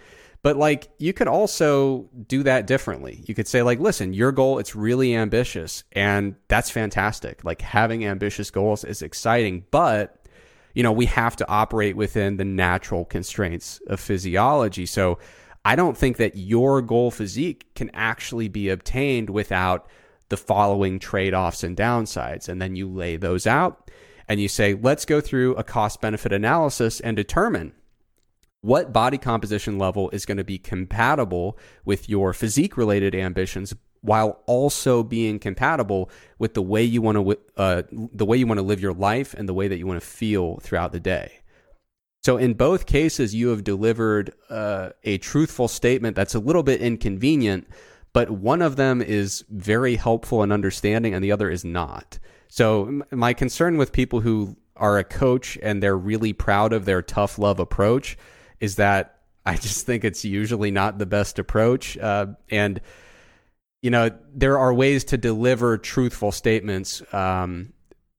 but 0.44 0.58
like 0.58 0.90
you 1.00 1.14
could 1.14 1.30
also 1.30 2.10
do 2.28 2.44
that 2.44 2.68
differently. 2.68 3.24
You 3.26 3.34
could 3.34 3.48
say 3.48 3.64
like, 3.64 3.80
listen, 3.80 4.14
your 4.14 4.32
goal 4.32 4.60
it's 4.60 4.76
really 4.76 5.16
ambitious 5.16 5.86
and 5.94 6.36
that's 6.50 6.70
fantastic. 6.70 7.44
Like 7.44 7.62
having 7.62 8.06
ambitious 8.06 8.52
goals 8.52 8.84
is 8.84 9.02
exciting, 9.02 9.66
but 9.72 10.28
you 10.76 10.84
know, 10.84 10.92
we 10.92 11.06
have 11.06 11.36
to 11.38 11.48
operate 11.48 11.96
within 11.96 12.38
the 12.38 12.46
natural 12.46 13.06
constraints 13.06 13.80
of 13.88 14.00
physiology. 14.00 14.86
So 14.86 15.18
I 15.64 15.76
don't 15.76 15.98
think 15.98 16.18
that 16.18 16.36
your 16.36 16.82
goal 16.82 17.10
physique 17.10 17.74
can 17.74 17.90
actually 17.94 18.50
be 18.50 18.70
obtained 18.70 19.30
without 19.30 19.88
the 20.28 20.38
following 20.38 21.00
trade-offs 21.00 21.64
and 21.64 21.78
downsides 21.78 22.50
and 22.50 22.62
then 22.62 22.76
you 22.76 22.90
lay 22.90 23.16
those 23.16 23.48
out 23.48 23.90
and 24.28 24.42
you 24.42 24.50
say, 24.50 24.74
let's 24.74 25.06
go 25.06 25.22
through 25.22 25.56
a 25.56 25.64
cost 25.64 26.02
benefit 26.02 26.34
analysis 26.34 27.00
and 27.00 27.16
determine 27.16 27.74
what 28.64 28.94
body 28.94 29.18
composition 29.18 29.78
level 29.78 30.10
is 30.12 30.26
going 30.26 30.38
to 30.38 30.44
be 30.44 30.58
compatible 30.58 31.58
with 31.84 32.08
your 32.08 32.32
physique 32.32 32.78
related 32.78 33.14
ambitions 33.14 33.76
while 34.00 34.42
also 34.46 35.04
being 35.04 35.38
compatible 35.38 36.10
with 36.40 36.54
the 36.54 36.62
way 36.62 36.82
you 36.82 37.02
want 37.02 37.18
to 37.18 37.38
uh, 37.58 37.84
the 37.92 38.26
way 38.26 38.38
you 38.38 38.48
want 38.48 38.58
to 38.58 38.66
live 38.66 38.80
your 38.80 38.94
life 38.94 39.34
and 39.34 39.50
the 39.50 39.54
way 39.54 39.68
that 39.68 39.78
you 39.78 39.86
want 39.86 40.00
to 40.00 40.08
feel 40.08 40.60
throughout 40.62 40.94
the 40.94 41.00
day. 41.00 41.42
So 42.24 42.38
in 42.38 42.54
both 42.54 42.86
cases, 42.86 43.36
you 43.36 43.50
have 43.50 43.66
delivered 43.66 44.34
uh, 44.50 44.92
a 45.04 45.18
truthful 45.18 45.68
statement 45.68 46.16
that's 46.16 46.36
a 46.36 46.40
little 46.40 46.64
bit 46.64 46.80
inconvenient, 46.80 47.68
but 48.14 48.32
one 48.32 48.62
of 48.62 48.78
them 48.78 49.02
is 49.02 49.44
very 49.50 49.98
helpful 49.98 50.42
and 50.42 50.54
understanding, 50.54 51.14
and 51.14 51.22
the 51.22 51.34
other 51.34 51.50
is 51.50 51.66
not. 51.66 52.18
So 52.48 53.02
my 53.12 53.34
concern 53.34 53.76
with 53.76 53.92
people 53.92 54.22
who 54.22 54.56
are 54.78 54.98
a 54.98 55.04
coach 55.04 55.58
and 55.62 55.84
they're 55.84 55.98
really 55.98 56.32
proud 56.32 56.72
of 56.72 56.86
their 56.86 57.02
tough 57.02 57.38
love 57.38 57.60
approach 57.60 58.18
is 58.64 58.78
that 58.78 59.20
I 59.46 59.58
just 59.58 59.86
think 59.86 60.06
it's 60.06 60.24
usually 60.24 60.72
not 60.72 60.98
the 60.98 61.06
best 61.06 61.38
approach. 61.38 61.98
Uh, 61.98 62.28
and, 62.50 62.80
you 63.82 63.92
know, 63.92 64.10
there 64.34 64.58
are 64.58 64.74
ways 64.74 65.04
to 65.06 65.18
deliver 65.18 65.78
truthful 65.78 66.32
statements 66.32 67.04
um, 67.14 67.74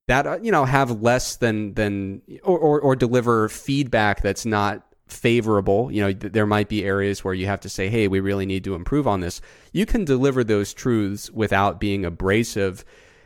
that, 0.06 0.26
uh, 0.26 0.38
you 0.42 0.52
know, 0.52 0.66
have 0.66 1.00
less 1.00 1.36
than, 1.36 1.72
than 1.72 2.20
or, 2.42 2.58
or, 2.58 2.80
or 2.80 2.94
deliver 2.94 3.48
feedback 3.48 4.20
that's 4.20 4.44
not 4.44 4.86
favorable. 5.06 5.90
You 5.90 6.02
know, 6.02 6.12
there 6.12 6.44
might 6.44 6.68
be 6.68 6.84
areas 6.84 7.24
where 7.24 7.32
you 7.32 7.46
have 7.46 7.60
to 7.60 7.70
say, 7.70 7.88
hey, 7.88 8.06
we 8.06 8.20
really 8.20 8.44
need 8.44 8.64
to 8.64 8.74
improve 8.74 9.08
on 9.08 9.20
this. 9.20 9.40
You 9.72 9.86
can 9.86 10.04
deliver 10.04 10.44
those 10.44 10.74
truths 10.74 11.30
without 11.30 11.80
being 11.80 12.04
abrasive. 12.04 12.84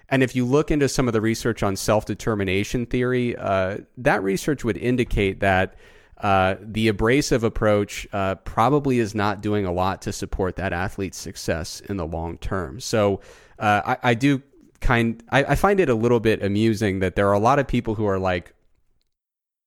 And 0.08 0.22
if 0.22 0.36
you 0.36 0.44
look 0.44 0.70
into 0.70 0.88
some 0.88 1.08
of 1.08 1.14
the 1.14 1.20
research 1.20 1.64
on 1.64 1.74
self 1.74 2.04
determination 2.04 2.86
theory, 2.86 3.34
uh, 3.36 3.78
that 3.96 4.22
research 4.22 4.62
would 4.62 4.76
indicate 4.76 5.40
that 5.40 5.74
uh, 6.20 6.56
the 6.60 6.88
abrasive 6.88 7.44
approach 7.44 8.06
uh, 8.12 8.34
probably 8.36 8.98
is 8.98 9.14
not 9.14 9.40
doing 9.40 9.64
a 9.64 9.72
lot 9.72 10.02
to 10.02 10.12
support 10.12 10.56
that 10.56 10.72
athlete's 10.72 11.16
success 11.16 11.80
in 11.80 11.96
the 11.96 12.06
long 12.06 12.38
term. 12.38 12.80
So 12.80 13.20
uh, 13.58 13.82
I, 13.86 14.10
I, 14.10 14.14
do 14.14 14.42
kind 14.80 15.22
I, 15.30 15.44
I, 15.44 15.54
find 15.54 15.78
it 15.78 15.88
a 15.88 15.94
little 15.94 16.18
bit 16.18 16.42
amusing 16.42 16.98
that 17.00 17.14
there 17.14 17.28
are 17.28 17.34
a 17.34 17.38
lot 17.38 17.60
of 17.60 17.68
people 17.68 17.94
who 17.94 18.06
are 18.06 18.18
like, 18.18 18.52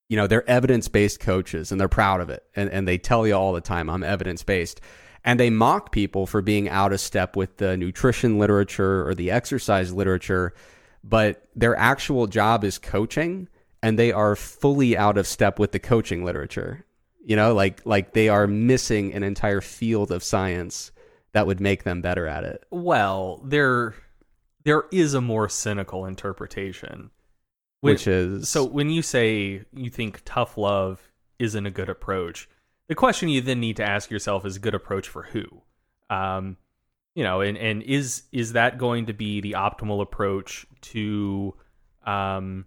you 0.10 0.18
know, 0.18 0.28
they're 0.28 0.50
evidence 0.50 0.90
based 0.90 1.22
coaches 1.22 1.72
and 1.72 1.80
they're 1.80 1.88
proud 1.88 2.20
of 2.20 2.30
it 2.30 2.44
and, 2.54 2.70
and 2.70 2.86
they 2.86 2.98
tell 2.98 3.26
you 3.26 3.34
all 3.34 3.54
the 3.54 3.62
time, 3.62 3.90
I'm 3.90 4.04
evidence 4.04 4.44
based. 4.44 4.82
And 5.24 5.40
they 5.40 5.50
mock 5.50 5.94
people 5.94 6.26
for 6.26 6.42
being 6.42 6.68
out 6.68 6.92
of 6.92 7.00
step 7.00 7.38
with 7.38 7.58
the 7.58 7.78
nutrition 7.78 8.40
literature 8.40 9.08
or 9.08 9.16
the 9.16 9.32
exercise 9.32 9.94
literature, 9.94 10.54
but 11.02 11.48
their 11.56 11.78
actual 11.78 12.28
job 12.28 12.66
is 12.66 12.78
coaching 12.78 13.48
and 13.84 13.98
they 13.98 14.12
are 14.12 14.36
fully 14.36 14.98
out 14.98 15.18
of 15.18 15.28
step 15.28 15.60
with 15.60 15.72
the 15.72 15.80
coaching 15.80 16.24
literature. 16.24 16.86
You 17.24 17.36
know, 17.36 17.54
like 17.54 17.86
like 17.86 18.14
they 18.14 18.30
are 18.30 18.48
missing 18.48 19.14
an 19.14 19.24
entire 19.24 19.62
field 19.62 20.12
of 20.12 20.24
science 20.24 20.92
that 21.34 21.48
would 21.48 21.60
make 21.60 21.84
them 21.84 22.02
better 22.02 22.28
at 22.28 22.44
it. 22.44 22.64
Well, 22.72 23.42
there 23.44 23.94
there 24.64 24.84
is 24.92 25.14
a 25.14 25.22
more 25.22 25.50
cynical 25.50 26.06
interpretation. 26.06 27.12
Which, 27.82 28.02
which 28.02 28.08
is 28.08 28.50
so 28.50 28.64
when 28.64 28.90
you 28.90 29.02
say 29.02 29.64
you 29.74 29.90
think 29.90 30.22
tough 30.26 30.58
love 30.58 31.12
isn't 31.40 31.66
a 31.66 31.72
good 31.72 31.90
approach, 31.90 32.48
the 32.88 32.96
question 32.96 33.30
you 33.30 33.42
then 33.42 33.60
need 33.60 33.78
to 33.78 33.84
ask 33.84 34.12
yourself 34.12 34.46
is 34.46 34.58
good 34.58 34.76
approach 34.76 35.08
for 35.08 35.24
who? 35.24 35.46
Um, 36.10 36.58
you 37.16 37.24
know, 37.24 37.42
and, 37.42 37.58
and 37.58 37.82
is 37.84 38.24
is 38.32 38.54
that 38.54 38.78
going 38.78 39.08
to 39.08 39.14
be 39.14 39.42
the 39.42 39.54
optimal 39.54 40.02
approach 40.02 40.68
to 40.82 41.56
um, 42.06 42.66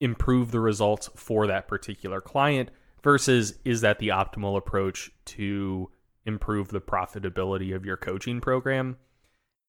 improve 0.00 0.50
the 0.50 0.60
results 0.60 1.08
for 1.14 1.46
that 1.46 1.68
particular 1.68 2.20
client 2.20 2.70
versus 3.02 3.58
is 3.64 3.80
that 3.82 3.98
the 3.98 4.08
optimal 4.08 4.56
approach 4.56 5.10
to 5.24 5.90
improve 6.24 6.68
the 6.68 6.80
profitability 6.80 7.74
of 7.74 7.84
your 7.86 7.96
coaching 7.96 8.40
program? 8.40 8.96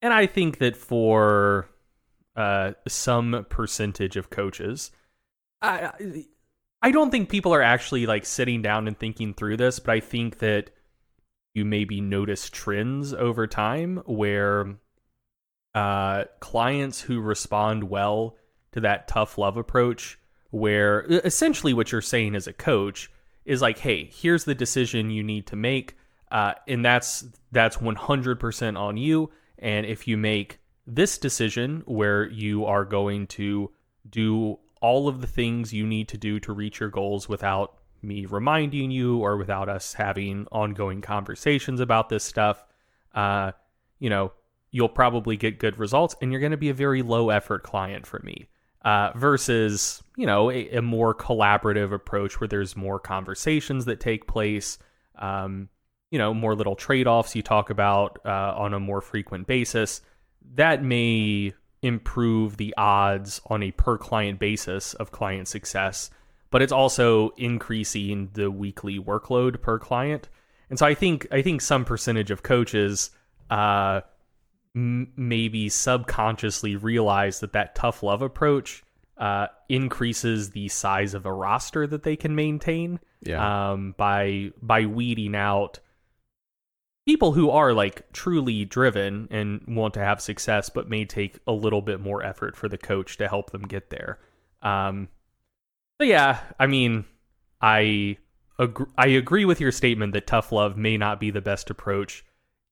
And 0.01 0.13
I 0.13 0.25
think 0.25 0.57
that 0.59 0.75
for 0.75 1.69
uh, 2.35 2.73
some 2.87 3.45
percentage 3.49 4.15
of 4.15 4.29
coaches, 4.29 4.91
I 5.61 6.25
I 6.81 6.91
don't 6.91 7.09
think 7.09 7.29
people 7.29 7.53
are 7.53 7.61
actually 7.61 8.05
like 8.05 8.25
sitting 8.25 8.61
down 8.61 8.87
and 8.87 8.97
thinking 8.97 9.33
through 9.33 9.57
this, 9.57 9.79
but 9.79 9.91
I 9.91 9.99
think 9.99 10.39
that 10.39 10.69
you 11.55 11.65
maybe 11.65 12.01
notice 12.01 12.49
trends 12.49 13.13
over 13.13 13.47
time 13.47 13.97
where 14.05 14.77
uh, 15.73 16.25
clients 16.39 17.01
who 17.01 17.19
respond 17.19 17.83
well 17.85 18.35
to 18.77 18.81
that 18.81 19.07
tough 19.07 19.37
love 19.39 19.57
approach, 19.57 20.19
where 20.51 21.01
essentially 21.09 21.73
what 21.73 21.91
you're 21.91 22.01
saying 22.01 22.35
as 22.35 22.45
a 22.45 22.53
coach 22.53 23.11
is 23.43 23.61
like, 23.61 23.79
hey, 23.79 24.09
here's 24.13 24.43
the 24.43 24.53
decision 24.53 25.09
you 25.09 25.23
need 25.23 25.47
to 25.47 25.55
make, 25.55 25.97
uh, 26.31 26.53
and 26.67 26.85
that's 26.85 27.25
that's 27.51 27.77
100% 27.77 28.79
on 28.79 28.97
you. 28.97 29.31
And 29.57 29.85
if 29.85 30.07
you 30.07 30.15
make 30.15 30.59
this 30.85 31.17
decision 31.17 31.81
where 31.85 32.29
you 32.29 32.65
are 32.65 32.85
going 32.85 33.25
to 33.27 33.71
do 34.07 34.59
all 34.79 35.07
of 35.07 35.21
the 35.21 35.27
things 35.27 35.73
you 35.73 35.87
need 35.87 36.07
to 36.09 36.17
do 36.17 36.39
to 36.39 36.53
reach 36.53 36.79
your 36.79 36.89
goals 36.89 37.27
without 37.27 37.79
me 38.03 38.27
reminding 38.27 38.91
you 38.91 39.17
or 39.17 39.37
without 39.37 39.69
us 39.69 39.93
having 39.93 40.45
ongoing 40.51 41.01
conversations 41.01 41.79
about 41.79 42.09
this 42.09 42.23
stuff, 42.23 42.63
uh, 43.15 43.51
you 43.97 44.09
know, 44.09 44.31
you'll 44.69 44.87
probably 44.87 45.35
get 45.35 45.57
good 45.57 45.79
results 45.79 46.15
and 46.21 46.31
you're 46.31 46.41
going 46.41 46.51
to 46.51 46.57
be 46.57 46.69
a 46.69 46.73
very 46.73 47.01
low 47.01 47.31
effort 47.31 47.63
client 47.63 48.05
for 48.05 48.19
me. 48.19 48.47
Uh, 48.83 49.11
versus, 49.15 50.01
you 50.15 50.25
know, 50.25 50.49
a, 50.49 50.69
a, 50.69 50.81
more 50.81 51.13
collaborative 51.13 51.91
approach 51.91 52.39
where 52.39 52.47
there's 52.47 52.77
more 52.77 52.99
conversations 52.99 53.85
that 53.85 53.99
take 53.99 54.27
place, 54.27 54.77
um, 55.17 55.67
you 56.11 56.17
know, 56.17 56.33
more 56.33 56.55
little 56.55 56.75
trade 56.75 57.07
offs 57.07 57.35
you 57.35 57.41
talk 57.41 57.69
about 57.69 58.19
uh, 58.23 58.53
on 58.55 58.73
a 58.73 58.79
more 58.79 59.01
frequent 59.01 59.45
basis. 59.45 60.01
That 60.55 60.83
may 60.83 61.53
improve 61.81 62.57
the 62.57 62.73
odds 62.77 63.41
on 63.47 63.63
a 63.63 63.71
per 63.71 63.97
client 63.97 64.39
basis 64.39 64.93
of 64.93 65.11
client 65.11 65.47
success, 65.47 66.09
but 66.49 66.61
it's 66.61 66.71
also 66.71 67.29
increasing 67.37 68.29
the 68.33 68.49
weekly 68.49 68.99
workload 68.99 69.61
per 69.61 69.79
client. 69.79 70.29
And 70.69 70.77
so 70.77 70.85
I 70.85 70.93
think 70.93 71.27
I 71.31 71.41
think 71.41 71.61
some 71.61 71.85
percentage 71.85 72.31
of 72.31 72.43
coaches 72.43 73.11
uh, 73.49 74.01
m- 74.77 75.11
maybe 75.17 75.67
subconsciously 75.69 76.75
realize 76.75 77.39
that 77.39 77.53
that 77.53 77.73
tough 77.73 78.03
love 78.03 78.21
approach 78.21 78.83
uh, 79.17 79.47
increases 79.67 80.51
the 80.51 80.67
size 80.67 81.15
of 81.15 81.25
a 81.25 81.33
roster 81.33 81.87
that 81.87 82.03
they 82.03 82.15
can 82.15 82.35
maintain 82.35 82.99
yeah. 83.21 83.71
um, 83.71 83.95
by 83.97 84.51
by 84.61 84.85
weeding 84.85 85.35
out 85.35 85.79
people 87.07 87.31
who 87.31 87.49
are 87.49 87.73
like 87.73 88.11
truly 88.11 88.65
driven 88.65 89.27
and 89.31 89.63
want 89.67 89.93
to 89.95 89.99
have 89.99 90.21
success, 90.21 90.69
but 90.69 90.89
may 90.89 91.05
take 91.05 91.39
a 91.47 91.51
little 91.51 91.81
bit 91.81 91.99
more 91.99 92.21
effort 92.21 92.55
for 92.55 92.69
the 92.69 92.77
coach 92.77 93.17
to 93.17 93.27
help 93.27 93.49
them 93.51 93.63
get 93.63 93.89
there. 93.89 94.19
Um, 94.61 95.07
but 95.97 96.07
yeah, 96.07 96.41
I 96.59 96.67
mean, 96.67 97.05
I 97.61 98.17
agree, 98.59 98.91
I 98.97 99.07
agree 99.07 99.45
with 99.45 99.59
your 99.59 99.71
statement 99.71 100.13
that 100.13 100.27
tough 100.27 100.51
love 100.51 100.77
may 100.77 100.97
not 100.97 101.19
be 101.19 101.31
the 101.31 101.41
best 101.41 101.69
approach 101.69 102.23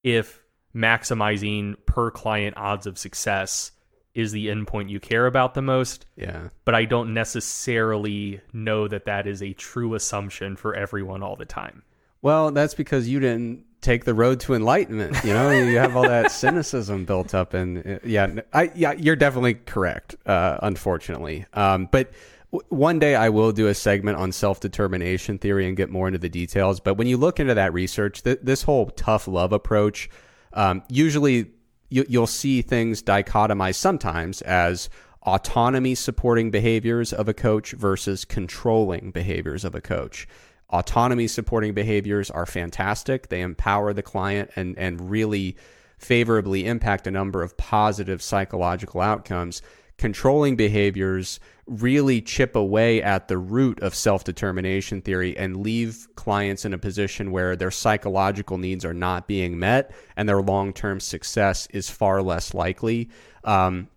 if 0.04 0.44
maximizing 0.76 1.76
per 1.86 2.12
client 2.12 2.58
odds 2.58 2.86
of 2.86 2.98
success 2.98 3.72
is 4.14 4.32
the 4.32 4.48
endpoint 4.48 4.90
you 4.90 5.00
care 5.00 5.26
about 5.28 5.54
the 5.54 5.62
most. 5.62 6.06
Yeah. 6.16 6.50
But 6.64 6.76
I 6.76 6.86
don't 6.86 7.14
necessarily 7.14 8.42
know 8.54 8.88
that 8.88 9.06
that 9.06 9.28
is 9.28 9.42
a 9.42 9.54
true 9.54 9.94
assumption 9.94 10.56
for 10.56 10.74
everyone 10.74 11.22
all 11.22 11.36
the 11.36 11.46
time. 11.46 11.84
Well, 12.22 12.52
that's 12.52 12.74
because 12.74 13.08
you 13.08 13.20
didn't 13.20 13.66
take 13.82 14.06
the 14.06 14.14
road 14.14 14.40
to 14.42 14.56
enlightenment. 14.56 15.24
You 15.24 15.34
know, 15.34 15.52
you 15.52 15.78
have 15.78 15.96
all 15.96 16.08
that 16.08 16.32
cynicism 16.32 17.06
built 17.06 17.36
up, 17.36 17.54
and 17.54 17.86
uh, 17.86 18.00
yeah, 18.04 18.40
I 18.52 18.72
yeah, 18.74 18.94
you're 18.94 19.16
definitely 19.16 19.54
correct. 19.54 20.16
Uh, 20.26 20.58
unfortunately, 20.64 21.46
um, 21.54 21.88
but 21.92 22.12
w- 22.52 22.68
one 22.70 22.98
day 22.98 23.14
I 23.16 23.30
will 23.30 23.52
do 23.52 23.68
a 23.68 23.76
segment 23.76 24.18
on 24.18 24.32
self 24.32 24.60
determination 24.60 25.38
theory 25.38 25.68
and 25.68 25.78
get 25.78 25.92
more 25.92 26.08
into 26.08 26.18
the 26.18 26.30
details. 26.30 26.80
But 26.80 26.96
when 26.96 27.06
you 27.06 27.18
look 27.18 27.40
into 27.40 27.54
that 27.54 27.74
research, 27.74 28.24
th- 28.24 28.40
this 28.42 28.64
whole 28.64 28.88
tough 28.88 29.28
love 29.28 29.54
approach, 29.54 30.10
um, 30.56 30.84
usually 30.90 31.52
you, 31.90 32.06
you'll 32.10 32.28
see 32.28 32.62
things 32.62 33.04
dichotomized 33.04 33.76
sometimes 33.76 34.42
as 34.42 34.90
autonomy 35.24 35.96
supporting 35.96 36.52
behaviors 36.52 37.14
of 37.14 37.28
a 37.28 37.34
coach 37.34 37.72
versus 37.74 38.26
controlling 38.26 39.12
behaviors 39.12 39.64
of 39.64 39.76
a 39.76 39.82
coach 39.82 40.28
autonomy 40.70 41.28
supporting 41.28 41.74
behaviors 41.74 42.32
are 42.32 42.46
fantastic. 42.46 43.30
They 43.30 43.42
empower 43.42 43.94
the 43.94 44.04
client 44.04 44.52
and, 44.56 44.78
and 44.78 45.10
really 45.10 45.58
favorably 45.98 46.66
impact 46.66 47.08
a 47.08 47.12
number 47.12 47.42
of 47.42 47.58
positive 47.58 48.22
psychological 48.22 49.02
outcomes. 49.02 49.62
Controlling 49.98 50.56
behaviors 50.56 51.40
really 51.68 52.22
chip 52.22 52.56
away 52.56 53.02
at 53.02 53.28
the 53.28 53.38
root 53.38 53.80
of 53.82 53.96
self 53.96 54.24
determination 54.24 55.02
theory 55.02 55.38
and 55.38 55.58
leave 55.58 56.08
clients 56.16 56.66
in 56.66 56.74
a 56.74 56.78
position 56.78 57.32
where 57.32 57.56
their 57.56 57.72
psychological 57.72 58.58
needs 58.58 58.86
are 58.86 58.94
not 58.94 59.28
being 59.28 59.58
met 59.58 59.94
and 60.16 60.28
their 60.28 60.42
long 60.42 60.74
term 60.74 61.00
success 61.00 61.68
is 61.68 61.90
far 61.90 62.22
less 62.22 62.54
likely. 62.54 63.10
Um, 63.44 63.88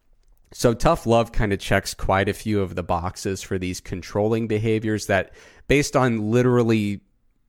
so, 0.52 0.72
tough 0.72 1.06
love 1.06 1.32
kind 1.32 1.52
of 1.52 1.58
checks 1.58 1.92
quite 1.94 2.28
a 2.28 2.32
few 2.32 2.62
of 2.62 2.74
the 2.74 2.82
boxes 2.82 3.42
for 3.42 3.58
these 3.58 3.80
controlling 3.80 4.46
behaviors 4.46 5.06
that 5.06 5.34
based 5.66 5.94
on 5.94 6.30
literally 6.30 7.00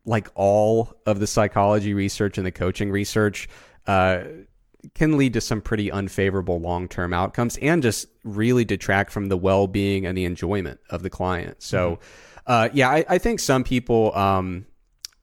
like 0.05 0.27
all 0.35 0.93
of 1.05 1.19
the 1.19 1.27
psychology 1.27 1.93
research 1.93 2.37
and 2.37 2.45
the 2.45 2.51
coaching 2.51 2.91
research, 2.91 3.47
uh, 3.87 4.23
can 4.93 5.17
lead 5.17 5.33
to 5.33 5.41
some 5.41 5.61
pretty 5.61 5.91
unfavorable 5.91 6.59
long 6.59 6.87
term 6.87 7.13
outcomes 7.13 7.57
and 7.57 7.83
just 7.83 8.07
really 8.23 8.65
detract 8.65 9.11
from 9.11 9.27
the 9.27 9.37
well 9.37 9.67
being 9.67 10.05
and 10.05 10.17
the 10.17 10.25
enjoyment 10.25 10.79
of 10.89 11.03
the 11.03 11.09
client. 11.09 11.61
So, 11.61 11.91
mm-hmm. 11.91 12.41
uh, 12.47 12.69
yeah, 12.73 12.89
I, 12.89 13.05
I, 13.09 13.17
think 13.17 13.39
some 13.39 13.63
people 13.63 14.15
um, 14.15 14.65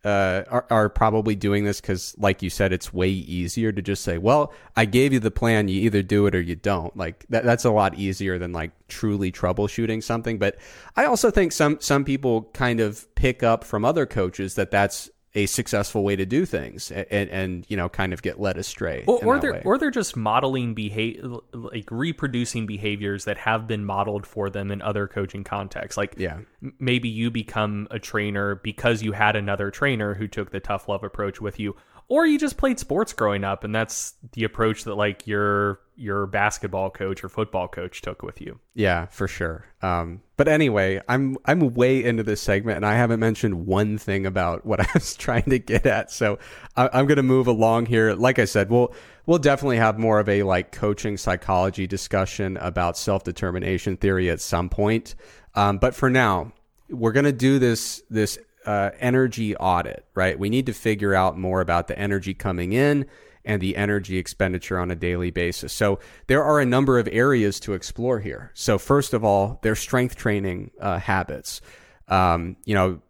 uh, 0.04 0.44
are, 0.48 0.66
are, 0.70 0.88
probably 0.88 1.34
doing 1.34 1.64
this 1.64 1.80
because, 1.80 2.14
like 2.18 2.42
you 2.42 2.50
said, 2.50 2.72
it's 2.72 2.92
way 2.92 3.08
easier 3.08 3.72
to 3.72 3.82
just 3.82 4.04
say, 4.04 4.18
"Well, 4.18 4.52
I 4.76 4.84
gave 4.84 5.12
you 5.12 5.20
the 5.20 5.30
plan. 5.30 5.68
You 5.68 5.80
either 5.82 6.02
do 6.02 6.26
it 6.26 6.34
or 6.34 6.40
you 6.40 6.54
don't." 6.54 6.96
Like 6.96 7.26
that, 7.30 7.44
that's 7.44 7.64
a 7.64 7.70
lot 7.70 7.98
easier 7.98 8.38
than 8.38 8.52
like 8.52 8.70
truly 8.88 9.32
troubleshooting 9.32 10.02
something. 10.02 10.38
But 10.38 10.58
I 10.96 11.06
also 11.06 11.30
think 11.30 11.52
some 11.52 11.78
some 11.80 12.04
people 12.04 12.42
kind 12.54 12.80
of 12.80 13.12
pick 13.14 13.42
up 13.42 13.64
from 13.64 13.84
other 13.84 14.06
coaches 14.06 14.54
that 14.54 14.70
that's 14.70 15.10
a 15.36 15.44
successful 15.44 16.02
way 16.02 16.16
to 16.16 16.24
do 16.24 16.46
things 16.46 16.90
and, 16.90 17.28
and 17.28 17.66
you 17.68 17.76
know 17.76 17.90
kind 17.90 18.14
of 18.14 18.22
get 18.22 18.40
led 18.40 18.56
astray 18.56 19.04
or, 19.06 19.22
or 19.22 19.38
they're 19.38 19.52
way. 19.52 19.62
or 19.66 19.76
they're 19.76 19.90
just 19.90 20.16
modeling 20.16 20.72
behavior 20.72 21.36
like 21.52 21.86
reproducing 21.90 22.66
behaviors 22.66 23.26
that 23.26 23.36
have 23.36 23.68
been 23.68 23.84
modeled 23.84 24.26
for 24.26 24.48
them 24.48 24.70
in 24.70 24.80
other 24.80 25.06
coaching 25.06 25.44
contexts 25.44 25.98
like 25.98 26.14
yeah 26.16 26.38
maybe 26.78 27.08
you 27.08 27.30
become 27.30 27.86
a 27.90 27.98
trainer 27.98 28.54
because 28.56 29.02
you 29.02 29.12
had 29.12 29.36
another 29.36 29.70
trainer 29.70 30.14
who 30.14 30.26
took 30.26 30.50
the 30.50 30.58
tough 30.58 30.88
love 30.88 31.04
approach 31.04 31.38
with 31.38 31.60
you 31.60 31.76
or 32.08 32.26
you 32.26 32.38
just 32.38 32.56
played 32.56 32.78
sports 32.78 33.12
growing 33.12 33.44
up 33.44 33.64
and 33.64 33.74
that's 33.74 34.14
the 34.32 34.44
approach 34.44 34.84
that 34.84 34.94
like 34.94 35.26
your 35.26 35.80
your 35.96 36.26
basketball 36.26 36.90
coach 36.90 37.24
or 37.24 37.28
football 37.28 37.66
coach 37.68 38.02
took 38.02 38.22
with 38.22 38.40
you. 38.40 38.60
Yeah 38.74 39.06
for 39.06 39.26
sure. 39.26 39.66
Um, 39.82 40.22
but 40.36 40.48
anyway 40.48 41.00
i'm 41.08 41.36
i'm 41.46 41.74
way 41.74 42.04
into 42.04 42.22
this 42.22 42.40
segment 42.40 42.76
and 42.76 42.86
i 42.86 42.94
haven't 42.94 43.20
mentioned 43.20 43.66
one 43.66 43.98
thing 43.98 44.26
about 44.26 44.66
what 44.66 44.80
i 44.86 44.86
was 44.94 45.16
trying 45.16 45.44
to 45.44 45.58
get 45.58 45.86
at. 45.86 46.10
So 46.10 46.38
I, 46.76 46.98
am 46.98 47.06
going 47.06 47.16
to 47.16 47.22
move 47.22 47.46
along 47.46 47.86
here. 47.86 48.14
Like 48.14 48.38
i 48.38 48.44
said 48.44 48.70
we'll 48.70 48.94
we'll 49.26 49.38
definitely 49.38 49.78
have 49.78 49.98
more 49.98 50.20
of 50.20 50.28
a 50.28 50.42
like 50.42 50.72
coaching 50.72 51.16
psychology 51.16 51.86
discussion 51.86 52.56
about 52.58 52.96
self-determination 52.96 53.96
theory 53.96 54.30
at 54.30 54.40
some 54.40 54.68
point. 54.68 55.14
Um, 55.54 55.78
but 55.78 55.94
for 55.94 56.10
now 56.10 56.52
we're 56.88 57.12
going 57.12 57.24
to 57.24 57.32
do 57.32 57.58
this 57.58 58.02
this 58.10 58.38
uh, 58.66 58.90
energy 58.98 59.56
audit, 59.56 60.04
right? 60.14 60.38
We 60.38 60.50
need 60.50 60.66
to 60.66 60.72
figure 60.72 61.14
out 61.14 61.38
more 61.38 61.60
about 61.60 61.88
the 61.88 61.98
energy 61.98 62.34
coming 62.34 62.72
in 62.72 63.06
and 63.44 63.62
the 63.62 63.76
energy 63.76 64.18
expenditure 64.18 64.78
on 64.78 64.90
a 64.90 64.96
daily 64.96 65.30
basis. 65.30 65.72
So 65.72 66.00
there 66.26 66.42
are 66.42 66.60
a 66.60 66.66
number 66.66 66.98
of 66.98 67.08
areas 67.10 67.60
to 67.60 67.74
explore 67.74 68.18
here. 68.18 68.50
So 68.54 68.76
first 68.76 69.14
of 69.14 69.24
all, 69.24 69.60
their 69.62 69.76
strength 69.76 70.16
training 70.16 70.72
uh, 70.80 70.98
habits. 70.98 71.60
Um, 72.08 72.56
you 72.64 72.74
know, 72.74 73.00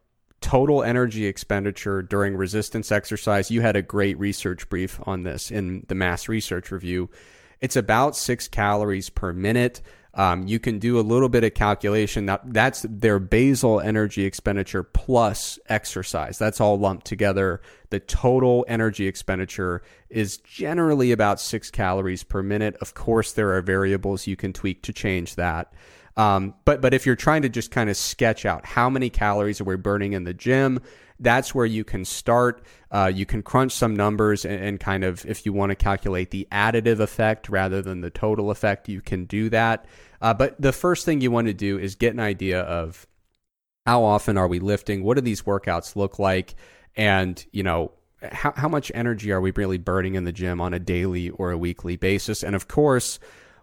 total 0.40 0.82
energy 0.82 1.26
expenditure 1.26 2.02
during 2.02 2.36
resistance 2.36 2.92
exercise. 2.92 3.50
You 3.50 3.62
had 3.62 3.76
a 3.76 3.82
great 3.82 4.18
research 4.18 4.68
brief 4.68 5.00
on 5.04 5.22
this 5.22 5.50
in 5.50 5.84
the 5.88 5.94
MASS 5.94 6.28
Research 6.28 6.70
Review. 6.70 7.10
It's 7.60 7.76
about 7.76 8.16
six 8.16 8.46
calories 8.46 9.08
per 9.08 9.32
minute. 9.32 9.80
Um, 10.16 10.48
you 10.48 10.58
can 10.58 10.78
do 10.78 10.98
a 10.98 11.02
little 11.02 11.28
bit 11.28 11.44
of 11.44 11.52
calculation. 11.52 12.26
That 12.26 12.40
that's 12.46 12.86
their 12.88 13.18
basal 13.18 13.80
energy 13.80 14.24
expenditure 14.24 14.82
plus 14.82 15.58
exercise. 15.68 16.38
That's 16.38 16.60
all 16.60 16.78
lumped 16.78 17.06
together. 17.06 17.60
The 17.90 18.00
total 18.00 18.64
energy 18.66 19.06
expenditure 19.06 19.82
is 20.08 20.38
generally 20.38 21.12
about 21.12 21.38
six 21.38 21.70
calories 21.70 22.24
per 22.24 22.42
minute. 22.42 22.76
Of 22.80 22.94
course, 22.94 23.34
there 23.34 23.54
are 23.54 23.60
variables 23.60 24.26
you 24.26 24.36
can 24.36 24.54
tweak 24.54 24.82
to 24.84 24.92
change 24.92 25.34
that. 25.34 25.74
Um, 26.16 26.54
but 26.64 26.80
but 26.80 26.94
if 26.94 27.04
you're 27.04 27.14
trying 27.14 27.42
to 27.42 27.50
just 27.50 27.70
kind 27.70 27.90
of 27.90 27.96
sketch 27.96 28.46
out 28.46 28.64
how 28.64 28.88
many 28.88 29.10
calories 29.10 29.60
are 29.60 29.64
we 29.64 29.76
burning 29.76 30.14
in 30.14 30.24
the 30.24 30.32
gym, 30.32 30.80
that's 31.20 31.54
where 31.54 31.66
you 31.66 31.84
can 31.84 32.04
start. 32.04 32.62
Uh, 32.90 33.10
you 33.12 33.26
can 33.26 33.42
crunch 33.42 33.72
some 33.72 33.96
numbers 33.96 34.44
and, 34.44 34.62
and, 34.62 34.80
kind 34.80 35.04
of, 35.04 35.24
if 35.26 35.44
you 35.44 35.52
want 35.52 35.70
to 35.70 35.76
calculate 35.76 36.30
the 36.30 36.46
additive 36.52 37.00
effect 37.00 37.48
rather 37.48 37.82
than 37.82 38.00
the 38.00 38.10
total 38.10 38.50
effect, 38.50 38.88
you 38.88 39.00
can 39.00 39.24
do 39.24 39.48
that. 39.50 39.86
Uh, 40.20 40.34
but 40.34 40.60
the 40.60 40.72
first 40.72 41.04
thing 41.04 41.20
you 41.20 41.30
want 41.30 41.46
to 41.46 41.54
do 41.54 41.78
is 41.78 41.94
get 41.94 42.14
an 42.14 42.20
idea 42.20 42.60
of 42.60 43.06
how 43.86 44.02
often 44.02 44.36
are 44.36 44.48
we 44.48 44.58
lifting? 44.58 45.02
What 45.02 45.14
do 45.14 45.20
these 45.20 45.42
workouts 45.42 45.96
look 45.96 46.18
like? 46.18 46.54
And, 46.96 47.44
you 47.52 47.62
know, 47.62 47.92
how, 48.32 48.52
how 48.56 48.68
much 48.68 48.90
energy 48.94 49.30
are 49.30 49.40
we 49.40 49.52
really 49.52 49.78
burning 49.78 50.14
in 50.14 50.24
the 50.24 50.32
gym 50.32 50.60
on 50.60 50.74
a 50.74 50.78
daily 50.78 51.30
or 51.30 51.52
a 51.52 51.58
weekly 51.58 51.96
basis? 51.96 52.42
And 52.42 52.56
of 52.56 52.68
course, 52.68 53.18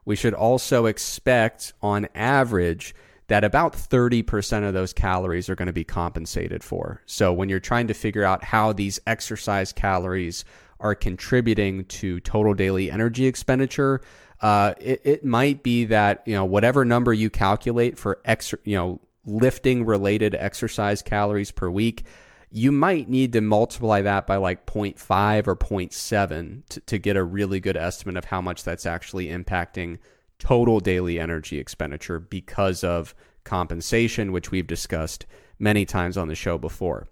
we 0.06 0.16
should 0.16 0.34
also 0.34 0.86
expect 0.86 1.74
on 1.82 2.08
average 2.16 2.94
that 3.28 3.44
about 3.44 3.74
30% 3.74 4.68
of 4.68 4.74
those 4.74 4.94
calories 4.94 5.50
are 5.50 5.56
going 5.56 5.68
to 5.68 5.74
be 5.74 5.84
compensated 5.84 6.64
for. 6.64 7.02
So 7.06 7.34
when 7.34 7.50
you're 7.50 7.60
trying 7.60 7.88
to 7.88 7.94
figure 7.94 8.24
out 8.24 8.44
how 8.44 8.74
these 8.74 9.00
exercise 9.08 9.72
calories 9.72 10.44
are 10.80 10.94
contributing 10.94 11.86
to 11.86 12.20
total 12.20 12.54
daily 12.54 12.92
energy 12.92 13.26
expenditure, 13.26 14.02
uh, 14.44 14.74
it, 14.78 15.02
it 15.06 15.26
might 15.26 15.64
be 15.64 15.86
that 15.86 16.22
you 16.26 16.36
know 16.36 16.44
whatever 16.44 16.84
number 16.84 17.14
you 17.14 17.30
calculate 17.30 17.98
for 17.98 18.20
extra, 18.26 18.60
you 18.66 18.76
know, 18.76 19.00
lifting 19.26 19.86
related 19.86 20.36
exercise 20.36 21.02
calories 21.02 21.50
per 21.50 21.70
week, 21.70 22.04
you 22.52 22.70
might 22.70 23.08
need 23.08 23.32
to 23.34 23.42
multiply 23.42 24.02
that 24.02 24.28
by 24.28 24.36
like 24.36 24.66
0.5 24.66 25.48
or 25.48 25.56
0.7 25.56 26.62
to, 26.68 26.80
to 26.82 26.98
get 26.98 27.16
a 27.16 27.24
really 27.24 27.62
good 27.62 27.78
estimate 27.78 28.18
of 28.18 28.26
how 28.26 28.42
much 28.42 28.66
that's 28.66 28.86
actually 28.86 29.28
impacting 29.28 29.98
total 30.40 30.82
daily 30.82 31.20
energy 31.20 31.58
expenditure 31.58 32.20
because 32.20 32.84
of 32.84 33.16
compensation, 33.46 34.34
which 34.34 34.52
we've 34.52 34.68
discussed 34.68 35.26
many 35.58 35.86
times 35.86 36.18
on 36.18 36.28
the 36.28 36.36
show 36.36 36.58
before. 36.58 37.08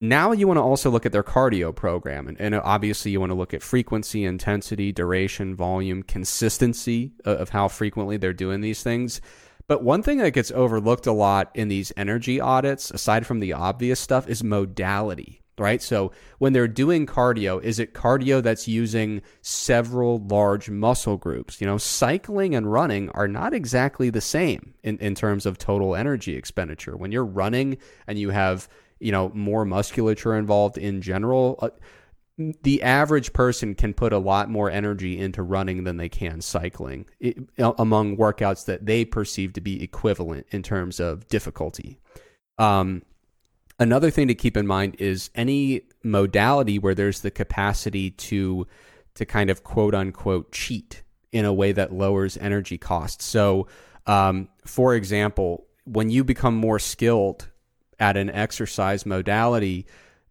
Now 0.00 0.32
you 0.32 0.46
want 0.46 0.58
to 0.58 0.62
also 0.62 0.90
look 0.90 1.06
at 1.06 1.12
their 1.12 1.22
cardio 1.22 1.74
program. 1.74 2.28
And, 2.28 2.38
and, 2.38 2.54
obviously, 2.54 3.12
you 3.12 3.20
want 3.20 3.30
to 3.30 3.36
look 3.36 3.54
at 3.54 3.62
frequency, 3.62 4.24
intensity, 4.24 4.92
duration, 4.92 5.56
volume, 5.56 6.02
consistency 6.02 7.12
of 7.24 7.48
how 7.48 7.68
frequently 7.68 8.18
they're 8.18 8.34
doing 8.34 8.60
these 8.60 8.82
things. 8.82 9.22
But 9.68 9.82
one 9.82 10.02
thing 10.02 10.18
that 10.18 10.32
gets 10.32 10.52
overlooked 10.52 11.06
a 11.06 11.12
lot 11.12 11.50
in 11.54 11.68
these 11.68 11.92
energy 11.96 12.40
audits, 12.40 12.90
aside 12.90 13.26
from 13.26 13.40
the 13.40 13.54
obvious 13.54 13.98
stuff, 13.98 14.28
is 14.28 14.44
modality, 14.44 15.42
right? 15.58 15.82
So 15.82 16.12
when 16.38 16.52
they're 16.52 16.68
doing 16.68 17.06
cardio, 17.06 17.60
is 17.62 17.78
it 17.78 17.94
cardio 17.94 18.42
that's 18.42 18.68
using 18.68 19.22
several 19.40 20.18
large 20.18 20.70
muscle 20.70 21.16
groups? 21.16 21.60
You 21.60 21.66
know, 21.66 21.78
cycling 21.78 22.54
and 22.54 22.70
running 22.70 23.08
are 23.10 23.26
not 23.26 23.54
exactly 23.54 24.10
the 24.10 24.20
same 24.20 24.74
in, 24.84 24.98
in 24.98 25.16
terms 25.16 25.46
of 25.46 25.58
total 25.58 25.96
energy 25.96 26.36
expenditure. 26.36 26.96
When 26.96 27.10
you're 27.10 27.24
running 27.24 27.78
and 28.06 28.18
you 28.18 28.30
have 28.30 28.68
you 29.00 29.12
know 29.12 29.30
more 29.34 29.64
musculature 29.64 30.34
involved 30.34 30.78
in 30.78 31.00
general 31.02 31.58
uh, 31.62 31.70
the 32.62 32.82
average 32.82 33.32
person 33.32 33.74
can 33.74 33.94
put 33.94 34.12
a 34.12 34.18
lot 34.18 34.50
more 34.50 34.70
energy 34.70 35.18
into 35.18 35.42
running 35.42 35.84
than 35.84 35.96
they 35.96 36.08
can 36.08 36.40
cycling 36.42 37.06
it, 37.18 37.38
among 37.58 38.16
workouts 38.18 38.66
that 38.66 38.84
they 38.84 39.04
perceive 39.04 39.54
to 39.54 39.60
be 39.60 39.82
equivalent 39.82 40.46
in 40.50 40.62
terms 40.62 41.00
of 41.00 41.26
difficulty. 41.28 41.98
Um, 42.58 43.02
another 43.78 44.10
thing 44.10 44.28
to 44.28 44.34
keep 44.34 44.56
in 44.56 44.66
mind 44.66 44.96
is 44.98 45.30
any 45.34 45.82
modality 46.02 46.78
where 46.78 46.94
there's 46.94 47.20
the 47.20 47.30
capacity 47.30 48.10
to 48.10 48.66
to 49.14 49.24
kind 49.24 49.48
of 49.48 49.64
quote 49.64 49.94
unquote 49.94 50.52
cheat 50.52 51.02
in 51.32 51.46
a 51.46 51.52
way 51.52 51.72
that 51.72 51.92
lowers 51.92 52.36
energy 52.36 52.76
costs. 52.76 53.24
So 53.24 53.66
um, 54.06 54.48
for 54.66 54.94
example 54.94 55.66
when 55.84 56.10
you 56.10 56.24
become 56.24 56.54
more 56.54 56.78
skilled 56.78 57.48
at 57.98 58.16
an 58.16 58.30
exercise 58.30 59.06
modality, 59.06 59.86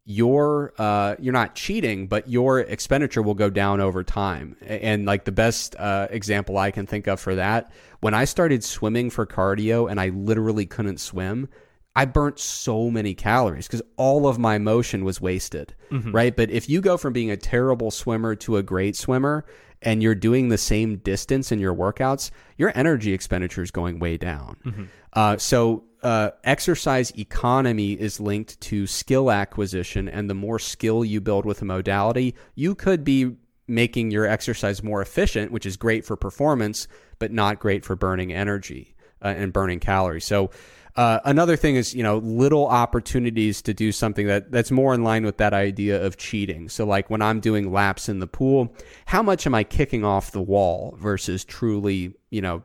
your 0.05 0.73
uh, 0.77 1.15
you're 1.19 1.33
not 1.33 1.55
cheating, 1.55 2.07
but 2.07 2.29
your 2.29 2.59
expenditure 2.59 3.23
will 3.23 3.33
go 3.33 3.49
down 3.49 3.81
over 3.81 4.03
time. 4.03 4.55
And 4.61 5.05
like 5.05 5.25
the 5.25 5.31
best 5.31 5.75
uh, 5.77 6.07
example 6.11 6.57
I 6.57 6.71
can 6.71 6.85
think 6.85 7.07
of 7.07 7.19
for 7.19 7.35
that, 7.35 7.71
when 8.01 8.13
I 8.13 8.25
started 8.25 8.63
swimming 8.63 9.09
for 9.09 9.25
cardio 9.25 9.89
and 9.89 9.99
I 9.99 10.09
literally 10.09 10.67
couldn't 10.67 10.99
swim, 10.99 11.49
I 11.95 12.05
burnt 12.05 12.39
so 12.39 12.91
many 12.91 13.15
calories 13.15 13.67
because 13.67 13.81
all 13.97 14.27
of 14.27 14.37
my 14.37 14.59
motion 14.59 15.05
was 15.05 15.19
wasted, 15.19 15.73
mm-hmm. 15.89 16.11
right? 16.11 16.35
But 16.35 16.51
if 16.51 16.69
you 16.69 16.81
go 16.81 16.97
from 16.97 17.13
being 17.13 17.31
a 17.31 17.37
terrible 17.37 17.89
swimmer 17.89 18.35
to 18.35 18.57
a 18.57 18.63
great 18.63 18.95
swimmer 18.95 19.45
and 19.81 20.03
you're 20.03 20.13
doing 20.13 20.49
the 20.49 20.57
same 20.57 20.97
distance 20.97 21.51
in 21.51 21.59
your 21.59 21.73
workouts, 21.73 22.31
your 22.57 22.71
energy 22.75 23.13
expenditure 23.13 23.63
is 23.63 23.71
going 23.71 23.99
way 23.99 24.17
down. 24.17 24.57
Mm-hmm. 24.65 24.83
Uh, 25.13 25.37
so 25.37 25.85
uh, 26.05 26.29
exercise 26.43 27.11
economy 27.17 27.93
is 27.93 28.19
linked 28.19 28.61
to 28.61 28.85
skill 28.85 29.31
acquisition, 29.31 30.07
and 30.07 30.29
the 30.29 30.35
more 30.35 30.59
skill 30.59 31.03
you 31.03 31.19
build 31.19 31.47
with 31.47 31.63
a 31.63 31.65
modality, 31.65 32.35
you 32.53 32.75
could 32.75 33.03
be 33.03 33.35
making 33.67 34.11
your 34.11 34.27
exercise 34.27 34.83
more 34.83 35.01
efficient, 35.01 35.51
which 35.51 35.65
is 35.65 35.75
great 35.77 36.05
for 36.05 36.15
performance, 36.15 36.87
but 37.17 37.31
not 37.31 37.59
great 37.59 37.83
for 37.83 37.95
burning 37.95 38.31
energy 38.31 38.95
uh, 39.23 39.29
and 39.29 39.51
burning 39.51 39.79
calories. 39.79 40.25
So, 40.25 40.51
uh, 40.95 41.21
another 41.25 41.57
thing 41.57 41.75
is, 41.75 41.95
you 41.95 42.03
know, 42.03 42.19
little 42.19 42.67
opportunities 42.67 43.63
to 43.63 43.73
do 43.73 43.91
something 43.91 44.27
that 44.27 44.51
that's 44.51 44.69
more 44.69 44.93
in 44.93 45.03
line 45.03 45.25
with 45.25 45.37
that 45.37 45.55
idea 45.55 46.05
of 46.05 46.17
cheating. 46.17 46.69
So, 46.69 46.85
like 46.85 47.09
when 47.09 47.23
I'm 47.23 47.39
doing 47.39 47.73
laps 47.73 48.09
in 48.09 48.19
the 48.19 48.27
pool, 48.27 48.75
how 49.07 49.23
much 49.23 49.47
am 49.47 49.55
I 49.55 49.63
kicking 49.63 50.05
off 50.05 50.29
the 50.29 50.41
wall 50.41 50.95
versus 50.99 51.43
truly, 51.43 52.13
you 52.29 52.41
know, 52.43 52.63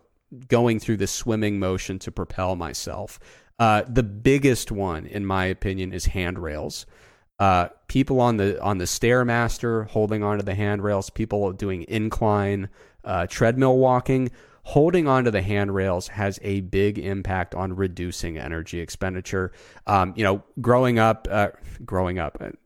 going 0.49 0.79
through 0.79 0.97
the 0.97 1.07
swimming 1.07 1.59
motion 1.59 1.99
to 2.01 2.13
propel 2.13 2.57
myself. 2.57 3.19
Uh, 3.59 3.83
the 3.89 4.03
biggest 4.03 4.73
one, 4.73 5.07
in 5.07 5.27
my 5.27 5.45
opinion, 5.45 5.93
is 5.93 6.07
handrails. 6.07 6.87
Uh, 7.39 7.69
people 7.89 8.21
on 8.21 8.37
the 8.37 8.61
on 8.63 8.79
the 8.79 8.85
stairmaster 8.85 9.87
holding 9.89 10.23
onto 10.23 10.45
the 10.45 10.55
handrails, 10.55 11.11
people 11.11 11.53
doing 11.53 11.85
incline 11.89 12.69
uh, 13.05 13.27
treadmill 13.27 13.79
walking, 13.79 14.31
holding 14.63 15.09
onto 15.09 15.31
the 15.31 15.43
handrails 15.43 16.09
has 16.09 16.39
a 16.43 16.61
big 16.61 16.99
impact 16.99 17.55
on 17.55 17.75
reducing 17.75 18.39
energy 18.39 18.81
expenditure. 18.81 19.53
Um, 19.87 20.13
you 20.17 20.25
know, 20.25 20.43
growing 20.61 20.99
up, 20.99 21.27
uh, 21.31 21.49
growing 21.85 22.19
up, 22.19 22.41
it 22.41 22.59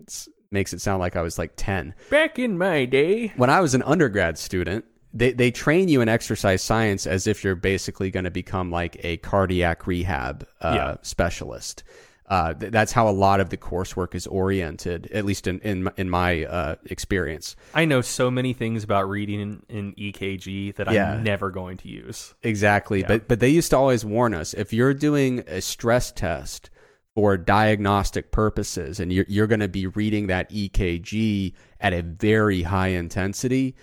makes 0.51 0.73
it 0.73 0.81
sound 0.81 1.01
like 1.01 1.17
I 1.17 1.23
was 1.23 1.39
like 1.39 1.53
ten. 1.57 1.95
Back 2.11 2.39
in 2.39 2.59
my 2.59 2.85
day, 2.85 3.29
when 3.37 3.51
I 3.51 3.61
was 3.61 3.75
an 3.75 3.83
undergrad 3.83 4.39
student, 4.39 4.85
they, 5.15 5.33
they 5.33 5.51
train 5.51 5.89
you 5.89 6.01
in 6.01 6.09
exercise 6.09 6.61
science 6.61 7.07
as 7.07 7.27
if 7.27 7.45
you're 7.45 7.55
basically 7.55 8.11
going 8.11 8.25
to 8.25 8.31
become 8.31 8.71
like 8.71 8.97
a 9.05 9.17
cardiac 9.19 9.87
rehab 9.87 10.47
uh, 10.61 10.73
yeah. 10.75 10.97
specialist. 11.03 11.85
Uh, 12.27 12.53
th- 12.55 12.73
that's 12.73 12.91
how 12.91 13.09
a 13.09 13.13
lot 13.13 13.39
of 13.39 13.51
the 13.51 13.57
coursework 13.57 14.15
is 14.15 14.27
oriented, 14.27 15.09
at 15.13 15.25
least 15.25 15.47
in 15.47 15.61
in, 15.61 15.89
in 15.97 16.09
my 16.11 16.45
uh, 16.47 16.75
experience. 16.87 17.55
I 17.75 17.85
know 17.85 18.01
so 18.01 18.31
many 18.31 18.55
things 18.55 18.83
about 18.83 19.09
reading 19.09 19.41
in, 19.41 19.63
in 19.69 19.93
EKG 19.95 20.75
that 20.77 20.91
yeah. 20.91 21.13
I'm 21.13 21.23
never 21.23 21.51
going 21.51 21.77
to 21.79 21.89
use. 21.89 22.35
Exactly, 22.43 23.01
yeah. 23.01 23.09
but 23.09 23.29
but 23.29 23.41
they 23.41 23.51
used 23.51 23.71
to 23.71 23.77
always 23.77 24.05
warn 24.05 24.35
us 24.35 24.55
if 24.55 24.73
you're 24.73 24.95
doing 24.95 25.41
a 25.47 25.61
stress 25.61 26.11
test 26.11 26.71
for 27.15 27.37
diagnostic 27.37 28.33
purposes 28.33 28.99
and 28.99 29.13
you're 29.13 29.27
you're 29.29 29.47
going 29.47 29.61
to 29.61 29.69
be 29.69 29.87
reading 29.87 30.27
that 30.29 30.51
EKG 30.51 31.53
at 31.79 31.93
a 31.93 32.03
very 32.03 32.63
high 32.63 32.89
intensity 32.89 33.77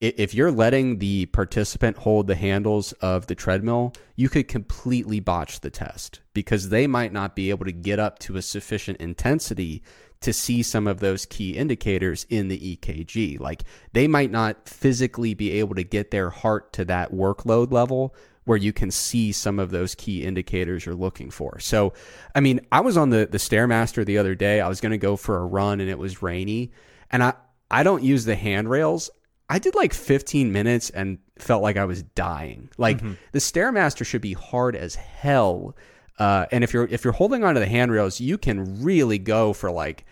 if 0.00 0.32
you're 0.32 0.52
letting 0.52 0.98
the 0.98 1.26
participant 1.26 1.96
hold 1.96 2.26
the 2.26 2.36
handles 2.36 2.92
of 2.94 3.26
the 3.26 3.34
treadmill, 3.34 3.92
you 4.14 4.28
could 4.28 4.46
completely 4.46 5.18
botch 5.18 5.60
the 5.60 5.70
test 5.70 6.20
because 6.34 6.68
they 6.68 6.86
might 6.86 7.12
not 7.12 7.34
be 7.34 7.50
able 7.50 7.64
to 7.64 7.72
get 7.72 7.98
up 7.98 8.18
to 8.20 8.36
a 8.36 8.42
sufficient 8.42 9.00
intensity 9.00 9.82
to 10.20 10.32
see 10.32 10.62
some 10.62 10.86
of 10.86 11.00
those 11.00 11.26
key 11.26 11.56
indicators 11.56 12.26
in 12.28 12.48
the 12.48 12.76
EKG. 12.76 13.40
Like 13.40 13.64
they 13.92 14.06
might 14.06 14.30
not 14.30 14.68
physically 14.68 15.34
be 15.34 15.52
able 15.52 15.74
to 15.74 15.84
get 15.84 16.10
their 16.10 16.30
heart 16.30 16.72
to 16.74 16.84
that 16.86 17.12
workload 17.12 17.72
level 17.72 18.14
where 18.44 18.56
you 18.56 18.72
can 18.72 18.90
see 18.90 19.30
some 19.30 19.58
of 19.58 19.70
those 19.70 19.94
key 19.94 20.24
indicators 20.24 20.86
you're 20.86 20.94
looking 20.94 21.30
for. 21.30 21.58
So, 21.60 21.92
I 22.34 22.40
mean, 22.40 22.60
I 22.72 22.80
was 22.80 22.96
on 22.96 23.10
the 23.10 23.28
the 23.30 23.38
Stairmaster 23.38 24.06
the 24.06 24.18
other 24.18 24.34
day. 24.34 24.60
I 24.60 24.68
was 24.68 24.80
going 24.80 24.92
to 24.92 24.98
go 24.98 25.16
for 25.16 25.38
a 25.38 25.46
run 25.46 25.80
and 25.80 25.90
it 25.90 25.98
was 25.98 26.22
rainy, 26.22 26.72
and 27.10 27.22
I 27.22 27.34
I 27.70 27.82
don't 27.82 28.02
use 28.02 28.24
the 28.24 28.36
handrails. 28.36 29.10
I 29.48 29.58
did 29.58 29.74
like 29.74 29.94
15 29.94 30.52
minutes 30.52 30.90
and 30.90 31.18
felt 31.38 31.62
like 31.62 31.76
I 31.76 31.84
was 31.84 32.02
dying. 32.02 32.68
Like 32.76 32.98
mm-hmm. 32.98 33.14
the 33.32 33.38
stairmaster 33.38 34.04
should 34.04 34.20
be 34.20 34.34
hard 34.34 34.76
as 34.76 34.94
hell. 34.94 35.74
Uh, 36.18 36.46
and 36.52 36.64
if 36.64 36.72
you're 36.72 36.86
if 36.86 37.04
you're 37.04 37.12
holding 37.12 37.44
onto 37.44 37.60
the 37.60 37.66
handrails, 37.66 38.20
you 38.20 38.38
can 38.38 38.82
really 38.82 39.18
go 39.18 39.52
for 39.52 39.70
like. 39.70 40.04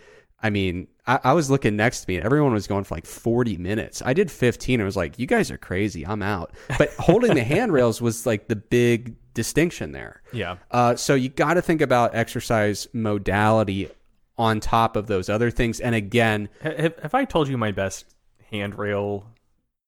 I 0.43 0.51
mean, 0.51 0.87
I, 1.07 1.19
I, 1.25 1.33
was 1.33 1.49
looking 1.51 1.77
next 1.77 2.03
to 2.03 2.09
me, 2.09 2.17
and 2.17 2.25
everyone 2.25 2.53
was 2.53 2.67
going 2.67 2.85
for 2.85 2.95
like 2.95 3.07
40 3.07 3.57
minutes. 3.57 4.03
I 4.05 4.13
did 4.13 4.31
15. 4.31 4.83
I 4.83 4.85
was 4.85 4.95
like, 4.95 5.19
"You 5.19 5.27
guys 5.27 5.51
are 5.51 5.57
crazy. 5.57 6.07
I'm 6.07 6.23
out." 6.23 6.53
But 6.79 6.91
holding 6.99 7.35
the 7.35 7.43
handrails 7.43 8.03
was 8.03 8.27
like 8.27 8.47
the 8.47 8.55
big 8.55 9.17
distinction 9.33 9.93
there. 9.93 10.23
Yeah. 10.33 10.57
Uh, 10.71 10.95
so 10.95 11.15
you 11.15 11.31
got 11.31 11.55
to 11.55 11.63
think 11.63 11.81
about 11.81 12.15
exercise 12.15 12.87
modality 12.93 13.91
on 14.39 14.61
top 14.61 14.97
of 14.97 15.07
those 15.07 15.29
other 15.29 15.51
things. 15.51 15.81
And 15.81 15.95
again, 15.95 16.49
have, 16.61 16.99
have 17.01 17.15
I 17.15 17.25
told 17.25 17.49
you 17.49 17.57
my 17.57 17.73
best 17.73 18.16
handrail 18.51 19.27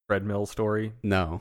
treadmill 0.09 0.47
story? 0.47 0.93
No. 1.03 1.41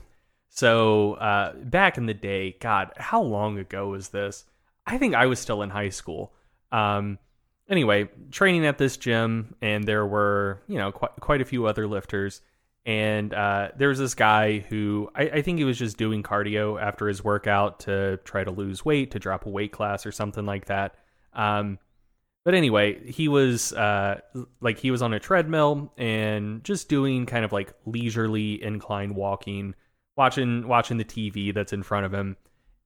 So 0.49 1.13
uh, 1.13 1.53
back 1.53 1.97
in 1.97 2.05
the 2.05 2.13
day, 2.13 2.55
God, 2.59 2.91
how 2.97 3.21
long 3.21 3.57
ago 3.59 3.89
was 3.89 4.09
this? 4.09 4.45
I 4.85 4.97
think 4.97 5.15
I 5.15 5.25
was 5.25 5.39
still 5.39 5.61
in 5.61 5.69
high 5.69 5.89
school. 5.89 6.33
Um, 6.71 7.19
anyway, 7.69 8.09
training 8.31 8.65
at 8.65 8.77
this 8.77 8.97
gym, 8.97 9.55
and 9.61 9.83
there 9.83 10.05
were 10.05 10.61
you 10.67 10.77
know 10.77 10.91
quite 10.91 11.11
quite 11.19 11.41
a 11.41 11.45
few 11.45 11.65
other 11.65 11.87
lifters. 11.87 12.41
And 12.85 13.33
uh, 13.33 13.71
there 13.75 13.89
was 13.89 13.99
this 13.99 14.15
guy 14.15 14.59
who 14.59 15.11
I, 15.13 15.23
I 15.23 15.41
think 15.41 15.57
he 15.57 15.65
was 15.65 15.77
just 15.77 15.97
doing 15.97 16.23
cardio 16.23 16.81
after 16.81 17.09
his 17.09 17.21
workout 17.21 17.81
to 17.81 18.17
try 18.23 18.45
to 18.45 18.51
lose 18.51 18.85
weight, 18.85 19.11
to 19.11 19.19
drop 19.19 19.45
a 19.45 19.49
weight 19.49 19.73
class 19.73 20.05
or 20.05 20.13
something 20.13 20.45
like 20.45 20.67
that. 20.67 20.95
Um, 21.33 21.79
but 22.47 22.55
anyway, 22.55 22.97
he 23.11 23.27
was 23.27 23.73
uh, 23.73 24.21
like 24.61 24.79
he 24.79 24.89
was 24.89 25.01
on 25.01 25.13
a 25.13 25.19
treadmill 25.19 25.91
and 25.97 26.63
just 26.63 26.87
doing 26.87 27.25
kind 27.25 27.43
of 27.43 27.51
like 27.51 27.73
leisurely 27.85 28.63
incline 28.63 29.15
walking, 29.15 29.75
watching 30.15 30.65
watching 30.65 30.95
the 30.95 31.03
TV 31.03 31.53
that's 31.53 31.73
in 31.73 31.83
front 31.83 32.05
of 32.05 32.13
him. 32.13 32.37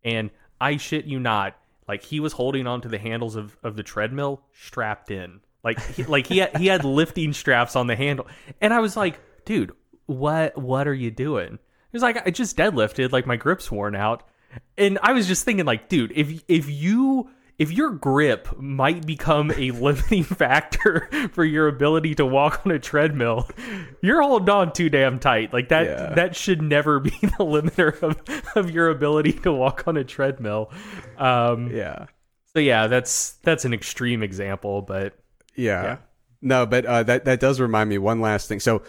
And 0.04 0.32
I 0.60 0.78
shit 0.78 1.06
you 1.06 1.20
not, 1.20 1.56
like 1.88 2.02
he 2.02 2.20
was 2.20 2.34
holding 2.34 2.66
onto 2.66 2.90
the 2.90 2.98
handles 2.98 3.36
of, 3.36 3.56
of 3.62 3.76
the 3.76 3.84
treadmill 3.84 4.42
strapped 4.52 5.12
in. 5.12 5.42
Like 5.64 5.80
he, 5.92 6.06
like 6.06 6.26
he 6.26 6.40
had, 6.40 6.58
he 6.58 6.66
had 6.66 6.84
lifting 6.84 7.32
straps 7.32 7.76
on 7.76 7.86
the 7.86 7.96
handle. 7.96 8.26
And 8.62 8.74
I 8.74 8.80
was 8.80 8.98
like, 8.98 9.20
dude, 9.46 9.74
what 10.08 10.58
what 10.58 10.88
are 10.88 10.94
you 10.96 11.12
doing? 11.12 11.52
He 11.52 11.94
was 11.94 12.02
like, 12.02 12.26
I 12.26 12.32
just 12.32 12.58
deadlifted, 12.58 13.12
like 13.12 13.28
my 13.28 13.36
grip's 13.36 13.70
worn 13.72 13.96
out. 13.96 14.28
And 14.76 14.98
I 15.04 15.14
was 15.14 15.28
just 15.28 15.46
thinking, 15.46 15.68
like, 15.68 15.88
dude, 15.88 16.14
if 16.16 16.44
if 16.48 16.68
you 16.68 17.30
if 17.60 17.72
your 17.72 17.92
grip 17.92 18.58
might 18.60 19.06
become 19.06 19.52
a 19.52 19.72
limiting 19.72 20.24
factor 20.24 21.10
for 21.34 21.44
your 21.46 21.68
ability 21.68 22.16
to 22.16 22.26
walk 22.26 22.62
on 22.66 22.72
a 22.72 22.80
treadmill, 22.80 23.48
you're 24.02 24.22
holding 24.22 24.50
on 24.50 24.74
too 24.74 24.90
damn 24.90 25.20
tight. 25.20 25.54
Like 25.54 25.70
that 25.70 25.86
Yeah. 25.86 26.14
that 26.16 26.36
should 26.36 26.62
never 26.62 27.00
be 27.00 27.10
the 27.22 27.28
limiter 27.46 28.02
of, 28.02 28.20
of 28.56 28.72
your 28.72 28.90
ability 28.90 29.34
to 29.34 29.52
walk 29.52 29.88
on 29.88 29.98
a 29.98 30.04
treadmill. 30.04 30.72
Um, 31.18 31.70
Yeah. 31.72 32.06
so 32.54 32.60
yeah, 32.60 32.88
that's 32.88 33.34
that's 33.44 33.66
an 33.66 33.74
extreme 33.74 34.24
example, 34.24 34.82
but 34.82 35.14
Yeah. 35.56 35.84
Yeah. 35.84 35.98
No, 36.42 36.66
but 36.66 36.86
uh, 36.88 37.04
that 37.04 37.26
that 37.26 37.40
does 37.40 37.60
remind 37.60 37.90
me 37.90 38.00
one 38.00 38.20
last 38.22 38.48
thing. 38.48 38.60
So 38.60 38.82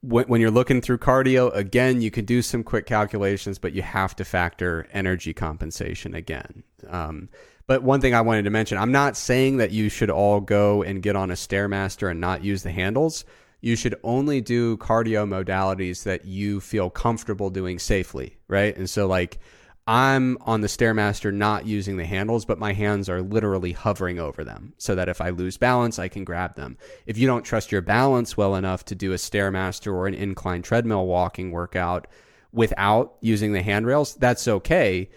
when, 0.00 0.26
when 0.26 0.40
you're 0.40 0.50
looking 0.50 0.80
through 0.80 0.98
cardio, 0.98 1.54
again, 1.54 2.00
you 2.00 2.10
can 2.10 2.24
do 2.24 2.42
some 2.42 2.64
quick 2.64 2.86
calculations, 2.86 3.58
but 3.58 3.72
you 3.72 3.82
have 3.82 4.16
to 4.16 4.24
factor 4.24 4.86
energy 4.92 5.32
compensation 5.32 6.14
again. 6.14 6.64
Um, 6.88 7.28
but 7.68 7.82
one 7.84 8.00
thing 8.00 8.14
I 8.14 8.22
wanted 8.22 8.42
to 8.44 8.50
mention, 8.50 8.78
I'm 8.78 8.90
not 8.90 9.16
saying 9.16 9.58
that 9.58 9.70
you 9.70 9.90
should 9.90 10.10
all 10.10 10.40
go 10.40 10.82
and 10.82 11.02
get 11.02 11.14
on 11.14 11.30
a 11.30 11.34
stairmaster 11.34 12.10
and 12.10 12.20
not 12.20 12.42
use 12.42 12.62
the 12.64 12.72
handles. 12.72 13.24
You 13.60 13.76
should 13.76 13.94
only 14.02 14.40
do 14.40 14.78
cardio 14.78 15.28
modalities 15.28 16.02
that 16.04 16.24
you 16.24 16.60
feel 16.60 16.88
comfortable 16.88 17.50
doing 17.50 17.78
safely, 17.78 18.38
right? 18.48 18.74
And 18.74 18.88
so 18.88 19.06
like 19.06 19.38
I'm 19.86 20.36
on 20.42 20.60
the 20.60 20.68
Stairmaster 20.68 21.32
not 21.32 21.66
using 21.66 21.96
the 21.96 22.04
handles, 22.04 22.44
but 22.44 22.58
my 22.58 22.74
hands 22.74 23.08
are 23.08 23.22
literally 23.22 23.72
hovering 23.72 24.18
over 24.18 24.44
them 24.44 24.74
so 24.76 24.94
that 24.94 25.08
if 25.08 25.20
I 25.22 25.30
lose 25.30 25.56
balance, 25.56 25.98
I 25.98 26.08
can 26.08 26.24
grab 26.24 26.56
them. 26.56 26.76
If 27.06 27.16
you 27.16 27.26
don't 27.26 27.42
trust 27.42 27.72
your 27.72 27.80
balance 27.80 28.36
well 28.36 28.54
enough 28.54 28.84
to 28.86 28.94
do 28.94 29.12
a 29.12 29.16
Stairmaster 29.16 29.92
or 29.92 30.06
an 30.06 30.12
incline 30.14 30.60
treadmill 30.60 31.06
walking 31.06 31.52
workout 31.52 32.06
without 32.52 33.16
using 33.22 33.52
the 33.52 33.62
handrails, 33.62 34.14
that's 34.14 34.46
okay. 34.46 35.08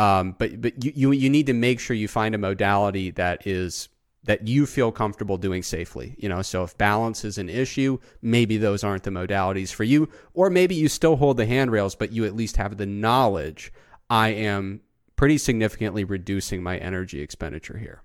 Um, 0.00 0.34
but 0.38 0.62
but 0.62 0.82
you, 0.82 0.92
you 0.94 1.12
you 1.12 1.28
need 1.28 1.46
to 1.46 1.52
make 1.52 1.78
sure 1.78 1.94
you 1.94 2.08
find 2.08 2.34
a 2.34 2.38
modality 2.38 3.10
that 3.10 3.46
is 3.46 3.90
that 4.24 4.48
you 4.48 4.64
feel 4.64 4.90
comfortable 4.90 5.36
doing 5.36 5.62
safely. 5.62 6.14
You 6.16 6.30
know, 6.30 6.40
so 6.40 6.64
if 6.64 6.76
balance 6.78 7.22
is 7.22 7.36
an 7.36 7.50
issue, 7.50 7.98
maybe 8.22 8.56
those 8.56 8.82
aren't 8.82 9.02
the 9.02 9.10
modalities 9.10 9.74
for 9.74 9.84
you, 9.84 10.08
or 10.32 10.48
maybe 10.48 10.74
you 10.74 10.88
still 10.88 11.16
hold 11.16 11.36
the 11.36 11.44
handrails, 11.44 11.94
but 11.94 12.12
you 12.12 12.24
at 12.24 12.34
least 12.34 12.56
have 12.56 12.78
the 12.78 12.86
knowledge. 12.86 13.74
I 14.08 14.28
am 14.30 14.80
pretty 15.16 15.36
significantly 15.36 16.04
reducing 16.04 16.62
my 16.62 16.78
energy 16.78 17.20
expenditure 17.20 17.76
here. 17.76 18.02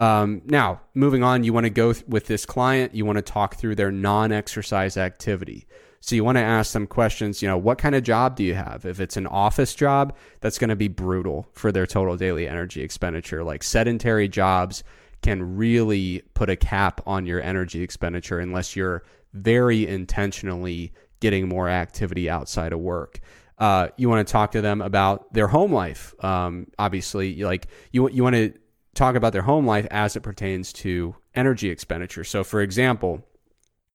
Um, 0.00 0.42
now, 0.46 0.80
moving 0.94 1.22
on, 1.22 1.44
you 1.44 1.52
want 1.52 1.64
to 1.64 1.70
go 1.70 1.92
th- 1.92 2.06
with 2.08 2.26
this 2.26 2.44
client, 2.44 2.92
you 2.92 3.04
want 3.04 3.16
to 3.18 3.22
talk 3.22 3.54
through 3.54 3.76
their 3.76 3.92
non 3.92 4.32
exercise 4.32 4.96
activity. 4.96 5.68
So 6.02 6.14
you 6.14 6.24
want 6.24 6.36
to 6.36 6.42
ask 6.42 6.72
them 6.72 6.86
questions, 6.86 7.42
you 7.42 7.48
know, 7.48 7.58
what 7.58 7.76
kind 7.78 7.94
of 7.94 8.02
job 8.02 8.36
do 8.36 8.42
you 8.42 8.54
have? 8.54 8.86
If 8.86 9.00
it's 9.00 9.18
an 9.18 9.26
office 9.26 9.74
job, 9.74 10.16
that's 10.40 10.58
going 10.58 10.70
to 10.70 10.76
be 10.76 10.88
brutal 10.88 11.46
for 11.52 11.70
their 11.70 11.86
total 11.86 12.16
daily 12.16 12.48
energy 12.48 12.82
expenditure. 12.82 13.44
Like 13.44 13.62
sedentary 13.62 14.26
jobs 14.26 14.82
can 15.22 15.56
really 15.56 16.22
put 16.32 16.48
a 16.48 16.56
cap 16.56 17.02
on 17.06 17.26
your 17.26 17.42
energy 17.42 17.82
expenditure 17.82 18.38
unless 18.38 18.74
you're 18.74 19.02
very 19.34 19.86
intentionally 19.86 20.92
getting 21.20 21.48
more 21.48 21.68
activity 21.68 22.30
outside 22.30 22.72
of 22.72 22.80
work. 22.80 23.20
Uh, 23.58 23.88
you 23.98 24.08
want 24.08 24.26
to 24.26 24.32
talk 24.32 24.52
to 24.52 24.62
them 24.62 24.80
about 24.80 25.30
their 25.34 25.48
home 25.48 25.72
life. 25.72 26.14
Um, 26.24 26.68
obviously, 26.78 27.42
like 27.44 27.66
you 27.92 28.08
you 28.08 28.22
want 28.22 28.36
to 28.36 28.54
talk 28.94 29.16
about 29.16 29.34
their 29.34 29.42
home 29.42 29.66
life 29.66 29.86
as 29.90 30.16
it 30.16 30.20
pertains 30.20 30.72
to 30.72 31.14
energy 31.34 31.68
expenditure. 31.68 32.24
So, 32.24 32.42
for 32.42 32.62
example, 32.62 33.22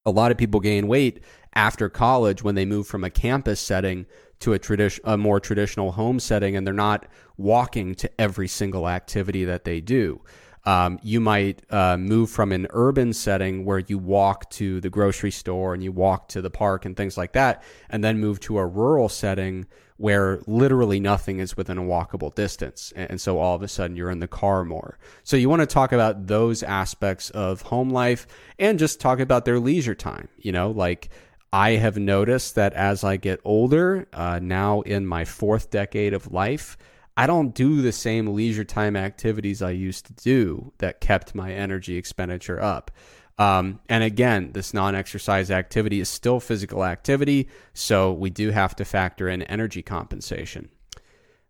a 0.06 0.12
lot 0.12 0.32
of 0.32 0.38
people 0.38 0.60
gain 0.60 0.88
weight 0.88 1.24
after 1.56 1.90
college 1.90 2.44
when 2.44 2.56
they 2.56 2.66
move 2.66 2.88
from 2.88 3.04
a 3.04 3.10
campus 3.10 3.60
setting 3.60 4.06
to 4.40 4.54
a 4.54 4.60
tradition 4.60 5.04
a 5.06 5.18
more 5.18 5.40
traditional 5.40 5.94
home 5.94 6.20
setting 6.20 6.56
and 6.56 6.66
they're 6.66 6.74
not 6.74 7.06
walking 7.38 7.96
to 7.96 8.10
every 8.20 8.48
single 8.48 8.88
activity 8.88 9.46
that 9.46 9.64
they 9.64 9.80
do 9.80 10.22
um, 10.66 11.00
you 11.04 11.20
might 11.20 11.62
uh, 11.72 11.96
move 11.96 12.30
from 12.30 12.52
an 12.52 12.68
urban 12.72 13.14
setting 13.14 13.66
where 13.66 13.80
you 13.80 14.00
walk 14.00 14.50
to 14.52 14.82
the 14.82 14.90
grocery 14.90 15.32
store 15.32 15.74
and 15.74 15.84
you 15.84 15.92
walk 15.92 16.28
to 16.30 16.42
the 16.42 16.50
park 16.50 16.86
and 16.86 16.98
things 16.98 17.18
like 17.18 17.34
that 17.34 17.64
and 17.90 18.04
then 18.04 18.20
move 18.20 18.40
to 18.42 18.58
a 18.58 18.66
rural 18.66 19.08
setting 19.08 19.68
where 19.98 20.42
literally 20.48 21.00
nothing 21.00 21.40
is 21.40 21.56
within 21.56 21.78
a 21.78 21.82
walkable 21.84 22.34
distance. 22.34 22.92
And 22.96 23.22
so 23.22 23.38
all 23.40 23.56
of 23.56 23.62
a 23.62 23.68
sudden 23.68 23.96
you're 23.96 24.10
in 24.10 24.20
the 24.20 24.28
car 24.28 24.66
more. 24.66 24.98
So 25.24 25.38
you 25.38 25.50
want 25.50 25.62
to 25.62 25.68
talk 25.68 25.92
about 25.92 26.28
those 26.28 26.64
aspects 26.64 27.30
of 27.30 27.62
home 27.62 27.92
life 27.92 28.28
and 28.60 28.80
just 28.80 29.00
talk 29.00 29.20
about 29.20 29.46
their 29.46 29.60
leisure 29.60 29.96
time. 29.96 30.28
You 30.38 30.52
know, 30.52 30.72
like 30.72 31.10
I 31.56 31.78
have 31.78 31.98
noticed 31.98 32.56
that 32.56 32.74
as 32.74 33.06
I 33.06 33.16
get 33.16 33.40
older, 33.46 34.10
uh, 34.12 34.42
now 34.44 34.82
in 34.82 35.08
my 35.08 35.24
fourth 35.24 35.70
decade 35.70 36.14
of 36.14 36.34
life, 36.34 36.78
I 37.16 37.28
don't 37.28 37.56
do 37.56 37.82
the 37.82 37.94
same 37.94 38.34
leisure 38.34 38.66
time 38.66 38.98
activities 38.98 39.62
I 39.62 39.72
used 39.72 40.06
to 40.08 40.14
do 40.22 40.74
that 40.80 41.00
kept 41.00 41.34
my 41.34 41.54
energy 41.54 41.96
expenditure 41.96 42.62
up. 42.62 42.92
Um, 43.38 43.80
and 43.88 44.04
again, 44.04 44.52
this 44.52 44.74
non 44.74 44.96
exercise 44.96 45.50
activity 45.50 46.02
is 46.02 46.10
still 46.10 46.42
physical 46.42 46.84
activity, 46.84 47.48
so 47.74 48.12
we 48.12 48.30
do 48.30 48.52
have 48.52 48.76
to 48.76 48.84
factor 48.84 49.30
in 49.30 49.42
energy 49.44 49.82
compensation. 49.82 50.68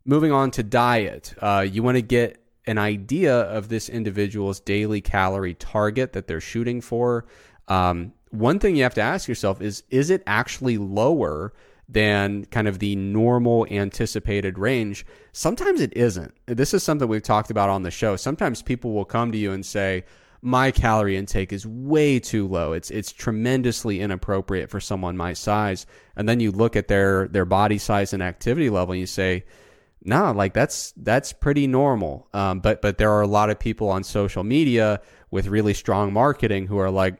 Moving 0.05 0.31
on 0.31 0.51
to 0.51 0.61
diet, 0.61 1.33
uh, 1.41 1.65
you 1.67 1.81
want 1.81 1.97
to 1.97 2.03
get 2.03 2.39
an 2.67 2.77
idea 2.77 3.35
of 3.35 3.69
this 3.69 3.89
individual's 3.89 4.59
daily 4.59 5.01
calorie 5.01 5.55
target 5.55 6.13
that 6.13 6.27
they're 6.27 6.39
shooting 6.39 6.79
for. 6.79 7.25
Um, 7.67 8.13
one 8.37 8.59
thing 8.59 8.75
you 8.75 8.83
have 8.83 8.93
to 8.95 9.01
ask 9.01 9.27
yourself 9.27 9.61
is 9.61 9.83
is 9.89 10.09
it 10.09 10.23
actually 10.27 10.77
lower 10.77 11.53
than 11.87 12.45
kind 12.45 12.67
of 12.67 12.79
the 12.79 12.95
normal 12.95 13.67
anticipated 13.69 14.57
range? 14.57 15.05
Sometimes 15.31 15.81
it 15.81 15.95
isn't. 15.95 16.33
This 16.47 16.73
is 16.73 16.83
something 16.83 17.07
we've 17.07 17.21
talked 17.23 17.51
about 17.51 17.69
on 17.69 17.83
the 17.83 17.91
show. 17.91 18.15
Sometimes 18.15 18.61
people 18.61 18.93
will 18.93 19.05
come 19.05 19.31
to 19.31 19.37
you 19.37 19.51
and 19.51 19.65
say, 19.65 20.03
my 20.41 20.69
calorie 20.69 21.17
intake 21.17 21.51
is 21.51 21.65
way 21.65 22.19
too 22.19 22.47
low. 22.47 22.73
It's 22.73 22.91
it's 22.91 23.11
tremendously 23.11 23.99
inappropriate 23.99 24.69
for 24.69 24.79
someone 24.79 25.17
my 25.17 25.33
size. 25.33 25.87
And 26.15 26.29
then 26.29 26.39
you 26.39 26.51
look 26.51 26.75
at 26.75 26.87
their 26.87 27.27
their 27.27 27.45
body 27.45 27.79
size 27.79 28.13
and 28.13 28.21
activity 28.21 28.69
level 28.69 28.93
and 28.93 28.99
you 28.99 29.07
say, 29.07 29.45
no, 30.03 30.31
like 30.31 30.53
that's 30.53 30.93
that's 30.97 31.33
pretty 31.33 31.65
normal. 31.65 32.27
Um, 32.31 32.59
but 32.59 32.81
but 32.81 32.99
there 32.99 33.11
are 33.11 33.21
a 33.21 33.27
lot 33.27 33.49
of 33.49 33.57
people 33.57 33.89
on 33.89 34.03
social 34.03 34.43
media 34.43 35.01
with 35.31 35.47
really 35.47 35.73
strong 35.73 36.13
marketing 36.13 36.67
who 36.67 36.77
are 36.77 36.91
like, 36.91 37.19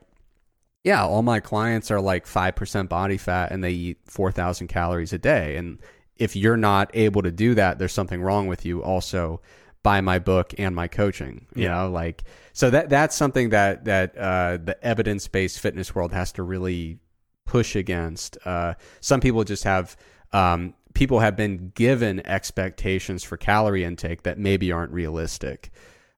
yeah, 0.86 1.04
all 1.04 1.24
my 1.24 1.40
clients 1.42 1.90
are 1.92 2.00
like 2.00 2.28
five 2.28 2.56
percent 2.56 2.90
body 2.90 3.18
fat 3.18 3.52
and 3.52 3.64
they 3.64 3.72
eat 3.72 3.98
four 4.06 4.32
thousand 4.32 4.68
calories 4.68 5.12
a 5.12 5.18
day. 5.18 5.58
And 5.58 5.80
if 6.16 6.36
you're 6.36 6.56
not 6.58 6.92
able 6.94 7.24
to 7.24 7.32
do 7.32 7.56
that, 7.56 7.80
there's 7.80 7.92
something 7.92 8.22
wrong 8.22 8.48
with 8.48 8.66
you. 8.66 8.84
Also, 8.84 9.42
buy 9.84 10.00
my 10.00 10.20
book 10.20 10.54
and 10.60 10.76
my 10.76 10.88
coaching. 10.88 11.48
You 11.56 11.64
Yeah. 11.64 11.70
know, 11.74 11.90
like 11.90 12.24
so 12.54 12.70
that 12.70 12.90
that's 12.90 13.16
something 13.16 13.50
that 13.50 13.86
that 13.86 14.16
uh, 14.18 14.58
the 14.64 14.78
evidence 14.86 15.28
based 15.28 15.60
fitness 15.60 15.94
world 15.96 16.14
has 16.14 16.32
to 16.34 16.44
really 16.44 17.00
push 17.46 17.76
against. 17.76 18.38
Uh, 18.46 18.76
some 19.02 19.20
people 19.22 19.44
just 19.44 19.64
have 19.64 19.98
um, 20.34 20.76
people 20.94 21.20
have 21.20 21.36
been 21.36 21.72
given 21.76 22.26
expectations 22.28 23.24
for 23.24 23.38
calorie 23.38 23.84
intake 23.84 24.22
that 24.24 24.38
maybe 24.38 24.72
aren't 24.72 24.92
realistic. 24.92 25.72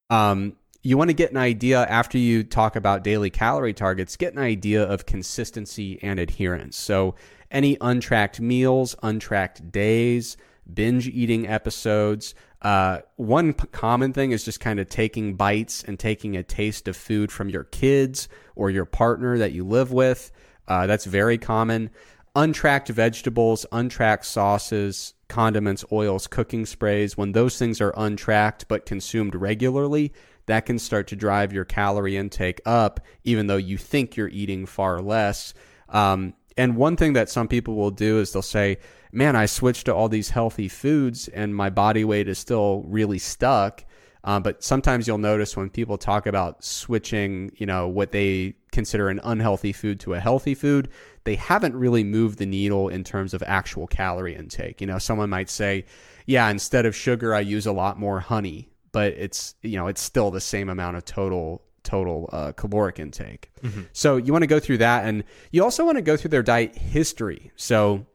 Um, 0.09 0.57
you 0.81 0.97
want 0.97 1.09
to 1.09 1.13
get 1.13 1.31
an 1.31 1.37
idea 1.37 1.85
after 1.85 2.17
you 2.17 2.43
talk 2.43 2.75
about 2.75 3.03
daily 3.03 3.29
calorie 3.29 3.73
targets, 3.73 4.15
get 4.15 4.33
an 4.33 4.39
idea 4.39 4.83
of 4.83 5.05
consistency 5.05 5.99
and 6.01 6.19
adherence. 6.19 6.77
So, 6.77 7.15
any 7.49 7.77
untracked 7.79 8.41
meals, 8.41 8.95
untracked 9.01 9.71
days, 9.71 10.37
binge 10.71 11.07
eating 11.07 11.47
episodes. 11.47 12.35
Uh, 12.61 12.99
one 13.15 13.53
p- 13.53 13.67
common 13.71 14.13
thing 14.13 14.31
is 14.31 14.43
just 14.43 14.59
kind 14.59 14.79
of 14.79 14.89
taking 14.89 15.35
bites 15.35 15.83
and 15.83 15.97
taking 15.99 16.35
a 16.35 16.43
taste 16.43 16.87
of 16.87 16.95
food 16.95 17.31
from 17.31 17.49
your 17.49 17.63
kids 17.63 18.27
or 18.55 18.69
your 18.69 18.85
partner 18.85 19.37
that 19.37 19.51
you 19.51 19.63
live 19.63 19.91
with. 19.91 20.31
Uh, 20.67 20.87
that's 20.87 21.05
very 21.05 21.37
common. 21.37 21.89
Untracked 22.35 22.89
vegetables, 22.89 23.65
untracked 23.71 24.25
sauces, 24.25 25.13
condiments, 25.27 25.85
oils, 25.91 26.27
cooking 26.27 26.65
sprays, 26.65 27.17
when 27.17 27.31
those 27.31 27.57
things 27.57 27.81
are 27.81 27.93
untracked 27.97 28.67
but 28.67 28.85
consumed 28.85 29.35
regularly, 29.35 30.11
that 30.47 30.65
can 30.65 30.79
start 30.79 31.07
to 31.07 31.15
drive 31.15 31.53
your 31.53 31.65
calorie 31.65 32.17
intake 32.17 32.59
up, 32.65 32.99
even 33.23 33.47
though 33.47 33.57
you 33.57 33.77
think 33.77 34.17
you're 34.17 34.29
eating 34.29 34.65
far 34.65 35.01
less. 35.01 35.53
Um, 35.89 36.33
and 36.57 36.75
one 36.75 36.97
thing 36.97 37.13
that 37.13 37.29
some 37.29 37.47
people 37.47 37.75
will 37.75 37.91
do 37.91 38.19
is 38.19 38.33
they'll 38.33 38.41
say, 38.41 38.79
Man, 39.13 39.35
I 39.37 39.45
switched 39.45 39.85
to 39.85 39.95
all 39.95 40.09
these 40.09 40.31
healthy 40.31 40.67
foods 40.67 41.29
and 41.29 41.55
my 41.55 41.69
body 41.69 42.03
weight 42.03 42.27
is 42.27 42.37
still 42.37 42.83
really 42.87 43.19
stuck. 43.19 43.85
Um, 44.23 44.43
but 44.43 44.61
sometimes 44.61 45.07
you'll 45.07 45.17
notice 45.17 45.55
when 45.55 45.69
people 45.69 45.97
talk 45.97 46.27
about 46.27 46.61
switching, 46.61 47.51
you 47.55 47.65
know, 47.65 47.87
what 47.87 48.11
they 48.11 48.55
consider 48.71 49.07
an 49.07 49.21
unhealthy 49.23 49.71
food 49.71 50.01
to 50.01 50.15
a 50.15 50.19
healthy 50.19 50.53
food, 50.53 50.89
they 51.23 51.35
haven't 51.35 51.75
really 51.75 52.03
moved 52.03 52.37
the 52.37 52.45
needle 52.45 52.89
in 52.89 53.05
terms 53.05 53.33
of 53.33 53.41
actual 53.47 53.87
calorie 53.87 54.35
intake. 54.35 54.81
You 54.81 54.87
know, 54.87 54.97
someone 54.97 55.29
might 55.29 55.49
say, 55.49 55.85
yeah, 56.25 56.49
instead 56.49 56.85
of 56.85 56.93
sugar, 56.93 57.33
I 57.33 57.39
use 57.39 57.65
a 57.65 57.71
lot 57.71 57.97
more 57.97 58.19
honey, 58.19 58.69
but 58.97 59.13
it's, 59.13 59.53
you 59.61 59.77
know, 59.77 59.85
it's 59.85 60.01
still 60.01 60.31
the 60.31 60.41
same 60.41 60.69
amount 60.69 60.97
of 60.97 61.05
total 61.05 61.61
total 61.83 62.27
uh, 62.33 62.51
caloric 62.53 62.97
intake. 62.97 63.51
Mm-hmm. 63.61 63.83
So 63.93 64.17
you 64.17 64.31
want 64.31 64.41
to 64.41 64.47
go 64.47 64.59
through 64.59 64.79
that, 64.79 65.05
and 65.05 65.23
you 65.51 65.63
also 65.63 65.85
want 65.85 65.99
to 65.99 66.01
go 66.01 66.17
through 66.17 66.31
their 66.31 66.41
diet 66.41 66.75
history. 66.75 67.51
So 67.55 68.07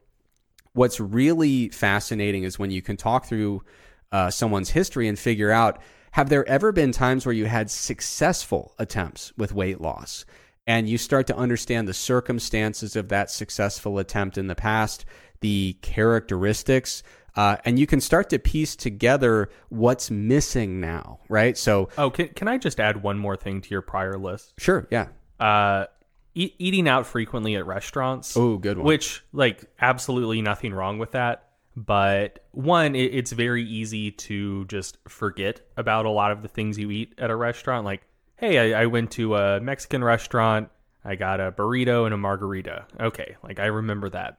what's 0.73 0.99
really 0.99 1.69
fascinating 1.69 2.43
is 2.43 2.59
when 2.59 2.69
you 2.69 2.81
can 2.81 2.97
talk 2.97 3.27
through 3.27 3.63
uh, 4.11 4.29
someone's 4.29 4.71
history 4.71 5.07
and 5.07 5.17
figure 5.17 5.51
out 5.51 5.81
have 6.11 6.27
there 6.27 6.45
ever 6.49 6.73
been 6.73 6.91
times 6.91 7.25
where 7.25 7.31
you 7.33 7.45
had 7.45 7.71
successful 7.71 8.75
attempts 8.77 9.31
with 9.37 9.53
weight 9.53 9.79
loss? 9.79 10.25
And 10.67 10.89
you 10.89 10.97
start 10.97 11.27
to 11.27 11.37
understand 11.37 11.87
the 11.87 11.93
circumstances 11.93 12.97
of 12.97 13.07
that 13.07 13.31
successful 13.31 13.99
attempt 13.99 14.37
in 14.37 14.47
the 14.47 14.55
past, 14.55 15.05
the 15.39 15.77
characteristics, 15.81 17.03
uh, 17.35 17.57
and 17.65 17.79
you 17.79 17.87
can 17.87 17.99
start 17.99 18.29
to 18.29 18.39
piece 18.39 18.75
together 18.75 19.49
what's 19.69 20.11
missing 20.11 20.79
now, 20.79 21.19
right? 21.29 21.57
So, 21.57 21.89
oh, 21.97 22.09
can, 22.09 22.29
can 22.29 22.47
I 22.47 22.57
just 22.57 22.79
add 22.79 23.01
one 23.03 23.17
more 23.17 23.35
thing 23.35 23.61
to 23.61 23.69
your 23.69 23.81
prior 23.81 24.17
list? 24.17 24.53
Sure, 24.57 24.87
yeah. 24.91 25.07
Uh, 25.39 25.85
e- 26.35 26.53
eating 26.59 26.87
out 26.87 27.07
frequently 27.07 27.55
at 27.55 27.65
restaurants. 27.65 28.37
Oh, 28.37 28.57
good 28.57 28.77
one. 28.77 28.85
Which, 28.85 29.23
like, 29.33 29.65
absolutely 29.79 30.41
nothing 30.41 30.73
wrong 30.73 30.99
with 30.99 31.11
that. 31.11 31.49
But 31.75 32.45
one, 32.51 32.95
it, 32.95 33.15
it's 33.15 33.31
very 33.31 33.63
easy 33.63 34.11
to 34.11 34.65
just 34.65 34.97
forget 35.07 35.61
about 35.75 36.05
a 36.05 36.09
lot 36.09 36.31
of 36.31 36.43
the 36.43 36.47
things 36.47 36.77
you 36.77 36.91
eat 36.91 37.15
at 37.17 37.31
a 37.31 37.35
restaurant. 37.35 37.83
Like, 37.83 38.01
hey, 38.35 38.73
I, 38.73 38.83
I 38.83 38.85
went 38.85 39.11
to 39.11 39.35
a 39.35 39.59
Mexican 39.59 40.03
restaurant. 40.03 40.69
I 41.03 41.15
got 41.15 41.39
a 41.39 41.51
burrito 41.51 42.05
and 42.05 42.13
a 42.13 42.17
margarita. 42.17 42.85
Okay, 42.99 43.35
like 43.43 43.59
I 43.59 43.65
remember 43.65 44.09
that. 44.11 44.37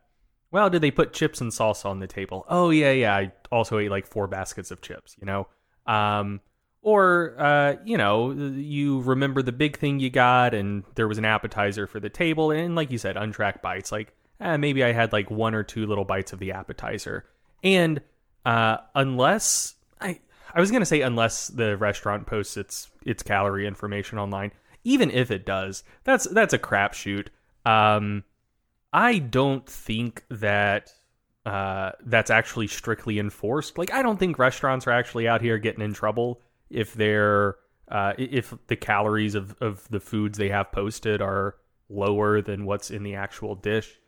Well, 0.54 0.70
did 0.70 0.82
they 0.82 0.92
put 0.92 1.12
chips 1.12 1.40
and 1.40 1.50
salsa 1.50 1.86
on 1.86 1.98
the 1.98 2.06
table? 2.06 2.46
Oh 2.48 2.70
yeah, 2.70 2.92
yeah. 2.92 3.16
I 3.16 3.32
also 3.50 3.76
ate 3.80 3.90
like 3.90 4.06
four 4.06 4.28
baskets 4.28 4.70
of 4.70 4.80
chips. 4.80 5.16
You 5.18 5.26
know, 5.26 5.48
um, 5.84 6.40
or 6.80 7.34
uh, 7.40 7.74
you 7.84 7.98
know, 7.98 8.30
you 8.30 9.00
remember 9.00 9.42
the 9.42 9.50
big 9.50 9.76
thing 9.76 9.98
you 9.98 10.10
got, 10.10 10.54
and 10.54 10.84
there 10.94 11.08
was 11.08 11.18
an 11.18 11.24
appetizer 11.24 11.88
for 11.88 11.98
the 11.98 12.08
table, 12.08 12.52
and 12.52 12.76
like 12.76 12.92
you 12.92 12.98
said, 12.98 13.16
untracked 13.16 13.62
bites. 13.62 13.90
Like 13.90 14.14
eh, 14.40 14.56
maybe 14.56 14.84
I 14.84 14.92
had 14.92 15.12
like 15.12 15.28
one 15.28 15.56
or 15.56 15.64
two 15.64 15.86
little 15.86 16.04
bites 16.04 16.32
of 16.32 16.38
the 16.38 16.52
appetizer. 16.52 17.24
And 17.64 18.00
uh, 18.46 18.76
unless 18.94 19.74
I, 20.00 20.20
I 20.54 20.60
was 20.60 20.70
gonna 20.70 20.86
say 20.86 21.00
unless 21.00 21.48
the 21.48 21.76
restaurant 21.76 22.28
posts 22.28 22.56
its 22.56 22.92
its 23.04 23.24
calorie 23.24 23.66
information 23.66 24.20
online, 24.20 24.52
even 24.84 25.10
if 25.10 25.32
it 25.32 25.44
does, 25.44 25.82
that's 26.04 26.28
that's 26.28 26.54
a 26.54 26.60
crapshoot. 26.60 27.26
Um, 27.66 28.22
I 28.94 29.18
don't 29.18 29.68
think 29.68 30.24
that 30.30 30.92
uh, 31.44 31.90
that's 32.06 32.30
actually 32.30 32.68
strictly 32.68 33.18
enforced. 33.18 33.76
Like, 33.76 33.92
I 33.92 34.02
don't 34.02 34.18
think 34.18 34.38
restaurants 34.38 34.86
are 34.86 34.92
actually 34.92 35.26
out 35.26 35.42
here 35.42 35.58
getting 35.58 35.82
in 35.82 35.92
trouble 35.92 36.40
if 36.70 36.94
they're 36.94 37.56
uh, 37.88 38.14
if 38.16 38.54
the 38.68 38.76
calories 38.76 39.34
of, 39.34 39.56
of 39.60 39.86
the 39.90 40.00
foods 40.00 40.38
they 40.38 40.48
have 40.48 40.72
posted 40.72 41.20
are 41.20 41.56
lower 41.90 42.40
than 42.40 42.64
what's 42.64 42.90
in 42.90 43.02
the 43.02 43.16
actual 43.16 43.56
dish. 43.56 43.98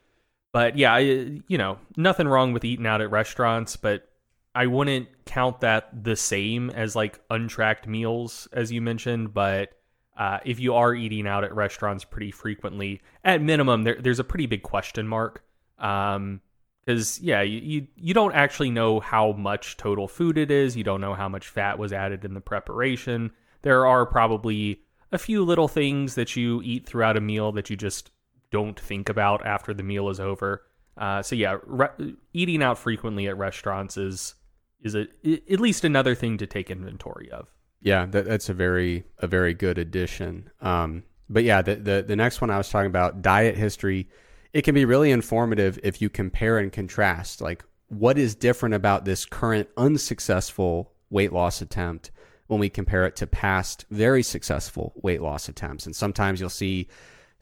But 0.52 0.78
yeah, 0.78 0.94
I, 0.94 1.00
you 1.00 1.58
know, 1.58 1.78
nothing 1.96 2.28
wrong 2.28 2.52
with 2.52 2.64
eating 2.64 2.86
out 2.86 3.02
at 3.02 3.10
restaurants, 3.10 3.76
but 3.76 4.08
I 4.54 4.68
wouldn't 4.68 5.08
count 5.26 5.60
that 5.60 6.04
the 6.04 6.16
same 6.16 6.70
as 6.70 6.96
like 6.96 7.20
untracked 7.28 7.86
meals, 7.86 8.48
as 8.52 8.72
you 8.72 8.80
mentioned. 8.80 9.34
But 9.34 9.75
uh, 10.16 10.38
if 10.44 10.58
you 10.58 10.74
are 10.74 10.94
eating 10.94 11.26
out 11.26 11.44
at 11.44 11.54
restaurants 11.54 12.04
pretty 12.04 12.30
frequently, 12.30 13.02
at 13.24 13.42
minimum, 13.42 13.84
there, 13.84 13.96
there's 14.00 14.18
a 14.18 14.24
pretty 14.24 14.46
big 14.46 14.62
question 14.62 15.06
mark. 15.06 15.44
Um, 15.78 16.40
because 16.84 17.20
yeah, 17.20 17.42
you, 17.42 17.58
you 17.58 17.86
you 17.96 18.14
don't 18.14 18.34
actually 18.34 18.70
know 18.70 19.00
how 19.00 19.32
much 19.32 19.76
total 19.76 20.06
food 20.06 20.38
it 20.38 20.52
is. 20.52 20.76
You 20.76 20.84
don't 20.84 21.00
know 21.00 21.14
how 21.14 21.28
much 21.28 21.48
fat 21.48 21.78
was 21.78 21.92
added 21.92 22.24
in 22.24 22.34
the 22.34 22.40
preparation. 22.40 23.32
There 23.62 23.86
are 23.86 24.06
probably 24.06 24.82
a 25.10 25.18
few 25.18 25.44
little 25.44 25.66
things 25.66 26.14
that 26.14 26.36
you 26.36 26.62
eat 26.62 26.86
throughout 26.86 27.16
a 27.16 27.20
meal 27.20 27.50
that 27.52 27.70
you 27.70 27.76
just 27.76 28.12
don't 28.50 28.78
think 28.78 29.08
about 29.08 29.44
after 29.44 29.74
the 29.74 29.82
meal 29.82 30.08
is 30.08 30.20
over. 30.20 30.62
Uh, 30.96 31.22
so 31.22 31.34
yeah, 31.34 31.58
re- 31.66 32.16
eating 32.32 32.62
out 32.62 32.78
frequently 32.78 33.26
at 33.26 33.36
restaurants 33.36 33.96
is 33.96 34.34
is 34.80 34.94
a, 34.94 35.08
at 35.24 35.58
least 35.58 35.84
another 35.84 36.14
thing 36.14 36.38
to 36.38 36.46
take 36.46 36.70
inventory 36.70 37.30
of. 37.32 37.52
Yeah, 37.80 38.06
that, 38.06 38.26
that's 38.26 38.48
a 38.48 38.54
very 38.54 39.04
a 39.18 39.26
very 39.26 39.54
good 39.54 39.78
addition. 39.78 40.50
Um, 40.60 41.04
but 41.28 41.44
yeah, 41.44 41.62
the, 41.62 41.76
the 41.76 42.04
the 42.06 42.16
next 42.16 42.40
one 42.40 42.50
I 42.50 42.58
was 42.58 42.68
talking 42.68 42.90
about 42.90 43.22
diet 43.22 43.56
history. 43.56 44.08
It 44.52 44.62
can 44.62 44.74
be 44.74 44.84
really 44.84 45.10
informative 45.10 45.78
if 45.82 46.00
you 46.00 46.08
compare 46.08 46.58
and 46.58 46.72
contrast, 46.72 47.40
like 47.40 47.62
what 47.88 48.16
is 48.16 48.34
different 48.34 48.74
about 48.74 49.04
this 49.04 49.24
current 49.26 49.68
unsuccessful 49.76 50.92
weight 51.10 51.32
loss 51.32 51.60
attempt 51.60 52.10
when 52.46 52.60
we 52.60 52.68
compare 52.68 53.04
it 53.06 53.16
to 53.16 53.26
past 53.26 53.84
very 53.90 54.22
successful 54.22 54.92
weight 54.96 55.20
loss 55.20 55.48
attempts. 55.48 55.84
And 55.86 55.94
sometimes 55.94 56.40
you'll 56.40 56.48
see 56.48 56.88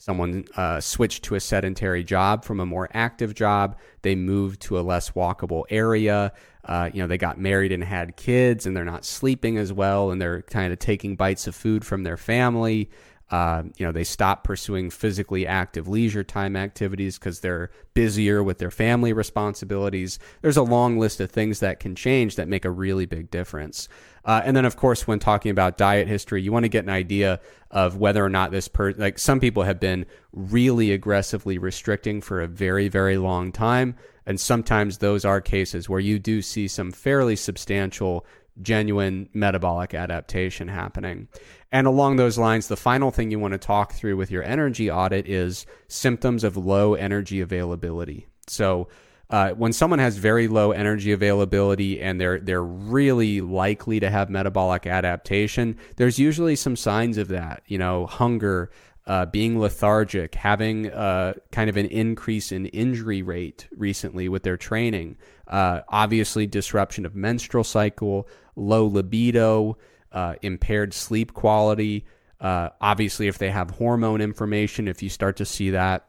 Someone 0.04 0.44
uh, 0.54 0.82
switched 0.82 1.22
to 1.24 1.34
a 1.34 1.40
sedentary 1.40 2.04
job 2.04 2.44
from 2.44 2.60
a 2.60 2.66
more 2.66 2.90
active 2.92 3.34
job. 3.34 3.78
They 4.02 4.14
moved 4.14 4.60
to 4.64 4.78
a 4.78 4.82
less 4.82 5.12
walkable 5.12 5.64
area. 5.70 6.34
Uh, 6.62 6.90
you 6.92 7.00
know, 7.00 7.06
they 7.06 7.16
got 7.16 7.40
married 7.40 7.72
and 7.72 7.82
had 7.82 8.14
kids, 8.14 8.66
and 8.66 8.76
they're 8.76 8.84
not 8.84 9.06
sleeping 9.06 9.56
as 9.56 9.72
well, 9.72 10.10
and 10.10 10.20
they're 10.20 10.42
kind 10.42 10.74
of 10.74 10.78
taking 10.78 11.16
bites 11.16 11.46
of 11.46 11.54
food 11.54 11.86
from 11.86 12.02
their 12.02 12.18
family. 12.18 12.90
Uh, 13.30 13.62
you 13.76 13.86
know, 13.86 13.92
they 13.92 14.04
stop 14.04 14.44
pursuing 14.44 14.90
physically 14.90 15.46
active 15.46 15.88
leisure 15.88 16.22
time 16.22 16.56
activities 16.56 17.18
because 17.18 17.40
they're 17.40 17.70
busier 17.94 18.42
with 18.42 18.58
their 18.58 18.70
family 18.70 19.12
responsibilities. 19.12 20.18
There's 20.42 20.58
a 20.58 20.62
long 20.62 20.98
list 20.98 21.20
of 21.20 21.30
things 21.30 21.60
that 21.60 21.80
can 21.80 21.94
change 21.94 22.36
that 22.36 22.48
make 22.48 22.64
a 22.64 22.70
really 22.70 23.06
big 23.06 23.30
difference. 23.30 23.88
Uh, 24.24 24.42
and 24.44 24.56
then, 24.56 24.64
of 24.64 24.76
course, 24.76 25.06
when 25.06 25.18
talking 25.18 25.50
about 25.50 25.76
diet 25.76 26.06
history, 26.06 26.42
you 26.42 26.52
want 26.52 26.64
to 26.64 26.68
get 26.68 26.84
an 26.84 26.90
idea 26.90 27.40
of 27.70 27.96
whether 27.96 28.24
or 28.24 28.30
not 28.30 28.50
this 28.50 28.68
person, 28.68 29.00
like 29.00 29.18
some 29.18 29.40
people 29.40 29.62
have 29.62 29.80
been 29.80 30.06
really 30.32 30.92
aggressively 30.92 31.58
restricting 31.58 32.20
for 32.20 32.40
a 32.40 32.46
very, 32.46 32.88
very 32.88 33.18
long 33.18 33.52
time. 33.52 33.96
And 34.26 34.40
sometimes 34.40 34.98
those 34.98 35.24
are 35.24 35.40
cases 35.40 35.88
where 35.88 36.00
you 36.00 36.18
do 36.18 36.40
see 36.40 36.68
some 36.68 36.92
fairly 36.92 37.36
substantial 37.36 38.24
genuine 38.62 39.28
metabolic 39.32 39.94
adaptation 39.94 40.68
happening. 40.68 41.28
And 41.72 41.86
along 41.86 42.16
those 42.16 42.38
lines, 42.38 42.68
the 42.68 42.76
final 42.76 43.10
thing 43.10 43.30
you 43.30 43.38
want 43.38 43.52
to 43.52 43.58
talk 43.58 43.92
through 43.92 44.16
with 44.16 44.30
your 44.30 44.44
energy 44.44 44.90
audit 44.90 45.28
is 45.28 45.66
symptoms 45.88 46.44
of 46.44 46.56
low 46.56 46.94
energy 46.94 47.40
availability. 47.40 48.26
So, 48.46 48.88
uh, 49.30 49.50
when 49.52 49.72
someone 49.72 49.98
has 49.98 50.18
very 50.18 50.48
low 50.48 50.70
energy 50.70 51.10
availability 51.10 52.00
and 52.00 52.20
they're 52.20 52.38
they're 52.38 52.62
really 52.62 53.40
likely 53.40 53.98
to 53.98 54.10
have 54.10 54.28
metabolic 54.28 54.86
adaptation, 54.86 55.76
there's 55.96 56.18
usually 56.18 56.54
some 56.54 56.76
signs 56.76 57.16
of 57.16 57.28
that. 57.28 57.62
You 57.66 57.78
know, 57.78 58.06
hunger, 58.06 58.70
uh, 59.06 59.26
being 59.26 59.58
lethargic, 59.58 60.34
having 60.34 60.90
uh, 60.90 61.34
kind 61.52 61.68
of 61.68 61.76
an 61.76 61.86
increase 61.86 62.52
in 62.52 62.66
injury 62.66 63.22
rate 63.22 63.66
recently 63.76 64.28
with 64.28 64.42
their 64.42 64.56
training. 64.56 65.16
Uh, 65.46 65.80
obviously, 65.88 66.46
disruption 66.46 67.04
of 67.04 67.14
menstrual 67.14 67.64
cycle, 67.64 68.28
low 68.56 68.86
libido, 68.86 69.76
uh, 70.12 70.34
impaired 70.42 70.94
sleep 70.94 71.34
quality. 71.34 72.04
Uh, 72.40 72.70
obviously, 72.80 73.28
if 73.28 73.38
they 73.38 73.50
have 73.50 73.70
hormone 73.70 74.20
information, 74.20 74.88
if 74.88 75.02
you 75.02 75.08
start 75.08 75.36
to 75.36 75.44
see 75.44 75.70
that, 75.70 76.06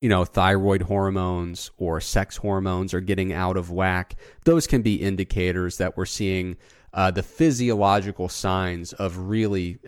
you 0.00 0.08
know, 0.08 0.24
thyroid 0.24 0.82
hormones 0.82 1.70
or 1.76 2.00
sex 2.00 2.36
hormones 2.36 2.92
are 2.92 3.00
getting 3.00 3.32
out 3.32 3.56
of 3.56 3.70
whack, 3.70 4.16
those 4.44 4.66
can 4.66 4.82
be 4.82 4.96
indicators 4.96 5.78
that 5.78 5.96
we're 5.96 6.06
seeing 6.06 6.56
uh, 6.94 7.10
the 7.10 7.22
physiological 7.22 8.28
signs 8.28 8.92
of 8.94 9.16
really, 9.16 9.78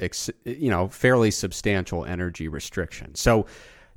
you 0.44 0.70
know, 0.70 0.88
fairly 0.88 1.30
substantial 1.30 2.04
energy 2.04 2.48
restriction. 2.48 3.14
So 3.14 3.46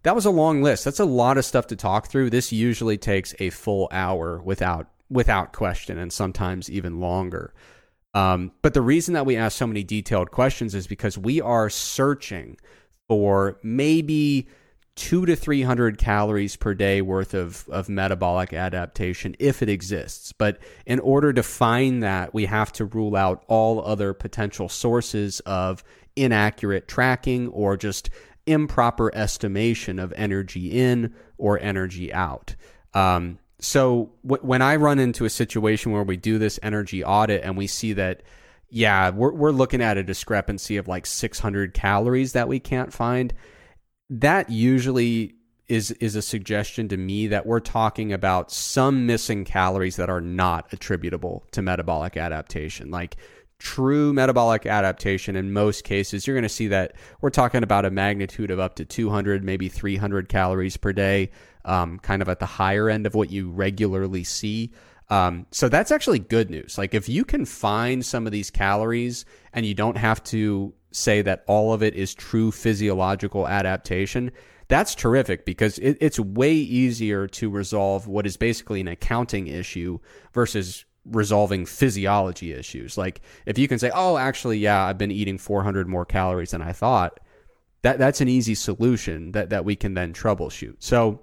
that 0.04 0.16
was 0.16 0.26
a 0.26 0.32
long 0.32 0.62
list. 0.62 0.86
That's 0.86 1.00
a 1.00 1.06
lot 1.06 1.38
of 1.38 1.46
stuff 1.46 1.68
to 1.68 1.76
talk 1.76 2.08
through. 2.08 2.30
This 2.30 2.52
usually 2.52 2.98
takes 2.98 3.34
a 3.40 3.50
full 3.50 3.90
hour 3.92 4.42
without 4.42 4.88
without 5.10 5.54
question, 5.54 5.98
and 5.98 6.12
sometimes 6.12 6.70
even 6.70 7.00
longer. 7.00 7.54
Um, 8.14 8.52
but 8.62 8.74
the 8.74 8.82
reason 8.82 9.14
that 9.14 9.26
we 9.26 9.36
ask 9.36 9.58
so 9.58 9.68
many 9.68 9.84
detailed 9.84 10.32
questions 10.32 10.74
is 10.74 10.88
because 10.88 11.18
we 11.18 11.40
are 11.40 11.70
searching 11.70 12.58
for 13.08 13.60
maybe 13.64 14.48
two 14.96 15.26
to 15.28 15.36
300 15.36 16.00
calories 16.00 16.56
per 16.56 16.74
day 16.74 17.02
worth 17.02 17.36
of, 17.36 17.70
of 17.70 17.88
metabolic 17.88 18.52
adaptation 18.52 19.36
if 19.38 19.62
it 19.62 19.70
exists. 19.70 20.34
But 20.34 20.58
in 20.88 21.00
order 21.00 21.32
to 21.32 21.44
find 21.44 22.02
that, 22.02 22.34
we 22.34 22.46
have 22.48 22.74
to 22.74 22.86
rule 22.86 23.16
out 23.16 23.44
all 23.48 23.86
other 23.86 24.14
potential 24.14 24.68
sources 24.68 25.40
of 25.42 25.84
inaccurate 26.16 26.88
tracking 26.88 27.48
or 27.50 27.78
just 27.78 28.10
improper 28.48 29.14
estimation 29.14 30.00
of 30.00 30.14
energy 30.16 30.72
in 30.72 31.14
or 31.38 31.60
energy 31.60 32.14
out. 32.14 32.56
Um, 32.94 33.40
so 33.60 34.12
w- 34.26 34.46
when 34.46 34.62
I 34.62 34.76
run 34.76 35.00
into 35.00 35.26
a 35.26 35.30
situation 35.30 35.92
where 35.92 36.04
we 36.04 36.18
do 36.18 36.38
this 36.38 36.60
energy 36.64 37.04
audit 37.04 37.44
and 37.44 37.58
we 37.58 37.68
see 37.68 37.94
that 37.94 38.24
yeah, 38.70 39.12
we're 39.12 39.32
we're 39.32 39.52
looking 39.52 39.82
at 39.82 39.98
a 39.98 40.04
discrepancy 40.04 40.78
of 40.78 40.88
like 40.88 41.06
600 41.06 41.74
calories 41.74 42.34
that 42.34 42.48
we 42.48 42.60
can't 42.60 42.92
find. 42.92 43.34
That 44.10 44.50
usually 44.50 45.36
is 45.68 45.92
is 45.92 46.16
a 46.16 46.22
suggestion 46.22 46.88
to 46.90 46.98
me 46.98 47.28
that 47.28 47.46
we're 47.46 47.60
talking 47.60 48.14
about 48.14 48.52
some 48.52 49.06
missing 49.06 49.46
calories 49.46 49.96
that 49.98 50.10
are 50.10 50.22
not 50.22 50.72
attributable 50.74 51.46
to 51.52 51.62
metabolic 51.62 52.18
adaptation. 52.18 52.92
Like 52.92 53.16
true 53.60 54.14
metabolic 54.14 54.66
adaptation 54.66 55.36
in 55.36 55.52
most 55.52 55.84
cases 55.84 56.28
you're 56.28 56.36
going 56.36 56.44
to 56.44 56.50
see 56.50 56.68
that 56.68 56.94
we're 57.22 57.30
talking 57.30 57.64
about 57.64 57.86
a 57.86 57.92
magnitude 57.92 58.52
of 58.52 58.60
up 58.60 58.76
to 58.76 58.86
200 58.86 59.44
maybe 59.44 59.68
300 59.68 60.30
calories 60.30 60.78
per 60.78 60.94
day 60.94 61.30
um, 61.66 61.98
kind 62.00 62.22
of 62.22 62.30
at 62.30 62.40
the 62.40 62.46
higher 62.46 62.90
end 62.90 63.06
of 63.06 63.16
what 63.16 63.32
you 63.32 63.50
regularly 63.50 64.24
see 64.24 64.72
um, 65.10 65.46
so 65.52 65.70
that's 65.70 65.92
actually 65.92 66.20
good 66.20 66.50
news. 66.50 66.78
Like 66.78 66.94
if 66.94 67.08
you 67.08 67.24
can 67.24 67.46
find 67.46 68.06
some 68.06 68.26
of 68.26 68.32
these 68.32 68.50
calories 68.50 69.26
and 69.54 69.66
you 69.66 69.74
don't 69.74 69.98
have 69.98 70.24
to 70.26 70.74
say 70.92 71.22
that 71.22 71.44
all 71.48 71.74
of 71.74 71.82
it 71.82 71.94
is 71.94 72.14
true 72.14 72.52
physiological 72.52 73.48
adaptation, 73.48 74.32
that's 74.68 74.96
terrific 74.96 75.46
because 75.46 75.80
it, 75.80 75.98
it's 76.02 76.20
way 76.20 76.54
easier 76.54 77.28
to 77.28 77.50
resolve 77.50 78.08
what 78.08 78.26
is 78.26 78.36
basically 78.36 78.82
an 78.82 78.90
accounting 78.90 79.48
issue 79.48 80.00
versus 80.34 80.84
resolving 81.12 81.66
physiology 81.66 82.54
issues. 82.54 82.98
Like 82.98 83.22
if 83.46 83.58
you 83.58 83.68
can 83.68 83.80
say, 83.80 83.92
"Oh, 83.94 84.18
actually, 84.18 84.58
yeah, 84.60 84.86
I've 84.86 84.98
been 84.98 85.12
eating 85.12 85.38
400 85.38 85.88
more 85.88 86.06
calories 86.06 86.52
than 86.52 86.62
I 86.62 86.72
thought," 86.74 87.20
that 87.82 88.00
that's 88.00 88.22
an 88.22 88.28
easy 88.28 88.56
solution 88.56 89.32
that 89.32 89.50
that 89.50 89.66
we 89.66 89.76
can 89.76 89.94
then 89.94 90.14
troubleshoot. 90.14 90.76
So 90.80 91.22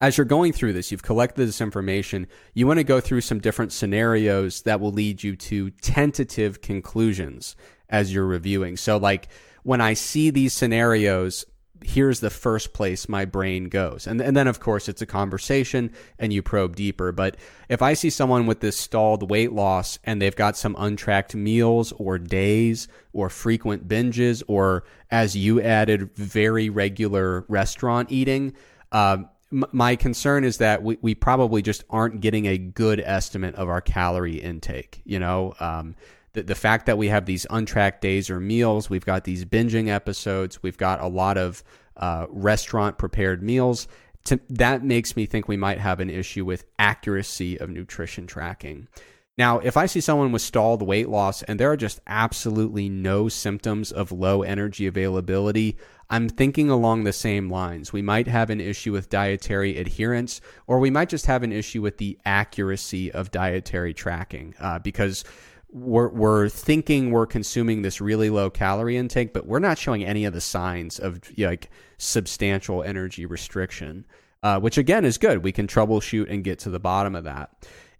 as 0.00 0.16
you're 0.16 0.24
going 0.24 0.52
through 0.52 0.74
this, 0.74 0.92
you've 0.92 1.02
collected 1.02 1.46
this 1.46 1.60
information. 1.60 2.28
You 2.54 2.66
want 2.66 2.78
to 2.78 2.84
go 2.84 3.00
through 3.00 3.22
some 3.22 3.40
different 3.40 3.72
scenarios 3.72 4.62
that 4.62 4.80
will 4.80 4.92
lead 4.92 5.22
you 5.24 5.34
to 5.36 5.70
tentative 5.70 6.60
conclusions 6.60 7.56
as 7.88 8.12
you're 8.12 8.26
reviewing. 8.26 8.76
So, 8.76 8.96
like 8.96 9.28
when 9.64 9.80
I 9.80 9.94
see 9.94 10.30
these 10.30 10.52
scenarios, 10.52 11.44
here's 11.84 12.20
the 12.20 12.30
first 12.30 12.72
place 12.72 13.08
my 13.08 13.24
brain 13.24 13.68
goes. 13.68 14.06
And, 14.06 14.20
and 14.20 14.36
then, 14.36 14.46
of 14.46 14.60
course, 14.60 14.88
it's 14.88 15.02
a 15.02 15.06
conversation 15.06 15.90
and 16.18 16.32
you 16.32 16.42
probe 16.42 16.76
deeper. 16.76 17.12
But 17.12 17.36
if 17.68 17.82
I 17.82 17.94
see 17.94 18.10
someone 18.10 18.46
with 18.46 18.60
this 18.60 18.78
stalled 18.78 19.30
weight 19.30 19.52
loss 19.52 19.98
and 20.04 20.20
they've 20.20 20.34
got 20.34 20.56
some 20.56 20.76
untracked 20.78 21.34
meals 21.34 21.92
or 21.92 22.18
days 22.18 22.88
or 23.12 23.28
frequent 23.28 23.88
binges, 23.88 24.42
or 24.48 24.84
as 25.10 25.36
you 25.36 25.60
added, 25.60 26.10
very 26.14 26.68
regular 26.68 27.44
restaurant 27.48 28.10
eating, 28.12 28.54
uh, 28.92 29.18
my 29.50 29.96
concern 29.96 30.44
is 30.44 30.58
that 30.58 30.82
we, 30.82 30.98
we 31.00 31.14
probably 31.14 31.62
just 31.62 31.84
aren't 31.88 32.20
getting 32.20 32.46
a 32.46 32.58
good 32.58 33.00
estimate 33.00 33.54
of 33.54 33.68
our 33.68 33.80
calorie 33.80 34.40
intake. 34.40 35.00
You 35.04 35.18
know, 35.18 35.54
um, 35.58 35.94
the, 36.38 36.44
the 36.44 36.54
fact 36.54 36.86
that 36.86 36.98
we 36.98 37.08
have 37.08 37.26
these 37.26 37.46
untracked 37.50 38.00
days 38.00 38.30
or 38.30 38.40
meals, 38.40 38.88
we've 38.88 39.04
got 39.04 39.24
these 39.24 39.44
binging 39.44 39.88
episodes, 39.88 40.62
we've 40.62 40.78
got 40.78 41.00
a 41.00 41.08
lot 41.08 41.36
of 41.36 41.64
uh, 41.96 42.26
restaurant 42.30 42.96
prepared 42.96 43.42
meals. 43.42 43.88
To, 44.24 44.40
that 44.50 44.84
makes 44.84 45.16
me 45.16 45.26
think 45.26 45.48
we 45.48 45.56
might 45.56 45.78
have 45.78 46.00
an 46.00 46.10
issue 46.10 46.44
with 46.44 46.64
accuracy 46.78 47.58
of 47.58 47.70
nutrition 47.70 48.26
tracking. 48.26 48.88
Now, 49.36 49.58
if 49.60 49.76
I 49.76 49.86
see 49.86 50.00
someone 50.00 50.32
with 50.32 50.42
stalled 50.42 50.82
weight 50.82 51.08
loss 51.08 51.42
and 51.44 51.58
there 51.58 51.70
are 51.70 51.76
just 51.76 52.00
absolutely 52.06 52.88
no 52.88 53.28
symptoms 53.28 53.92
of 53.92 54.12
low 54.12 54.42
energy 54.42 54.86
availability, 54.86 55.76
I'm 56.10 56.28
thinking 56.28 56.70
along 56.70 57.04
the 57.04 57.12
same 57.12 57.48
lines. 57.48 57.92
We 57.92 58.02
might 58.02 58.26
have 58.26 58.50
an 58.50 58.60
issue 58.60 58.92
with 58.92 59.10
dietary 59.10 59.78
adherence, 59.78 60.40
or 60.66 60.78
we 60.78 60.90
might 60.90 61.08
just 61.08 61.26
have 61.26 61.42
an 61.42 61.52
issue 61.52 61.82
with 61.82 61.98
the 61.98 62.18
accuracy 62.24 63.12
of 63.12 63.30
dietary 63.30 63.94
tracking 63.94 64.54
uh, 64.58 64.80
because 64.80 65.24
we're, 65.70 66.08
we're 66.08 66.48
thinking 66.48 67.10
we're 67.10 67.26
consuming 67.26 67.82
this 67.82 68.00
really 68.00 68.30
low 68.30 68.50
calorie 68.50 68.96
intake, 68.96 69.32
but 69.32 69.46
we're 69.46 69.58
not 69.58 69.78
showing 69.78 70.04
any 70.04 70.24
of 70.24 70.32
the 70.32 70.40
signs 70.40 70.98
of 70.98 71.20
like 71.36 71.70
substantial 71.98 72.82
energy 72.82 73.26
restriction, 73.26 74.06
uh, 74.42 74.58
which 74.58 74.78
again 74.78 75.04
is 75.04 75.18
good. 75.18 75.42
We 75.42 75.52
can 75.52 75.66
troubleshoot 75.66 76.30
and 76.30 76.42
get 76.42 76.58
to 76.60 76.70
the 76.70 76.80
bottom 76.80 77.14
of 77.14 77.24
that 77.24 77.50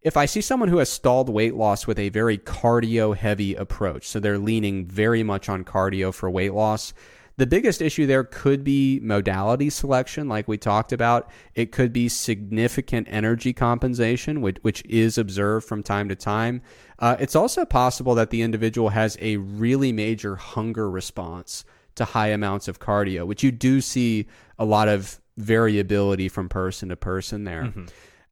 if 0.03 0.17
I 0.17 0.27
see 0.27 0.41
someone 0.41 0.69
who 0.69 0.79
has 0.79 0.89
stalled 0.89 1.29
weight 1.29 1.55
loss 1.55 1.87
with 1.87 1.99
a 1.99 2.09
very 2.11 2.39
cardio 2.39 3.17
heavy 3.17 3.55
approach, 3.55 4.07
so 4.07 4.21
they're 4.21 4.39
leaning 4.39 4.87
very 4.87 5.23
much 5.23 5.49
on 5.49 5.65
cardio 5.65 6.15
for 6.15 6.31
weight 6.31 6.55
loss, 6.55 6.95
the 7.37 7.47
biggest 7.47 7.81
issue 7.81 8.07
there 8.07 8.25
could 8.25 8.65
be 8.65 9.01
modality 9.01 9.71
selection, 9.71 10.29
like 10.29 10.49
we 10.49 10.59
talked 10.59 10.93
about. 10.93 11.31
It 11.55 11.71
could 11.71 11.93
be 11.93 12.09
significant 12.09 13.07
energy 13.11 13.53
compensation, 13.53 14.41
which, 14.41 14.59
which 14.63 14.85
is 14.87 15.19
observed 15.19 15.67
from 15.67 15.85
time 15.85 16.09
to 16.09 16.17
time. 16.17 16.63
Uh, 16.99 17.17
it's 17.21 17.37
also 17.37 17.65
possible 17.65 18.15
that 18.15 18.31
the 18.31 18.43
individual 18.43 18.89
has 18.89 19.17
a 19.21 19.37
really 19.37 19.93
major 19.93 20.37
hunger 20.37 20.91
response 20.91 21.65
to 21.95 22.05
high 22.05 22.29
amounts 22.29 22.69
of 22.69 22.81
cardio, 22.81 23.27
which 23.27 23.43
you 23.43 23.53
do 23.53 23.81
see 23.81 24.27
a 24.59 24.65
lot 24.65 24.89
of 24.89 25.21
variability 25.37 26.29
from 26.29 26.49
person 26.49 26.89
to 26.89 26.97
person 26.97 27.45
there. 27.45 27.65
Mm-hmm. 27.65 27.87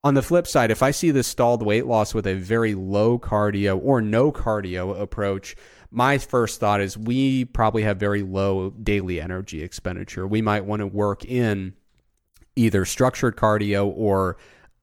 On 0.05 0.15
the 0.15 0.23
flip 0.23 0.47
side, 0.47 0.71
if 0.71 0.83
I 0.83 0.93
see 0.93 1.11
this 1.11 1.27
stalled 1.27 1.65
weight 1.65 1.87
loss 1.87 2.15
with 2.15 2.27
a 2.27 2.35
very 2.35 2.75
low 2.75 3.19
cardio 3.19 3.81
or 3.83 4.01
no 4.01 4.31
cardio 4.31 4.99
approach, 5.01 5.57
my 5.91 6.19
first 6.19 6.61
thought 6.61 6.81
is 6.81 6.97
we 6.97 7.45
probably 7.45 7.83
have 7.83 7.99
very 7.99 8.23
low 8.23 8.71
daily 8.71 9.21
energy 9.21 9.63
expenditure. 9.63 10.27
We 10.27 10.43
might 10.43 10.65
want 10.65 10.81
to 10.81 10.87
work 10.87 11.25
in 11.25 11.75
either 12.55 12.85
structured 12.85 13.37
cardio 13.37 13.93
or 13.95 14.37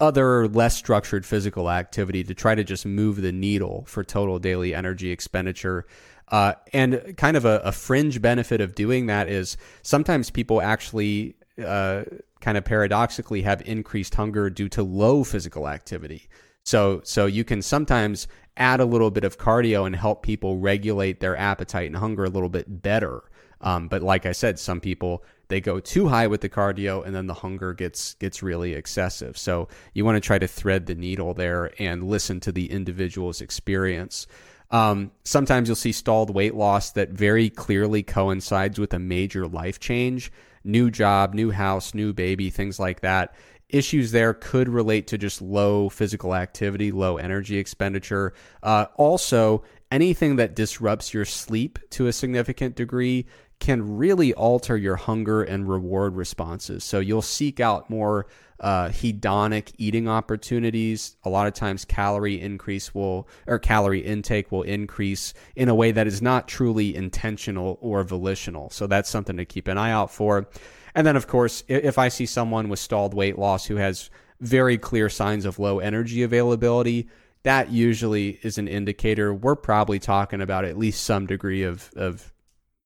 other 0.03 0.49
less 0.49 0.75
structured 0.75 1.25
physical 1.25 1.71
activity 1.71 2.25
to 2.25 2.33
try 2.33 2.53
to 2.53 2.63
just 2.63 2.85
move 2.85 3.21
the 3.21 3.31
needle 3.31 3.85
for 3.87 4.03
total 4.03 4.37
daily 4.37 4.75
energy 4.75 5.11
expenditure. 5.11 5.85
Uh, 6.27 6.53
and 6.73 7.15
kind 7.15 7.37
of 7.37 7.45
a, 7.45 7.61
a, 7.63 7.71
fringe 7.71 8.21
benefit 8.21 8.59
of 8.59 8.75
doing 8.75 9.05
that 9.05 9.29
is 9.29 9.55
sometimes 9.81 10.29
people 10.29 10.61
actually 10.61 11.35
uh, 11.65 12.03
kind 12.41 12.57
of 12.57 12.65
paradoxically 12.65 13.43
have 13.43 13.61
increased 13.61 14.15
hunger 14.15 14.49
due 14.49 14.67
to 14.67 14.83
low 14.83 15.23
physical 15.23 15.69
activity. 15.69 16.27
So, 16.63 17.01
so 17.05 17.25
you 17.25 17.45
can 17.45 17.61
sometimes 17.61 18.27
add 18.57 18.81
a 18.81 18.85
little 18.85 19.11
bit 19.11 19.23
of 19.23 19.37
cardio 19.37 19.85
and 19.85 19.95
help 19.95 20.21
people 20.21 20.57
regulate 20.57 21.21
their 21.21 21.37
appetite 21.37 21.87
and 21.87 21.95
hunger 21.95 22.25
a 22.25 22.29
little 22.29 22.49
bit 22.49 22.81
better. 22.81 23.21
Um, 23.61 23.87
but 23.87 24.01
like 24.01 24.25
I 24.25 24.33
said, 24.33 24.59
some 24.59 24.81
people 24.81 25.23
they 25.53 25.61
go 25.61 25.79
too 25.79 26.07
high 26.07 26.25
with 26.25 26.41
the 26.41 26.49
cardio 26.49 27.05
and 27.05 27.13
then 27.13 27.27
the 27.27 27.33
hunger 27.35 27.75
gets 27.75 28.15
gets 28.15 28.41
really 28.41 28.73
excessive. 28.73 29.37
So 29.37 29.67
you 29.93 30.03
want 30.03 30.15
to 30.15 30.19
try 30.19 30.39
to 30.39 30.47
thread 30.47 30.87
the 30.87 30.95
needle 30.95 31.35
there 31.35 31.71
and 31.77 32.09
listen 32.09 32.39
to 32.39 32.51
the 32.51 32.71
individual's 32.71 33.39
experience. 33.39 34.25
Um, 34.71 35.11
sometimes 35.23 35.69
you'll 35.69 35.75
see 35.75 35.91
stalled 35.91 36.33
weight 36.33 36.55
loss 36.55 36.89
that 36.93 37.11
very 37.11 37.51
clearly 37.51 38.01
coincides 38.01 38.79
with 38.79 38.95
a 38.95 38.99
major 38.99 39.45
life 39.45 39.79
change, 39.79 40.31
new 40.63 40.89
job, 40.89 41.35
new 41.35 41.51
house, 41.51 41.93
new 41.93 42.13
baby, 42.13 42.49
things 42.49 42.79
like 42.79 43.01
that 43.01 43.35
issues 43.69 44.11
there 44.11 44.35
could 44.35 44.69
relate 44.69 45.07
to 45.07 45.17
just 45.17 45.41
low 45.41 45.89
physical 45.89 46.35
activity, 46.35 46.91
low 46.91 47.17
energy 47.17 47.57
expenditure. 47.57 48.33
Uh, 48.61 48.85
also, 48.97 49.63
anything 49.91 50.35
that 50.35 50.55
disrupts 50.55 51.11
your 51.11 51.25
sleep 51.25 51.79
to 51.89 52.05
a 52.05 52.13
significant 52.13 52.75
degree 52.75 53.25
can 53.63 53.95
really 53.95 54.33
alter 54.33 54.75
your 54.75 54.97
hunger 54.97 55.41
and 55.41 55.69
reward 55.69 56.17
responses. 56.17 56.83
So 56.83 56.99
you'll 56.99 57.21
seek 57.21 57.61
out 57.61 57.89
more 57.89 58.25
uh, 58.59 58.89
hedonic 58.89 59.71
eating 59.77 60.09
opportunities. 60.09 61.15
A 61.23 61.29
lot 61.29 61.47
of 61.47 61.53
times, 61.53 61.85
calorie 61.85 62.41
increase 62.41 62.93
will 62.93 63.25
or 63.47 63.59
calorie 63.59 64.01
intake 64.01 64.51
will 64.51 64.63
increase 64.63 65.33
in 65.55 65.69
a 65.69 65.75
way 65.75 65.93
that 65.93 66.07
is 66.07 66.21
not 66.21 66.49
truly 66.49 66.93
intentional 66.93 67.77
or 67.79 68.03
volitional. 68.03 68.69
So 68.69 68.85
that's 68.85 69.09
something 69.09 69.37
to 69.37 69.45
keep 69.45 69.69
an 69.69 69.77
eye 69.77 69.91
out 69.91 70.11
for. 70.11 70.49
And 70.93 71.07
then, 71.07 71.15
of 71.15 71.27
course, 71.27 71.63
if 71.69 71.97
I 71.97 72.09
see 72.09 72.25
someone 72.25 72.67
with 72.67 72.79
stalled 72.79 73.13
weight 73.13 73.39
loss 73.39 73.65
who 73.65 73.77
has 73.77 74.09
very 74.41 74.77
clear 74.77 75.07
signs 75.07 75.45
of 75.45 75.57
low 75.57 75.79
energy 75.79 76.21
availability, 76.21 77.07
that 77.43 77.71
usually 77.71 78.39
is 78.43 78.57
an 78.57 78.67
indicator 78.67 79.33
we're 79.33 79.55
probably 79.55 79.99
talking 79.99 80.41
about 80.41 80.65
at 80.65 80.77
least 80.77 81.05
some 81.05 81.27
degree 81.27 81.63
of, 81.63 81.89
of 81.95 82.32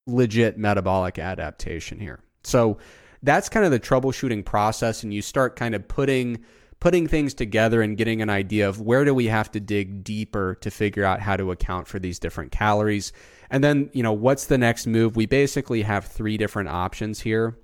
legit 0.08 0.58
metabolic 0.58 1.20
adaptation 1.20 2.00
here. 2.00 2.20
So 2.44 2.78
that's 3.22 3.50
kind 3.50 3.66
of 3.66 3.72
the 3.72 3.80
troubleshooting 3.80 4.46
process, 4.46 5.04
and 5.04 5.14
you 5.14 5.22
start 5.22 5.56
kind 5.56 5.76
of 5.76 5.88
putting 5.88 6.44
putting 6.80 7.08
things 7.08 7.34
together 7.34 7.82
and 7.82 7.98
getting 7.98 8.22
an 8.22 8.30
idea 8.30 8.70
of 8.70 8.80
where 8.80 9.04
do 9.04 9.14
we 9.14 9.26
have 9.26 9.52
to 9.52 9.60
dig 9.60 10.04
deeper 10.04 10.56
to 10.62 10.70
figure 10.70 11.04
out 11.04 11.20
how 11.20 11.36
to 11.36 11.52
account 11.52 11.88
for 11.88 11.98
these 11.98 12.20
different 12.20 12.52
calories. 12.52 13.12
And 13.50 13.64
then, 13.64 13.90
you 13.94 14.04
know, 14.04 14.14
what's 14.14 14.46
the 14.46 14.60
next 14.60 14.86
move? 14.86 15.16
We 15.16 15.26
basically 15.26 15.82
have 15.82 16.06
three 16.06 16.38
different 16.38 16.70
options 16.70 17.20
here. 17.20 17.58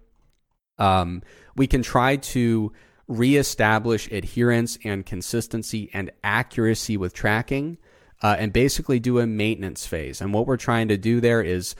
Um, 0.80 1.22
we 1.56 1.68
can 1.68 1.84
try 1.84 2.16
to 2.16 2.72
reestablish 3.08 4.12
adherence 4.12 4.80
and 4.84 5.06
consistency 5.06 5.92
and 5.94 6.12
accuracy 6.24 6.98
with 6.98 7.14
tracking 7.14 7.78
uh, 8.24 8.36
and 8.40 8.52
basically 8.52 9.00
do 9.00 9.20
a 9.20 9.28
maintenance 9.28 9.86
phase. 9.86 10.22
And 10.22 10.34
what 10.34 10.48
we're 10.48 10.58
trying 10.58 10.88
to 10.88 10.98
do 10.98 11.22
there 11.22 11.42
is 11.42 11.76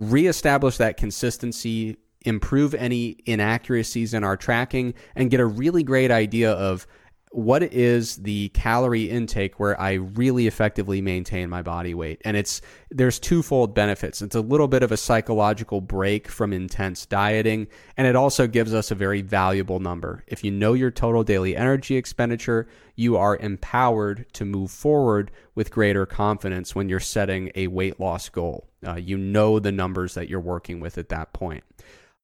reestablish 0.00 0.78
that 0.78 0.96
consistency, 0.96 1.98
improve 2.22 2.74
any 2.74 3.16
inaccuracies 3.26 4.12
in 4.14 4.24
our 4.24 4.36
tracking, 4.36 4.94
and 5.14 5.30
get 5.30 5.40
a 5.40 5.46
really 5.46 5.82
great 5.82 6.10
idea 6.10 6.50
of 6.50 6.86
what 7.32 7.62
is 7.62 8.16
the 8.16 8.48
calorie 8.48 9.08
intake 9.08 9.60
where 9.60 9.80
I 9.80 9.92
really 9.92 10.48
effectively 10.48 11.00
maintain 11.00 11.48
my 11.48 11.62
body 11.62 11.94
weight? 11.94 12.20
And 12.24 12.36
it's 12.36 12.60
there's 12.90 13.20
twofold 13.20 13.72
benefits. 13.72 14.20
It's 14.20 14.34
a 14.34 14.40
little 14.40 14.66
bit 14.66 14.82
of 14.82 14.90
a 14.90 14.96
psychological 14.96 15.80
break 15.80 16.26
from 16.26 16.52
intense 16.52 17.06
dieting, 17.06 17.68
and 17.96 18.08
it 18.08 18.16
also 18.16 18.48
gives 18.48 18.74
us 18.74 18.90
a 18.90 18.96
very 18.96 19.22
valuable 19.22 19.78
number. 19.78 20.24
If 20.26 20.42
you 20.42 20.50
know 20.50 20.72
your 20.72 20.90
total 20.90 21.22
daily 21.22 21.54
energy 21.54 21.94
expenditure, 21.94 22.66
you 22.96 23.16
are 23.16 23.36
empowered 23.36 24.26
to 24.32 24.44
move 24.44 24.72
forward 24.72 25.30
with 25.54 25.70
greater 25.70 26.06
confidence 26.06 26.74
when 26.74 26.88
you're 26.88 26.98
setting 26.98 27.52
a 27.54 27.68
weight 27.68 28.00
loss 28.00 28.28
goal. 28.28 28.66
Uh, 28.84 28.96
you 28.96 29.16
know 29.16 29.60
the 29.60 29.70
numbers 29.70 30.14
that 30.14 30.28
you're 30.28 30.40
working 30.40 30.80
with 30.80 30.98
at 30.98 31.10
that 31.10 31.32
point. 31.32 31.62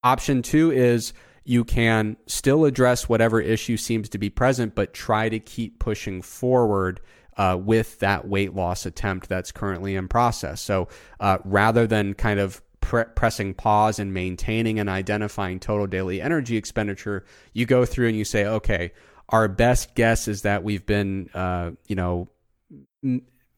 Option 0.03 0.43
two 0.43 0.73
is 0.73 1.13
you 1.47 1.65
can 1.65 2.17
still 2.27 2.65
address 2.65 3.09
whatever 3.09 3.41
issue 3.41 3.77
seems 3.77 4.09
to 4.09 4.19
be 4.19 4.29
present, 4.29 4.75
but 4.75 4.93
try 4.93 5.29
to 5.29 5.39
keep 5.39 5.79
pushing 5.79 6.21
forward 6.21 7.01
uh, 7.37 7.57
with 7.61 8.01
that 8.01 8.27
weight 8.27 8.55
loss 8.55 8.85
attempt 8.85 9.29
that's 9.29 9.53
currently 9.53 9.95
in 9.95 10.09
process. 10.09 10.61
So 10.61 10.89
uh, 11.21 11.39
rather 11.45 11.87
than 11.87 12.15
kind 12.15 12.41
of 12.41 12.61
pre- 12.81 13.05
pressing 13.15 13.55
pause 13.55 14.01
and 14.01 14.13
maintaining 14.13 14.81
and 14.81 14.89
identifying 14.89 15.61
total 15.61 15.87
daily 15.87 16.21
energy 16.21 16.57
expenditure, 16.57 17.25
you 17.53 17.65
go 17.65 17.85
through 17.85 18.09
and 18.09 18.17
you 18.17 18.25
say, 18.25 18.45
okay, 18.47 18.93
our 19.29 19.47
best 19.47 19.95
guess 19.95 20.27
is 20.27 20.43
that 20.43 20.65
we've 20.65 20.85
been, 20.85 21.31
uh, 21.33 21.71
you 21.87 21.95
know, 21.95 22.29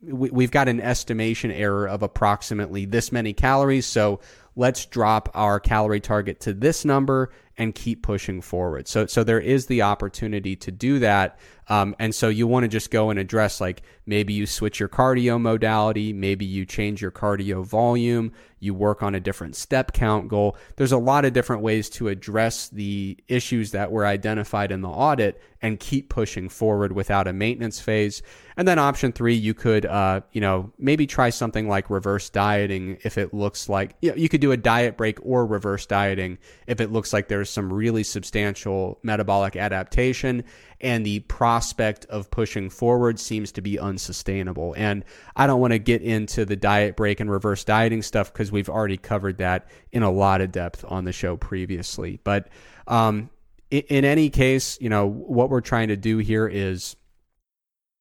we've 0.02 0.50
got 0.50 0.68
an 0.68 0.80
estimation 0.80 1.50
error 1.50 1.88
of 1.88 2.02
approximately 2.02 2.84
this 2.84 3.12
many 3.12 3.32
calories. 3.32 3.86
So 3.86 4.20
let's 4.56 4.86
drop 4.86 5.30
our 5.34 5.58
calorie 5.58 6.00
target 6.00 6.40
to 6.40 6.52
this 6.52 6.84
number 6.84 7.30
and 7.58 7.74
keep 7.74 8.02
pushing 8.02 8.40
forward. 8.40 8.86
So, 8.86 9.06
so 9.06 9.24
there 9.24 9.40
is 9.40 9.66
the 9.66 9.82
opportunity 9.82 10.54
to 10.56 10.70
do 10.70 11.00
that. 11.00 11.38
Um, 11.68 11.94
and 11.98 12.14
so 12.14 12.28
you 12.28 12.46
want 12.46 12.64
to 12.64 12.68
just 12.68 12.90
go 12.90 13.10
and 13.10 13.18
address 13.18 13.60
like 13.60 13.82
maybe 14.06 14.32
you 14.32 14.46
switch 14.46 14.80
your 14.80 14.88
cardio 14.88 15.38
modality, 15.38 16.14
maybe 16.14 16.46
you 16.46 16.64
change 16.64 17.02
your 17.02 17.10
cardio 17.10 17.62
volume, 17.64 18.32
you 18.60 18.72
work 18.72 19.02
on 19.02 19.14
a 19.14 19.20
different 19.20 19.54
step 19.54 19.92
count 19.92 20.28
goal. 20.28 20.56
There's 20.76 20.92
a 20.92 20.98
lot 20.98 21.24
of 21.24 21.34
different 21.34 21.62
ways 21.62 21.90
to 21.90 22.08
address 22.08 22.68
the 22.70 23.18
issues 23.28 23.72
that 23.72 23.92
were 23.92 24.06
identified 24.06 24.72
in 24.72 24.80
the 24.80 24.88
audit 24.88 25.42
and 25.60 25.78
keep 25.78 26.08
pushing 26.08 26.48
forward 26.48 26.92
without 26.92 27.28
a 27.28 27.32
maintenance 27.32 27.80
phase. 27.80 28.22
And 28.56 28.66
then 28.66 28.78
option 28.78 29.12
three, 29.12 29.34
you 29.34 29.54
could, 29.54 29.84
uh, 29.84 30.22
you 30.32 30.40
know, 30.40 30.72
maybe 30.78 31.06
try 31.06 31.30
something 31.30 31.68
like 31.68 31.90
reverse 31.90 32.30
dieting 32.30 32.98
if 33.04 33.18
it 33.18 33.34
looks 33.34 33.68
like 33.68 33.94
you, 34.00 34.10
know, 34.10 34.16
you 34.16 34.28
could 34.28 34.40
do 34.40 34.52
a 34.52 34.56
diet 34.56 34.96
break 34.96 35.18
or 35.24 35.44
reverse 35.44 35.84
dieting 35.84 36.38
if 36.66 36.80
it 36.80 36.90
looks 36.90 37.12
like 37.12 37.28
there's 37.28 37.47
some 37.48 37.72
really 37.72 38.02
substantial 38.02 38.98
metabolic 39.02 39.56
adaptation 39.56 40.44
and 40.80 41.04
the 41.04 41.20
prospect 41.20 42.04
of 42.06 42.30
pushing 42.30 42.70
forward 42.70 43.18
seems 43.18 43.52
to 43.52 43.60
be 43.60 43.78
unsustainable. 43.78 44.74
And 44.76 45.04
I 45.34 45.46
don't 45.46 45.60
want 45.60 45.72
to 45.72 45.78
get 45.78 46.02
into 46.02 46.44
the 46.44 46.56
diet 46.56 46.96
break 46.96 47.20
and 47.20 47.30
reverse 47.30 47.64
dieting 47.64 48.02
stuff 48.02 48.32
because 48.32 48.52
we've 48.52 48.68
already 48.68 48.96
covered 48.96 49.38
that 49.38 49.68
in 49.92 50.02
a 50.02 50.10
lot 50.10 50.40
of 50.40 50.52
depth 50.52 50.84
on 50.86 51.04
the 51.04 51.12
show 51.12 51.36
previously. 51.36 52.20
But 52.22 52.48
um, 52.86 53.30
in, 53.70 53.82
in 53.88 54.04
any 54.04 54.30
case, 54.30 54.78
you 54.80 54.88
know, 54.88 55.06
what 55.06 55.50
we're 55.50 55.60
trying 55.60 55.88
to 55.88 55.96
do 55.96 56.18
here 56.18 56.46
is 56.46 56.96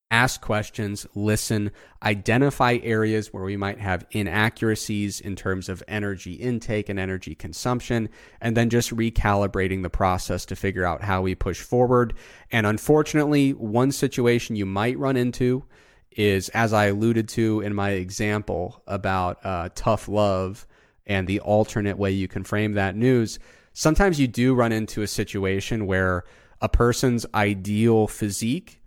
ask 0.09 0.39
questions, 0.39 1.05
listen, 1.15 1.71
identify 2.01 2.79
areas 2.81 3.33
where 3.33 3.43
we 3.43 3.57
might 3.57 3.79
have 3.79 4.05
inaccuracies 4.11 5.19
in 5.19 5.35
terms 5.35 5.67
of 5.67 5.83
energy 5.87 6.33
intake 6.33 6.87
and 6.87 6.99
energy 6.99 7.35
consumption, 7.35 8.07
and 8.39 8.55
then 8.55 8.69
just 8.69 8.95
recalibrating 8.95 9.83
the 9.83 9.89
process 9.89 10.45
to 10.45 10.55
figure 10.55 10.85
out 10.85 11.03
how 11.03 11.21
we 11.21 11.35
push 11.35 11.61
forward. 11.61 12.13
And 12.51 12.65
unfortunately, 12.65 13.51
one 13.51 13.91
situation 13.91 14.55
you 14.55 14.65
might 14.65 14.97
run 14.97 15.17
into 15.17 15.65
is, 16.11 16.49
as 16.49 16.71
I 16.71 16.85
alluded 16.85 17.27
to 17.29 17.61
in 17.61 17.75
my 17.75 17.91
example 17.91 18.81
about 18.87 19.45
uh, 19.45 19.69
tough 19.75 20.07
love 20.07 20.65
and 21.05 21.27
the 21.27 21.41
alternate 21.41 21.97
way 21.97 22.11
you 22.11 22.27
can 22.27 22.43
frame 22.43 22.73
that 22.73 22.95
news, 22.95 23.39
sometimes 23.73 24.19
you 24.19 24.27
do 24.27 24.55
run 24.55 24.71
into 24.71 25.01
a 25.01 25.07
situation 25.07 25.85
where 25.85 26.23
a 26.61 26.69
person's 26.69 27.25
ideal 27.35 28.07
physique 28.07 28.81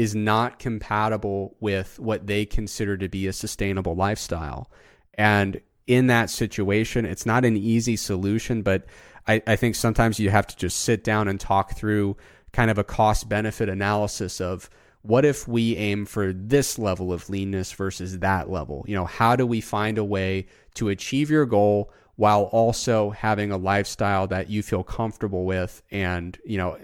is 0.00 0.14
not 0.14 0.58
compatible 0.58 1.54
with 1.60 1.98
what 2.00 2.26
they 2.26 2.46
consider 2.46 2.96
to 2.96 3.06
be 3.06 3.26
a 3.26 3.32
sustainable 3.34 3.94
lifestyle. 3.94 4.70
And 5.12 5.60
in 5.86 6.06
that 6.06 6.30
situation, 6.30 7.04
it's 7.04 7.26
not 7.26 7.44
an 7.44 7.54
easy 7.54 7.96
solution, 7.96 8.62
but 8.62 8.86
I, 9.28 9.42
I 9.46 9.56
think 9.56 9.74
sometimes 9.74 10.18
you 10.18 10.30
have 10.30 10.46
to 10.46 10.56
just 10.56 10.80
sit 10.80 11.04
down 11.04 11.28
and 11.28 11.38
talk 11.38 11.76
through 11.76 12.16
kind 12.50 12.70
of 12.70 12.78
a 12.78 12.82
cost 12.82 13.28
benefit 13.28 13.68
analysis 13.68 14.40
of 14.40 14.70
what 15.02 15.26
if 15.26 15.46
we 15.46 15.76
aim 15.76 16.06
for 16.06 16.32
this 16.32 16.78
level 16.78 17.12
of 17.12 17.28
leanness 17.28 17.70
versus 17.72 18.20
that 18.20 18.48
level? 18.48 18.86
You 18.88 18.94
know, 18.94 19.04
how 19.04 19.36
do 19.36 19.46
we 19.46 19.60
find 19.60 19.98
a 19.98 20.04
way 20.04 20.46
to 20.76 20.88
achieve 20.88 21.28
your 21.28 21.44
goal 21.44 21.92
while 22.16 22.44
also 22.44 23.10
having 23.10 23.52
a 23.52 23.58
lifestyle 23.58 24.26
that 24.28 24.48
you 24.48 24.62
feel 24.62 24.82
comfortable 24.82 25.44
with 25.44 25.82
and, 25.90 26.38
you 26.42 26.56
know, 26.56 26.78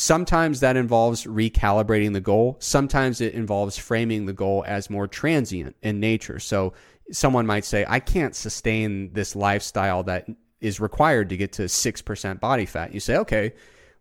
Sometimes 0.00 0.60
that 0.60 0.78
involves 0.78 1.24
recalibrating 1.24 2.14
the 2.14 2.22
goal. 2.22 2.56
Sometimes 2.58 3.20
it 3.20 3.34
involves 3.34 3.76
framing 3.76 4.24
the 4.24 4.32
goal 4.32 4.64
as 4.66 4.88
more 4.88 5.06
transient 5.06 5.76
in 5.82 6.00
nature. 6.00 6.38
So 6.38 6.72
someone 7.12 7.46
might 7.46 7.66
say, 7.66 7.84
I 7.86 8.00
can't 8.00 8.34
sustain 8.34 9.12
this 9.12 9.36
lifestyle 9.36 10.02
that 10.04 10.26
is 10.58 10.80
required 10.80 11.28
to 11.28 11.36
get 11.36 11.52
to 11.52 11.64
6% 11.64 12.40
body 12.40 12.64
fat. 12.64 12.94
You 12.94 13.00
say, 13.00 13.18
okay, 13.18 13.52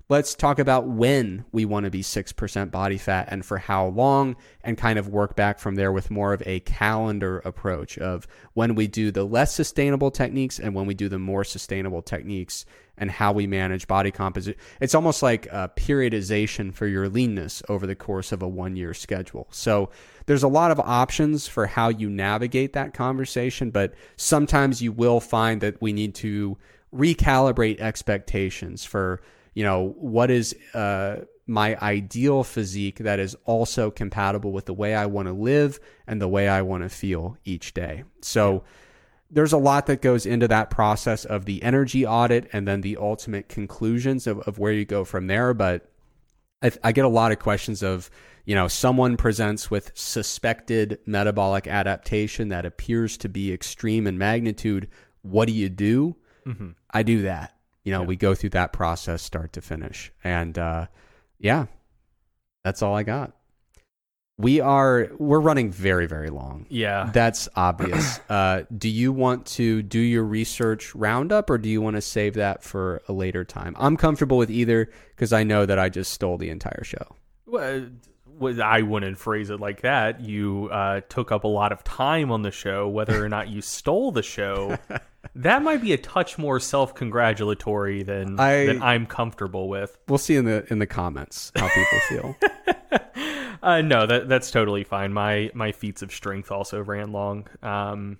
let's 0.09 0.33
talk 0.33 0.57
about 0.57 0.87
when 0.87 1.45
we 1.51 1.65
want 1.65 1.83
to 1.83 1.91
be 1.91 2.01
6% 2.01 2.71
body 2.71 2.97
fat 2.97 3.27
and 3.29 3.45
for 3.45 3.59
how 3.59 3.85
long, 3.85 4.35
and 4.63 4.75
kind 4.75 4.97
of 4.97 5.07
work 5.07 5.35
back 5.35 5.59
from 5.59 5.75
there 5.75 5.91
with 5.91 6.09
more 6.09 6.33
of 6.33 6.41
a 6.47 6.59
calendar 6.61 7.39
approach 7.45 7.97
of 7.99 8.27
when 8.53 8.73
we 8.73 8.87
do 8.87 9.11
the 9.11 9.23
less 9.23 9.53
sustainable 9.53 10.09
techniques 10.09 10.59
and 10.59 10.73
when 10.73 10.87
we 10.87 10.95
do 10.95 11.07
the 11.07 11.19
more 11.19 11.43
sustainable 11.43 12.01
techniques 12.01 12.65
and 12.97 13.11
how 13.11 13.31
we 13.31 13.45
manage 13.45 13.87
body 13.87 14.09
composition. 14.11 14.59
It's 14.81 14.95
almost 14.95 15.21
like 15.21 15.45
a 15.45 15.71
periodization 15.75 16.73
for 16.73 16.87
your 16.87 17.07
leanness 17.07 17.61
over 17.69 17.85
the 17.85 17.95
course 17.95 18.31
of 18.31 18.41
a 18.41 18.47
one 18.47 18.75
year 18.75 18.95
schedule. 18.95 19.47
So 19.51 19.91
there's 20.25 20.43
a 20.43 20.47
lot 20.47 20.71
of 20.71 20.79
options 20.79 21.47
for 21.47 21.67
how 21.67 21.89
you 21.89 22.09
navigate 22.09 22.73
that 22.73 22.95
conversation, 22.95 23.69
but 23.69 23.93
sometimes 24.17 24.81
you 24.81 24.91
will 24.91 25.19
find 25.19 25.61
that 25.61 25.81
we 25.81 25.93
need 25.93 26.15
to 26.15 26.57
recalibrate 26.93 27.79
expectations 27.79 28.83
for 28.83 29.21
you 29.53 29.63
know, 29.63 29.95
what 29.97 30.31
is 30.31 30.55
uh, 30.73 31.17
my 31.49 31.75
ideal 31.81 32.43
physique 32.43 32.99
that 32.99 33.19
is 33.19 33.35
also 33.45 33.89
compatible 33.89 34.51
with 34.51 34.65
the 34.65 34.73
way 34.73 34.93
I 34.93 35.07
want 35.07 35.27
to 35.27 35.33
live 35.33 35.79
and 36.07 36.21
the 36.21 36.27
way 36.27 36.47
I 36.47 36.61
want 36.61 36.83
to 36.83 36.89
feel 36.89 37.37
each 37.43 37.73
day. 37.73 38.03
So 38.21 38.63
there's 39.31 39.53
a 39.53 39.57
lot 39.57 39.87
that 39.87 40.01
goes 40.01 40.25
into 40.25 40.47
that 40.47 40.69
process 40.69 41.25
of 41.25 41.45
the 41.45 41.61
energy 41.63 42.05
audit 42.05 42.49
and 42.53 42.67
then 42.67 42.81
the 42.81 42.97
ultimate 42.97 43.49
conclusions 43.49 44.27
of, 44.27 44.39
of 44.41 44.59
where 44.59 44.71
you 44.71 44.85
go 44.85 45.03
from 45.03 45.27
there. 45.27 45.53
But 45.53 45.89
I, 46.61 46.71
I 46.83 46.91
get 46.91 47.05
a 47.05 47.09
lot 47.09 47.31
of 47.31 47.39
questions 47.39 47.83
of, 47.83 48.09
you 48.45 48.55
know, 48.55 48.67
someone 48.67 49.17
presents 49.17 49.69
with 49.69 49.91
suspected 49.95 50.99
metabolic 51.05 51.67
adaptation 51.67 52.49
that 52.49 52.65
appears 52.65 53.17
to 53.17 53.29
be 53.29 53.51
extreme 53.51 54.07
in 54.07 54.17
magnitude. 54.17 54.87
What 55.21 55.47
do 55.47 55.53
you 55.53 55.69
do? 55.69 56.15
Mm-hmm. 56.45 56.69
I 56.91 57.03
do 57.03 57.23
that. 57.23 57.55
You 57.89 57.95
know, 57.95 58.01
yeah. 58.01 58.07
we 58.07 58.17
go 58.17 58.35
through 58.35 58.51
that 58.51 58.71
process 58.71 59.23
start 59.23 59.53
to 59.53 59.61
finish. 59.61 60.11
And 60.23 60.55
uh, 60.59 60.85
yeah, 61.39 61.65
that's 62.63 62.83
all 62.83 62.95
I 62.95 63.01
got. 63.01 63.31
We 64.37 64.59
are 64.59 65.09
we're 65.17 65.39
running 65.39 65.71
very 65.71 66.05
very 66.05 66.29
long. 66.29 66.67
Yeah, 66.69 67.09
that's 67.11 67.49
obvious. 67.55 68.19
uh, 68.29 68.65
do 68.77 68.89
you 68.89 69.11
want 69.11 69.47
to 69.47 69.81
do 69.81 69.97
your 69.97 70.23
research 70.23 70.93
roundup, 70.93 71.49
or 71.49 71.57
do 71.57 71.67
you 71.67 71.81
want 71.81 71.95
to 71.95 72.01
save 72.01 72.35
that 72.35 72.63
for 72.63 73.01
a 73.07 73.11
later 73.11 73.43
time? 73.43 73.75
I'm 73.79 73.97
comfortable 73.97 74.37
with 74.37 74.51
either 74.51 74.91
because 75.15 75.33
I 75.33 75.43
know 75.43 75.65
that 75.65 75.79
I 75.79 75.89
just 75.89 76.13
stole 76.13 76.37
the 76.37 76.51
entire 76.51 76.83
show. 76.83 77.15
Well, 77.47 77.87
I 78.41 78.81
wouldn't 78.81 79.17
phrase 79.17 79.49
it 79.49 79.59
like 79.59 79.81
that. 79.81 80.21
You 80.21 80.69
uh, 80.71 81.01
took 81.09 81.31
up 81.31 81.43
a 81.43 81.47
lot 81.47 81.71
of 81.71 81.83
time 81.83 82.31
on 82.31 82.41
the 82.41 82.51
show. 82.51 82.87
Whether 82.87 83.23
or 83.23 83.29
not 83.29 83.49
you 83.49 83.61
stole 83.61 84.11
the 84.11 84.23
show 84.23 84.77
That 85.35 85.63
might 85.63 85.81
be 85.81 85.93
a 85.93 85.97
touch 85.97 86.37
more 86.37 86.59
self-congratulatory 86.59 88.03
than 88.03 88.39
I, 88.39 88.65
than 88.65 88.81
I'm 88.81 89.05
comfortable 89.05 89.69
with. 89.69 89.97
We'll 90.07 90.17
see 90.17 90.35
in 90.35 90.45
the 90.45 90.65
in 90.71 90.79
the 90.79 90.87
comments 90.87 91.51
how 91.55 91.67
people 91.69 91.99
feel. 92.07 92.35
uh, 93.63 93.81
no, 93.81 94.05
that 94.05 94.27
that's 94.27 94.51
totally 94.51 94.83
fine. 94.83 95.13
My 95.13 95.51
my 95.53 95.71
feats 95.71 96.01
of 96.01 96.11
strength 96.11 96.51
also 96.51 96.81
ran 96.81 97.11
long. 97.11 97.47
Um, 97.61 98.17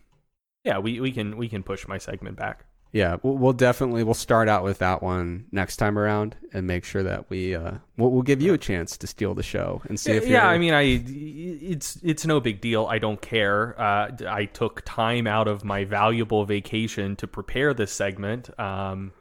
yeah, 0.63 0.80
we, 0.80 0.99
we 0.99 1.11
can 1.11 1.38
we 1.38 1.49
can 1.49 1.63
push 1.63 1.88
my 1.88 1.97
segment 1.97 2.38
back. 2.38 2.65
Yeah, 2.91 3.17
we'll, 3.21 3.53
definitely 3.53 4.03
we'll 4.03 4.15
start 4.15 4.49
out 4.49 4.63
with 4.63 4.79
that 4.79 5.03
one 5.03 5.45
next 5.51 5.77
time 5.77 5.97
around 5.97 6.35
and 6.53 6.65
make 6.65 6.83
sure 6.83 7.03
that 7.03 7.29
we 7.29 7.53
uh, 7.53 7.73
we'll, 7.97 8.09
we'll 8.09 8.23
give 8.23 8.41
you 8.41 8.53
a 8.53 8.57
chance 8.57 8.97
to 8.97 9.05
steal 9.05 9.35
the 9.35 9.43
show 9.43 9.83
and 9.85 9.99
see 9.99 10.13
if 10.13 10.25
you 10.25 10.33
yeah. 10.33 10.47
I 10.47 10.57
mean, 10.57 10.73
I 10.73 11.03
it's 11.05 11.99
it's 12.01 12.25
no 12.25 12.39
big 12.39 12.61
deal. 12.61 12.87
I 12.87 12.97
don't 12.97 13.21
care. 13.21 13.79
Uh, 13.79 14.09
I 14.27 14.45
took 14.45 14.81
time 14.85 15.27
out 15.27 15.47
of 15.47 15.63
my 15.63 15.85
valuable 15.85 16.45
vacation 16.45 17.15
to 17.17 17.27
prepare 17.27 17.75
this 17.75 17.91
segment. 17.91 18.49
Um, 18.59 19.11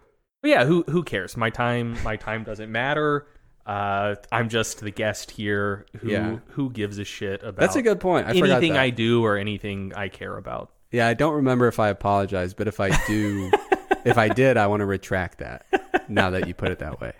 but 0.40 0.50
yeah, 0.50 0.64
who 0.64 0.84
who 0.88 1.02
cares? 1.02 1.36
My 1.36 1.50
time 1.50 2.02
my 2.02 2.16
time 2.16 2.44
doesn't 2.44 2.72
matter. 2.72 3.26
Uh, 3.66 4.14
I'm 4.32 4.48
just 4.48 4.80
the 4.80 4.90
guest 4.90 5.30
here 5.30 5.84
who 5.98 6.08
Yeah. 6.08 6.38
who 6.52 6.70
gives 6.70 6.98
a 6.98 7.04
shit 7.04 7.42
about 7.42 7.60
That's 7.60 7.76
a 7.76 7.82
good 7.82 8.00
point. 8.00 8.26
I 8.26 8.30
anything. 8.30 8.78
I 8.78 8.88
do 8.88 9.22
or 9.22 9.36
anything 9.36 9.92
I 9.94 10.08
care 10.08 10.38
about. 10.38 10.70
Yeah, 10.90 11.06
I 11.06 11.14
don't 11.14 11.34
remember 11.34 11.68
if 11.68 11.78
I 11.78 11.88
apologized, 11.88 12.56
but 12.56 12.68
if 12.68 12.80
I 12.80 12.90
do, 13.06 13.50
if 14.04 14.16
I 14.16 14.28
did, 14.28 14.56
I 14.56 14.66
want 14.66 14.80
to 14.80 14.86
retract 14.86 15.38
that. 15.38 15.66
Now 16.08 16.30
that 16.30 16.48
you 16.48 16.54
put 16.54 16.70
it 16.70 16.78
that 16.78 17.00
way. 17.00 17.12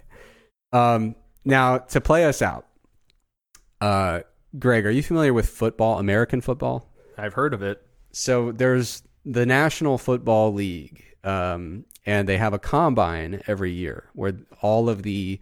Um, 0.73 1.15
now 1.45 1.79
to 1.79 2.01
play 2.01 2.25
us 2.25 2.41
out, 2.41 2.67
uh, 3.81 4.21
Greg, 4.59 4.87
are 4.87 4.91
you 4.91 5.03
familiar 5.03 5.35
with 5.35 5.49
football, 5.49 5.99
American 5.99 6.41
football? 6.41 6.91
I've 7.19 7.35
heard 7.35 7.53
of 7.53 7.63
it. 7.63 7.83
So 8.13 8.53
there's 8.53 9.03
the 9.25 9.45
National 9.45 9.99
Football 9.99 10.55
League, 10.55 11.05
um, 11.23 11.85
and 12.07 12.29
they 12.29 12.39
have 12.39 12.55
a 12.55 12.59
combine 12.59 13.43
every 13.47 13.73
year 13.73 14.09
where 14.15 14.33
all 14.63 14.89
of 14.89 15.03
the 15.03 15.41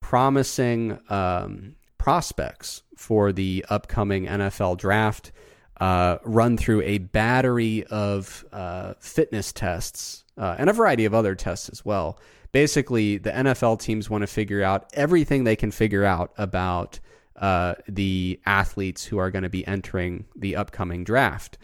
promising 0.00 0.98
um, 1.10 1.76
prospects 1.98 2.82
for 2.96 3.32
the 3.32 3.64
upcoming 3.68 4.26
NFL 4.26 4.78
draft 4.78 5.32
uh, 5.80 6.18
run 6.24 6.56
through 6.56 6.82
a 6.82 6.98
battery 6.98 7.84
of 7.90 8.44
uh, 8.52 8.94
fitness 9.00 9.52
tests 9.52 10.24
uh, 10.36 10.54
and 10.58 10.70
a 10.70 10.72
variety 10.72 11.04
of 11.04 11.14
other 11.14 11.34
tests 11.34 11.68
as 11.68 11.84
well. 11.84 12.18
Basically, 12.52 13.18
the 13.18 13.30
NFL 13.30 13.80
teams 13.80 14.10
want 14.10 14.22
to 14.22 14.26
figure 14.26 14.62
out 14.62 14.90
everything 14.94 15.44
they 15.44 15.56
can 15.56 15.70
figure 15.70 16.04
out 16.04 16.32
about 16.36 16.98
uh, 17.36 17.74
the 17.88 18.40
athletes 18.44 19.04
who 19.04 19.18
are 19.18 19.30
going 19.30 19.44
to 19.44 19.48
be 19.48 19.66
entering 19.66 20.26
the 20.36 20.56
upcoming 20.56 21.04
draft. 21.04 21.56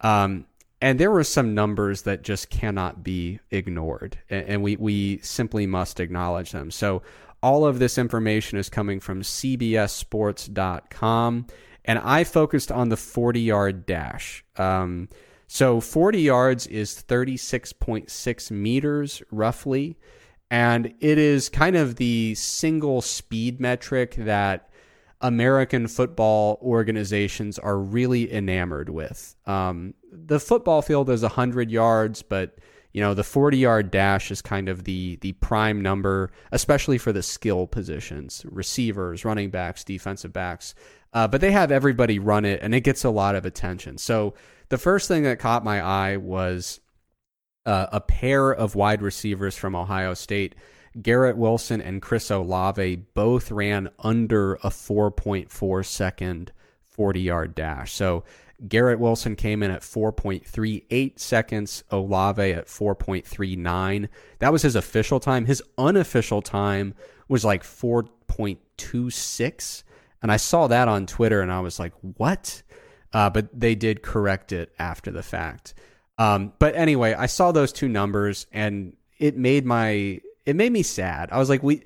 Um, 0.00 0.46
and 0.80 0.98
there 0.98 1.10
were 1.10 1.24
some 1.24 1.54
numbers 1.54 2.02
that 2.02 2.22
just 2.22 2.50
cannot 2.50 3.04
be 3.04 3.38
ignored, 3.50 4.18
and, 4.28 4.46
and 4.46 4.62
we 4.62 4.76
we 4.76 5.18
simply 5.18 5.64
must 5.64 6.00
acknowledge 6.00 6.50
them. 6.50 6.72
So 6.72 7.02
all 7.40 7.64
of 7.64 7.78
this 7.78 7.98
information 7.98 8.58
is 8.58 8.68
coming 8.68 8.98
from 8.98 9.22
CBSSports.com, 9.22 11.46
and 11.84 11.98
I 11.98 12.24
focused 12.24 12.70
on 12.70 12.88
the 12.88 12.96
40 12.96 13.40
yard 13.40 13.86
dash. 13.86 14.44
Um, 14.56 15.08
so 15.46 15.80
40 15.80 16.20
yards 16.20 16.66
is 16.66 17.04
36.6 17.06 18.50
meters 18.50 19.22
roughly, 19.30 19.98
and 20.50 20.94
it 21.00 21.18
is 21.18 21.48
kind 21.48 21.76
of 21.76 21.96
the 21.96 22.34
single 22.34 23.02
speed 23.02 23.60
metric 23.60 24.14
that 24.16 24.70
American 25.20 25.86
football 25.88 26.58
organizations 26.62 27.58
are 27.58 27.78
really 27.78 28.32
enamored 28.32 28.88
with. 28.88 29.36
Um, 29.46 29.94
the 30.10 30.40
football 30.40 30.82
field 30.82 31.08
is 31.10 31.22
100 31.22 31.70
yards, 31.70 32.22
but 32.22 32.58
you 32.92 33.00
know 33.00 33.14
the 33.14 33.24
40 33.24 33.56
yard 33.56 33.90
dash 33.90 34.30
is 34.30 34.42
kind 34.42 34.68
of 34.68 34.84
the 34.84 35.16
the 35.16 35.32
prime 35.32 35.80
number, 35.80 36.30
especially 36.50 36.98
for 36.98 37.12
the 37.12 37.22
skill 37.22 37.66
positions, 37.66 38.44
receivers, 38.50 39.24
running 39.24 39.50
backs, 39.50 39.84
defensive 39.84 40.32
backs. 40.32 40.74
Uh, 41.12 41.28
but 41.28 41.40
they 41.40 41.52
have 41.52 41.70
everybody 41.70 42.18
run 42.18 42.44
it, 42.44 42.60
and 42.62 42.74
it 42.74 42.80
gets 42.80 43.04
a 43.04 43.10
lot 43.10 43.34
of 43.34 43.44
attention. 43.44 43.98
So 43.98 44.34
the 44.70 44.78
first 44.78 45.08
thing 45.08 45.24
that 45.24 45.38
caught 45.38 45.64
my 45.64 45.80
eye 45.80 46.16
was 46.16 46.80
uh, 47.66 47.86
a 47.92 48.00
pair 48.00 48.50
of 48.50 48.74
wide 48.74 49.02
receivers 49.02 49.56
from 49.56 49.76
Ohio 49.76 50.14
State. 50.14 50.54
Garrett 51.00 51.36
Wilson 51.36 51.80
and 51.80 52.02
Chris 52.02 52.30
Olave 52.30 52.96
both 53.14 53.50
ran 53.50 53.88
under 53.98 54.54
a 54.56 54.68
4.4 54.68 55.86
second 55.86 56.52
40 56.84 57.20
yard 57.20 57.54
dash. 57.54 57.92
So 57.92 58.24
Garrett 58.68 59.00
Wilson 59.00 59.34
came 59.36 59.62
in 59.62 59.70
at 59.70 59.80
4.38 59.80 61.18
seconds, 61.18 61.82
Olave 61.90 62.52
at 62.52 62.66
4.39. 62.66 64.08
That 64.38 64.52
was 64.52 64.60
his 64.62 64.76
official 64.76 65.18
time. 65.18 65.46
His 65.46 65.62
unofficial 65.78 66.42
time 66.42 66.94
was 67.28 67.44
like 67.44 67.64
4.26. 67.64 69.82
And 70.22 70.30
I 70.30 70.36
saw 70.36 70.68
that 70.68 70.88
on 70.88 71.06
Twitter 71.06 71.40
and 71.40 71.52
I 71.52 71.60
was 71.60 71.78
like, 71.78 71.92
what? 72.00 72.62
Uh, 73.12 73.28
but 73.28 73.48
they 73.58 73.74
did 73.74 74.02
correct 74.02 74.52
it 74.52 74.72
after 74.78 75.10
the 75.10 75.22
fact. 75.22 75.74
Um, 76.18 76.52
but 76.58 76.74
anyway, 76.76 77.14
I 77.14 77.26
saw 77.26 77.52
those 77.52 77.72
two 77.72 77.88
numbers 77.88 78.46
and 78.52 78.96
it 79.18 79.36
made 79.36 79.66
my 79.66 80.20
it 80.44 80.56
made 80.56 80.72
me 80.72 80.82
sad. 80.82 81.28
I 81.30 81.38
was 81.38 81.48
like, 81.48 81.62
we 81.62 81.82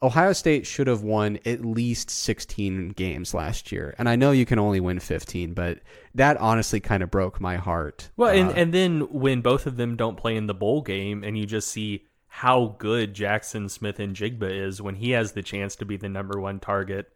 Ohio 0.00 0.32
State 0.32 0.64
should 0.64 0.86
have 0.86 1.02
won 1.02 1.40
at 1.44 1.64
least 1.64 2.08
16 2.08 2.90
games 2.90 3.34
last 3.34 3.72
year. 3.72 3.94
And 3.98 4.08
I 4.08 4.14
know 4.14 4.30
you 4.30 4.46
can 4.46 4.60
only 4.60 4.78
win 4.78 5.00
15, 5.00 5.54
but 5.54 5.80
that 6.14 6.36
honestly 6.36 6.78
kind 6.78 7.02
of 7.02 7.10
broke 7.10 7.40
my 7.40 7.56
heart. 7.56 8.10
Well, 8.16 8.30
and, 8.30 8.50
Uh, 8.50 8.52
and 8.52 8.72
then 8.72 9.00
when 9.12 9.40
both 9.40 9.66
of 9.66 9.76
them 9.76 9.96
don't 9.96 10.16
play 10.16 10.36
in 10.36 10.46
the 10.46 10.54
bowl 10.54 10.82
game, 10.82 11.24
and 11.24 11.36
you 11.36 11.46
just 11.46 11.68
see 11.68 12.04
how 12.28 12.76
good 12.78 13.12
Jaxon 13.12 13.68
Smith-Njigba 13.68 14.66
is 14.66 14.80
when 14.80 14.94
he 14.94 15.10
has 15.10 15.32
the 15.32 15.42
chance 15.42 15.74
to 15.76 15.84
be 15.84 15.96
the 15.96 16.08
number 16.08 16.38
one 16.38 16.60
target. 16.60 17.10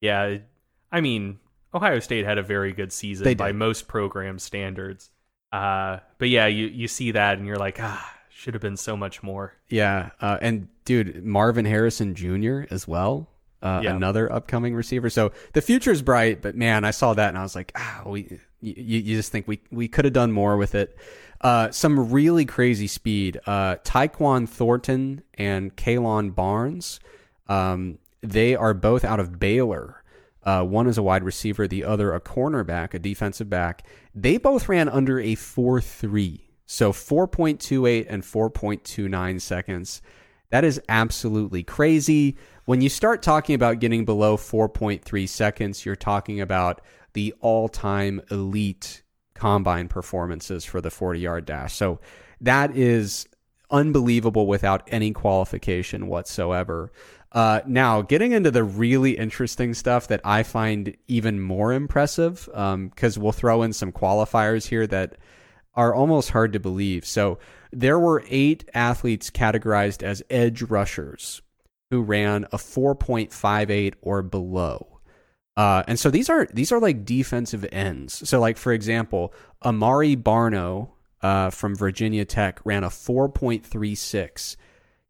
Yeah, 0.00 0.38
I 0.92 1.00
mean, 1.00 1.38
Ohio 1.74 1.98
State 2.00 2.24
had 2.24 2.38
a 2.38 2.42
very 2.42 2.72
good 2.72 2.92
season 2.92 3.24
by 3.36 3.52
most 3.52 3.88
program 3.88 4.38
standards. 4.38 5.10
Uh, 5.52 5.98
but 6.18 6.28
yeah, 6.28 6.46
you 6.46 6.66
you 6.66 6.88
see 6.88 7.12
that 7.12 7.38
and 7.38 7.46
you're 7.46 7.56
like, 7.56 7.78
ah, 7.80 8.14
should 8.30 8.54
have 8.54 8.60
been 8.60 8.76
so 8.76 8.96
much 8.96 9.22
more. 9.22 9.54
yeah, 9.68 10.10
uh, 10.20 10.38
and 10.40 10.68
dude, 10.84 11.24
Marvin 11.24 11.64
Harrison 11.64 12.14
Jr. 12.14 12.62
as 12.70 12.86
well. 12.86 13.28
Uh, 13.62 13.80
Yeah. 13.82 13.96
Another 13.96 14.30
upcoming 14.30 14.74
receiver. 14.74 15.08
So 15.08 15.32
the 15.54 15.62
future 15.62 15.90
is 15.90 16.02
bright, 16.02 16.42
but 16.42 16.54
man, 16.54 16.84
I 16.84 16.90
saw 16.90 17.14
that 17.14 17.30
and 17.30 17.38
I 17.38 17.42
was 17.42 17.54
like, 17.56 17.72
ah, 17.74 18.02
we, 18.04 18.38
you, 18.60 18.74
you 19.00 19.16
just 19.16 19.32
think 19.32 19.48
we, 19.48 19.60
we 19.70 19.88
could 19.88 20.04
have 20.04 20.12
done 20.14 20.30
more 20.30 20.56
with 20.58 20.74
it. 20.74 20.96
Uh, 21.40 21.70
some 21.70 22.12
really 22.12 22.44
crazy 22.44 22.86
speed. 22.86 23.40
Uh, 23.46 23.76
Tyquan 23.76 24.46
Thornton 24.48 25.22
and 25.34 25.74
Kalon 25.74 26.30
Barnes, 26.30 27.00
um, 27.48 27.98
they 28.22 28.54
are 28.54 28.74
both 28.74 29.04
out 29.04 29.20
of 29.20 29.38
Baylor. 29.38 30.02
Uh, 30.42 30.62
one 30.62 30.86
is 30.86 30.96
a 30.96 31.02
wide 31.02 31.24
receiver, 31.24 31.66
the 31.66 31.84
other 31.84 32.12
a 32.12 32.20
cornerback, 32.20 32.94
a 32.94 32.98
defensive 32.98 33.50
back. 33.50 33.84
They 34.14 34.36
both 34.36 34.68
ran 34.68 34.88
under 34.88 35.18
a 35.18 35.34
4 35.34 35.80
3. 35.80 36.42
So 36.66 36.92
4.28 36.92 38.06
and 38.08 38.22
4.29 38.22 39.40
seconds. 39.40 40.02
That 40.50 40.64
is 40.64 40.80
absolutely 40.88 41.62
crazy. 41.62 42.36
When 42.64 42.80
you 42.80 42.88
start 42.88 43.22
talking 43.22 43.54
about 43.54 43.80
getting 43.80 44.04
below 44.04 44.36
4.3 44.36 45.28
seconds, 45.28 45.84
you're 45.84 45.96
talking 45.96 46.40
about 46.40 46.80
the 47.12 47.34
all 47.40 47.68
time 47.68 48.20
elite 48.30 49.02
combine 49.34 49.88
performances 49.88 50.64
for 50.64 50.80
the 50.80 50.90
40 50.90 51.20
yard 51.20 51.44
dash. 51.44 51.74
So 51.74 52.00
that 52.40 52.76
is 52.76 53.26
unbelievable 53.70 54.46
without 54.46 54.82
any 54.88 55.12
qualification 55.12 56.06
whatsoever. 56.06 56.92
Uh, 57.36 57.60
now, 57.66 58.00
getting 58.00 58.32
into 58.32 58.50
the 58.50 58.64
really 58.64 59.18
interesting 59.18 59.74
stuff 59.74 60.08
that 60.08 60.22
I 60.24 60.42
find 60.42 60.96
even 61.06 61.38
more 61.38 61.74
impressive, 61.74 62.46
because 62.46 63.18
we'll 63.18 63.32
throw 63.32 63.62
in 63.62 63.74
some 63.74 63.92
qualifiers 63.92 64.68
here 64.68 64.86
that 64.86 65.16
are 65.74 65.94
almost 65.94 66.30
hard 66.30 66.54
to 66.54 66.58
believe. 66.58 67.04
So, 67.04 67.38
there 67.70 67.98
were 67.98 68.24
eight 68.30 68.66
athletes 68.72 69.30
categorized 69.30 70.02
as 70.02 70.22
edge 70.30 70.62
rushers 70.62 71.42
who 71.90 72.00
ran 72.00 72.44
a 72.52 72.56
4.58 72.56 73.94
or 74.00 74.22
below. 74.22 75.00
Uh, 75.58 75.82
and 75.86 75.98
so 75.98 76.10
these 76.10 76.30
are 76.30 76.46
these 76.54 76.72
are 76.72 76.80
like 76.80 77.04
defensive 77.04 77.66
ends. 77.70 78.26
So, 78.26 78.40
like 78.40 78.56
for 78.56 78.72
example, 78.72 79.34
Amare 79.60 80.16
Barno 80.16 80.88
uh, 81.20 81.50
from 81.50 81.76
Virginia 81.76 82.24
Tech 82.24 82.60
ran 82.64 82.82
a 82.82 82.88
4.36. 82.88 84.56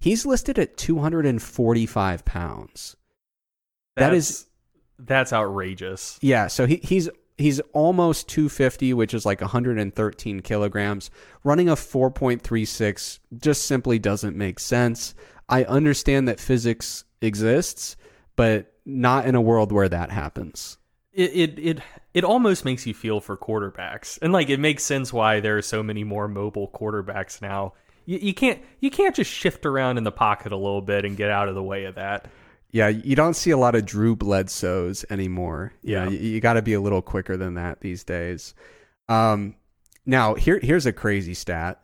He's 0.00 0.26
listed 0.26 0.58
at 0.58 0.76
245 0.76 2.24
pounds. 2.24 2.96
That 3.96 4.10
That's, 4.10 4.46
that's 4.98 5.32
outrageous. 5.32 6.18
Yeah, 6.20 6.48
so 6.48 6.66
he, 6.66 6.76
he's 6.82 7.08
he's 7.38 7.60
almost 7.72 8.28
250, 8.28 8.94
which 8.94 9.14
is 9.14 9.26
like 9.26 9.40
113 9.40 10.40
kilograms. 10.40 11.10
Running 11.44 11.68
a 11.68 11.74
4.36 11.74 13.18
just 13.38 13.64
simply 13.64 13.98
doesn't 13.98 14.36
make 14.36 14.58
sense. 14.58 15.14
I 15.48 15.64
understand 15.64 16.28
that 16.28 16.40
physics 16.40 17.04
exists, 17.20 17.96
but 18.36 18.72
not 18.84 19.26
in 19.26 19.34
a 19.34 19.40
world 19.40 19.72
where 19.72 19.88
that 19.88 20.10
happens. 20.10 20.78
it 21.12 21.30
it 21.34 21.58
it 21.58 21.80
it 22.14 22.24
almost 22.24 22.64
makes 22.64 22.86
you 22.86 22.94
feel 22.94 23.20
for 23.20 23.36
quarterbacks, 23.36 24.18
and 24.22 24.32
like 24.32 24.48
it 24.50 24.60
makes 24.60 24.84
sense 24.84 25.12
why 25.12 25.40
there 25.40 25.56
are 25.58 25.62
so 25.62 25.82
many 25.82 26.04
more 26.04 26.28
mobile 26.28 26.68
quarterbacks 26.68 27.40
now. 27.42 27.72
You, 28.06 28.18
you 28.18 28.34
can't 28.34 28.60
you 28.80 28.90
can't 28.90 29.14
just 29.14 29.30
shift 29.30 29.66
around 29.66 29.98
in 29.98 30.04
the 30.04 30.12
pocket 30.12 30.52
a 30.52 30.56
little 30.56 30.80
bit 30.80 31.04
and 31.04 31.16
get 31.16 31.30
out 31.30 31.48
of 31.48 31.54
the 31.54 31.62
way 31.62 31.84
of 31.84 31.96
that. 31.96 32.28
Yeah, 32.70 32.88
you 32.88 33.16
don't 33.16 33.34
see 33.34 33.50
a 33.50 33.56
lot 33.56 33.74
of 33.74 33.84
Drew 33.84 34.16
Bledsoes 34.16 35.04
anymore. 35.10 35.72
Yeah. 35.82 36.08
you, 36.08 36.18
you 36.18 36.40
got 36.40 36.54
to 36.54 36.62
be 36.62 36.74
a 36.74 36.80
little 36.80 37.02
quicker 37.02 37.36
than 37.36 37.54
that 37.54 37.80
these 37.80 38.04
days. 38.04 38.54
Um, 39.08 39.56
now 40.04 40.34
here 40.34 40.58
here's 40.62 40.86
a 40.86 40.92
crazy 40.92 41.34
stat: 41.34 41.82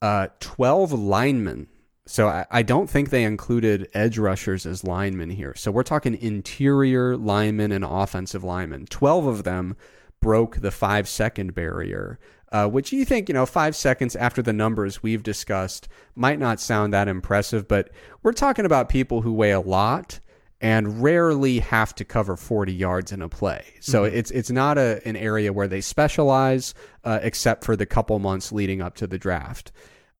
uh, 0.00 0.28
twelve 0.40 0.92
linemen. 0.92 1.68
So 2.06 2.28
I, 2.28 2.44
I 2.50 2.62
don't 2.62 2.90
think 2.90 3.08
they 3.08 3.24
included 3.24 3.88
edge 3.94 4.18
rushers 4.18 4.66
as 4.66 4.84
linemen 4.84 5.30
here. 5.30 5.54
So 5.54 5.70
we're 5.70 5.82
talking 5.82 6.14
interior 6.20 7.16
linemen 7.16 7.72
and 7.72 7.84
offensive 7.84 8.44
linemen. 8.44 8.86
Twelve 8.86 9.26
of 9.26 9.44
them 9.44 9.76
broke 10.24 10.62
the 10.62 10.70
five 10.70 11.06
second 11.06 11.54
barrier, 11.54 12.18
uh, 12.50 12.66
which 12.66 12.92
you 12.92 13.04
think, 13.04 13.28
you 13.28 13.34
know, 13.34 13.44
five 13.44 13.76
seconds 13.76 14.16
after 14.16 14.40
the 14.40 14.54
numbers 14.54 15.02
we've 15.02 15.22
discussed 15.22 15.86
might 16.14 16.38
not 16.38 16.58
sound 16.58 16.94
that 16.94 17.08
impressive, 17.08 17.68
but 17.68 17.90
we're 18.22 18.32
talking 18.32 18.64
about 18.64 18.88
people 18.88 19.20
who 19.20 19.34
weigh 19.34 19.50
a 19.50 19.60
lot 19.60 20.20
and 20.62 21.02
rarely 21.02 21.58
have 21.58 21.94
to 21.94 22.06
cover 22.06 22.38
40 22.38 22.72
yards 22.72 23.12
in 23.12 23.20
a 23.20 23.28
play. 23.28 23.66
So 23.80 24.04
it's 24.04 24.30
it's 24.30 24.50
not 24.50 24.78
a, 24.78 25.06
an 25.06 25.14
area 25.14 25.52
where 25.52 25.68
they 25.68 25.82
specialize, 25.82 26.72
uh, 27.04 27.18
except 27.20 27.62
for 27.62 27.76
the 27.76 27.84
couple 27.84 28.18
months 28.18 28.50
leading 28.50 28.80
up 28.80 28.94
to 28.94 29.06
the 29.06 29.18
draft. 29.18 29.72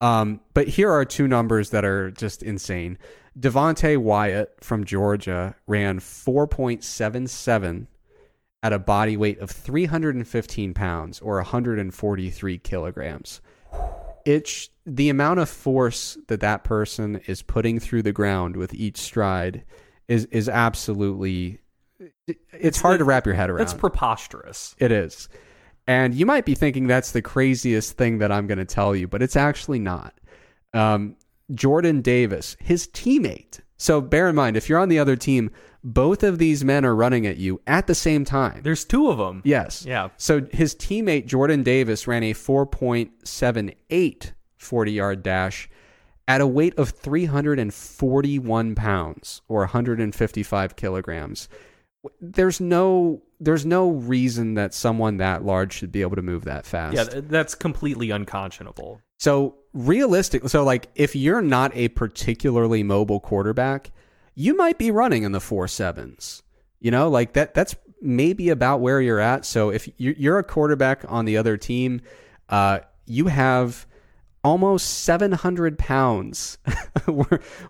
Um, 0.02 0.40
but 0.52 0.68
here 0.68 0.90
are 0.92 1.06
two 1.06 1.26
numbers 1.26 1.70
that 1.70 1.86
are 1.86 2.10
just 2.10 2.42
insane. 2.42 2.98
Devonte 3.40 3.96
Wyatt 3.96 4.58
from 4.60 4.84
Georgia 4.84 5.56
ran 5.66 5.98
4.77 5.98 7.86
at 8.64 8.72
a 8.72 8.78
body 8.78 9.14
weight 9.16 9.38
of 9.40 9.50
315 9.50 10.72
pounds 10.72 11.20
or 11.20 11.36
143 11.36 12.58
kilograms. 12.58 13.42
It's 14.24 14.70
the 14.86 15.10
amount 15.10 15.38
of 15.40 15.50
force 15.50 16.16
that 16.28 16.40
that 16.40 16.64
person 16.64 17.20
is 17.26 17.42
putting 17.42 17.78
through 17.78 18.02
the 18.02 18.12
ground 18.12 18.56
with 18.56 18.72
each 18.72 18.96
stride 18.96 19.64
is 20.08 20.24
is 20.26 20.48
absolutely 20.48 21.60
it's, 22.52 22.80
hard 22.80 22.98
to 22.98 23.04
wrap 23.04 23.26
your 23.26 23.34
head 23.34 23.50
around. 23.50 23.60
It's 23.60 23.74
preposterous. 23.74 24.74
It 24.78 24.90
is. 24.90 25.28
And 25.86 26.14
you 26.14 26.24
might 26.24 26.46
be 26.46 26.54
thinking 26.54 26.86
that's 26.86 27.12
the 27.12 27.22
craziest 27.22 27.98
thing 27.98 28.18
that 28.18 28.32
I'm 28.32 28.46
going 28.46 28.58
to 28.58 28.64
tell 28.64 28.96
you, 28.96 29.06
but 29.06 29.22
it's 29.22 29.36
actually 29.36 29.78
not. 29.78 30.14
Um, 30.72 31.16
Jordan 31.52 32.00
Davis, 32.00 32.56
his 32.60 32.88
teammate. 32.88 33.60
So 33.76 34.00
bear 34.00 34.30
in 34.30 34.34
mind, 34.34 34.56
if 34.56 34.68
you're 34.68 34.78
on 34.78 34.88
the 34.88 34.98
other 34.98 35.16
team, 35.16 35.50
both 35.84 36.22
of 36.22 36.38
these 36.38 36.64
men 36.64 36.82
are 36.84 36.96
running 36.96 37.26
at 37.26 37.36
you 37.36 37.60
at 37.66 37.86
the 37.86 37.94
same 37.94 38.24
time. 38.24 38.62
There's 38.62 38.86
two 38.86 39.10
of 39.10 39.18
them. 39.18 39.42
Yes. 39.44 39.84
Yeah. 39.86 40.08
So 40.16 40.46
his 40.50 40.74
teammate, 40.74 41.26
Jordan 41.26 41.62
Davis, 41.62 42.08
ran 42.08 42.22
a 42.22 42.32
4.78 42.32 44.32
40 44.56 44.92
yard 44.92 45.22
dash 45.22 45.68
at 46.26 46.40
a 46.40 46.46
weight 46.46 46.78
of 46.78 46.88
341 46.88 48.74
pounds 48.74 49.42
or 49.46 49.60
155 49.60 50.76
kilograms. 50.76 51.50
There's 52.20 52.60
no 52.60 53.22
there's 53.40 53.66
no 53.66 53.90
reason 53.90 54.54
that 54.54 54.72
someone 54.72 55.18
that 55.18 55.44
large 55.44 55.74
should 55.74 55.92
be 55.92 56.00
able 56.00 56.16
to 56.16 56.22
move 56.22 56.44
that 56.44 56.64
fast. 56.64 56.96
Yeah, 56.96 57.20
that's 57.24 57.54
completely 57.54 58.10
unconscionable. 58.10 59.02
So 59.18 59.56
realistic, 59.74 60.48
so 60.48 60.64
like 60.64 60.88
if 60.94 61.14
you're 61.14 61.42
not 61.42 61.72
a 61.74 61.88
particularly 61.88 62.82
mobile 62.82 63.20
quarterback, 63.20 63.90
you 64.34 64.56
might 64.56 64.78
be 64.78 64.90
running 64.90 65.22
in 65.22 65.32
the 65.32 65.40
four 65.40 65.68
sevens. 65.68 66.42
You 66.80 66.90
know, 66.90 67.08
like 67.08 67.32
that. 67.34 67.54
That's 67.54 67.74
maybe 68.02 68.50
about 68.50 68.80
where 68.80 69.00
you're 69.00 69.20
at. 69.20 69.46
So 69.46 69.70
if 69.70 69.88
you- 69.96 70.14
you're 70.18 70.38
a 70.38 70.44
quarterback 70.44 71.04
on 71.08 71.24
the 71.24 71.36
other 71.38 71.56
team, 71.56 72.02
uh, 72.50 72.80
you 73.06 73.28
have 73.28 73.86
almost 74.42 75.02
700 75.04 75.78
pounds 75.78 76.58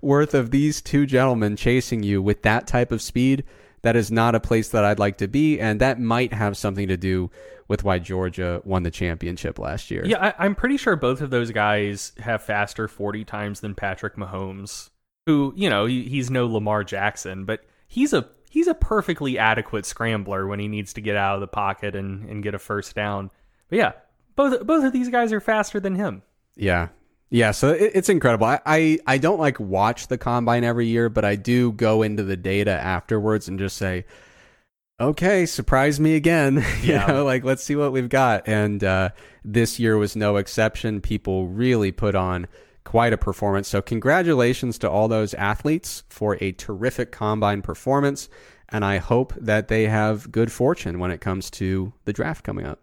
worth 0.03 0.35
of 0.35 0.51
these 0.51 0.81
two 0.83 1.07
gentlemen 1.07 1.57
chasing 1.57 2.03
you 2.03 2.21
with 2.21 2.43
that 2.43 2.67
type 2.67 2.91
of 2.93 3.01
speed. 3.03 3.45
That 3.83 3.97
is 3.97 4.11
not 4.11 4.35
a 4.35 4.41
place 4.41 4.71
that 4.71 4.85
I'd 4.85 4.99
like 4.99 5.19
to 5.19 5.29
be, 5.29 5.61
and 5.61 5.81
that 5.81 6.01
might 6.01 6.33
have 6.33 6.57
something 6.57 6.89
to 6.89 6.97
do 6.97 7.31
with 7.69 7.85
why 7.85 7.99
Georgia 7.99 8.61
won 8.65 8.83
the 8.83 8.91
championship 8.91 9.59
last 9.59 9.91
year. 9.91 10.05
Yeah, 10.07 10.33
I, 10.39 10.47
I'm 10.47 10.55
pretty 10.55 10.79
sure 10.79 10.97
both 10.97 11.21
of 11.21 11.31
those 11.31 11.51
guys 11.51 12.13
have 12.19 12.43
faster 12.43 12.89
40 12.89 13.25
times 13.25 13.61
than 13.61 13.75
Patrick 13.75 14.17
Mahomes, 14.17 14.91
who, 15.27 15.53
you 15.57 15.71
know, 15.71 15.87
he, 15.87 16.03
he's 16.05 16.31
no 16.31 16.47
Lamar 16.47 16.85
Jackson, 16.85 17.45
but 17.45 17.65
he's 17.89 18.13
a 18.13 18.29
he's 18.51 18.67
a 18.67 18.75
perfectly 18.75 19.39
adequate 19.39 19.87
scrambler 19.87 20.47
when 20.47 20.61
he 20.61 20.69
needs 20.69 20.93
to 20.95 21.01
get 21.01 21.17
out 21.17 21.35
of 21.35 21.41
the 21.41 21.47
pocket 21.47 21.95
and, 21.97 22.29
and 22.29 22.43
get 22.43 22.55
a 22.55 22.59
first 22.59 22.95
down. 22.95 23.31
But 23.69 23.77
yeah, 23.79 23.93
both 24.37 24.67
both 24.67 24.85
of 24.85 24.93
these 24.93 25.09
guys 25.09 25.33
are 25.33 25.41
faster 25.41 25.81
than 25.81 25.95
him. 25.95 26.23
Yeah. 26.57 26.89
Yeah, 27.31 27.51
so 27.51 27.71
it, 27.71 27.93
it's 27.95 28.09
incredible. 28.09 28.47
I, 28.47 28.61
I 28.65 28.99
I 29.07 29.19
don't 29.19 29.41
like 29.41 29.59
watch 29.59 30.07
the 30.07 30.19
combine 30.19 30.63
every 30.63 30.87
year, 30.87 31.09
but 31.09 31.25
I 31.25 31.35
do 31.37 31.73
go 31.73 32.03
into 32.03 32.23
the 32.23 32.37
data 32.37 32.71
afterwards 32.73 33.49
and 33.49 33.59
just 33.59 33.77
say, 33.77 34.05
okay, 35.01 35.47
surprise 35.47 35.99
me 35.99 36.15
again. 36.15 36.57
you 36.83 36.93
Yeah. 36.93 37.07
know, 37.07 37.25
like 37.25 37.43
let's 37.43 37.65
see 37.65 37.75
what 37.77 37.93
we've 37.93 38.09
got. 38.09 38.47
And 38.47 38.85
uh, 38.85 39.09
this 39.45 39.81
year 39.81 39.97
was 39.97 40.15
no 40.15 40.37
exception. 40.37 41.01
People 41.01 41.49
really 41.49 41.91
put 41.91 42.15
on 42.15 42.47
quite 42.85 43.13
a 43.13 43.19
performance. 43.19 43.69
So 43.69 43.81
congratulations 43.83 44.79
to 44.79 44.91
all 44.91 45.09
those 45.09 45.35
athletes 45.35 46.05
for 46.09 46.37
a 46.41 46.53
terrific 46.53 47.11
combine 47.13 47.63
performance. 47.63 48.29
And 48.69 48.85
I 48.85 48.99
hope 48.99 49.33
that 49.41 49.69
they 49.69 49.87
have 49.87 50.31
good 50.33 50.51
fortune 50.53 50.99
when 50.99 51.11
it 51.11 51.21
comes 51.21 51.51
to 51.53 51.93
the 52.05 52.13
draft 52.13 52.45
coming 52.45 52.67
up. 52.67 52.81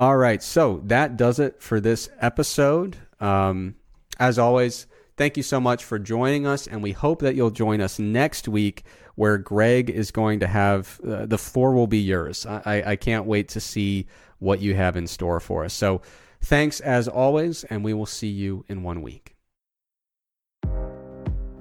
All 0.00 0.16
right, 0.16 0.42
so 0.42 0.80
that 0.86 1.16
does 1.16 1.38
it 1.38 1.62
for 1.62 1.80
this 1.80 2.08
episode. 2.20 2.96
Um, 3.20 3.76
as 4.18 4.38
always, 4.38 4.86
thank 5.16 5.36
you 5.36 5.42
so 5.44 5.60
much 5.60 5.84
for 5.84 5.98
joining 5.98 6.44
us, 6.46 6.66
and 6.66 6.82
we 6.82 6.90
hope 6.92 7.20
that 7.20 7.36
you'll 7.36 7.50
join 7.50 7.80
us 7.80 7.98
next 8.00 8.48
week, 8.48 8.84
where 9.14 9.38
Greg 9.38 9.90
is 9.90 10.10
going 10.10 10.40
to 10.40 10.46
have 10.48 11.00
uh, 11.06 11.26
the 11.26 11.38
floor 11.38 11.72
will 11.72 11.86
be 11.86 12.00
yours. 12.00 12.46
I, 12.46 12.62
I- 12.64 12.90
I 12.92 12.96
can't 12.96 13.26
wait 13.26 13.48
to 13.50 13.60
see 13.60 14.06
what 14.38 14.60
you 14.60 14.74
have 14.74 14.96
in 14.96 15.06
store 15.06 15.38
for 15.38 15.64
us. 15.64 15.72
So, 15.74 16.02
thanks 16.42 16.80
as 16.80 17.08
always, 17.08 17.64
and 17.64 17.84
we 17.84 17.94
will 17.94 18.06
see 18.06 18.28
you 18.28 18.64
in 18.68 18.82
one 18.82 19.02
week. 19.02 19.36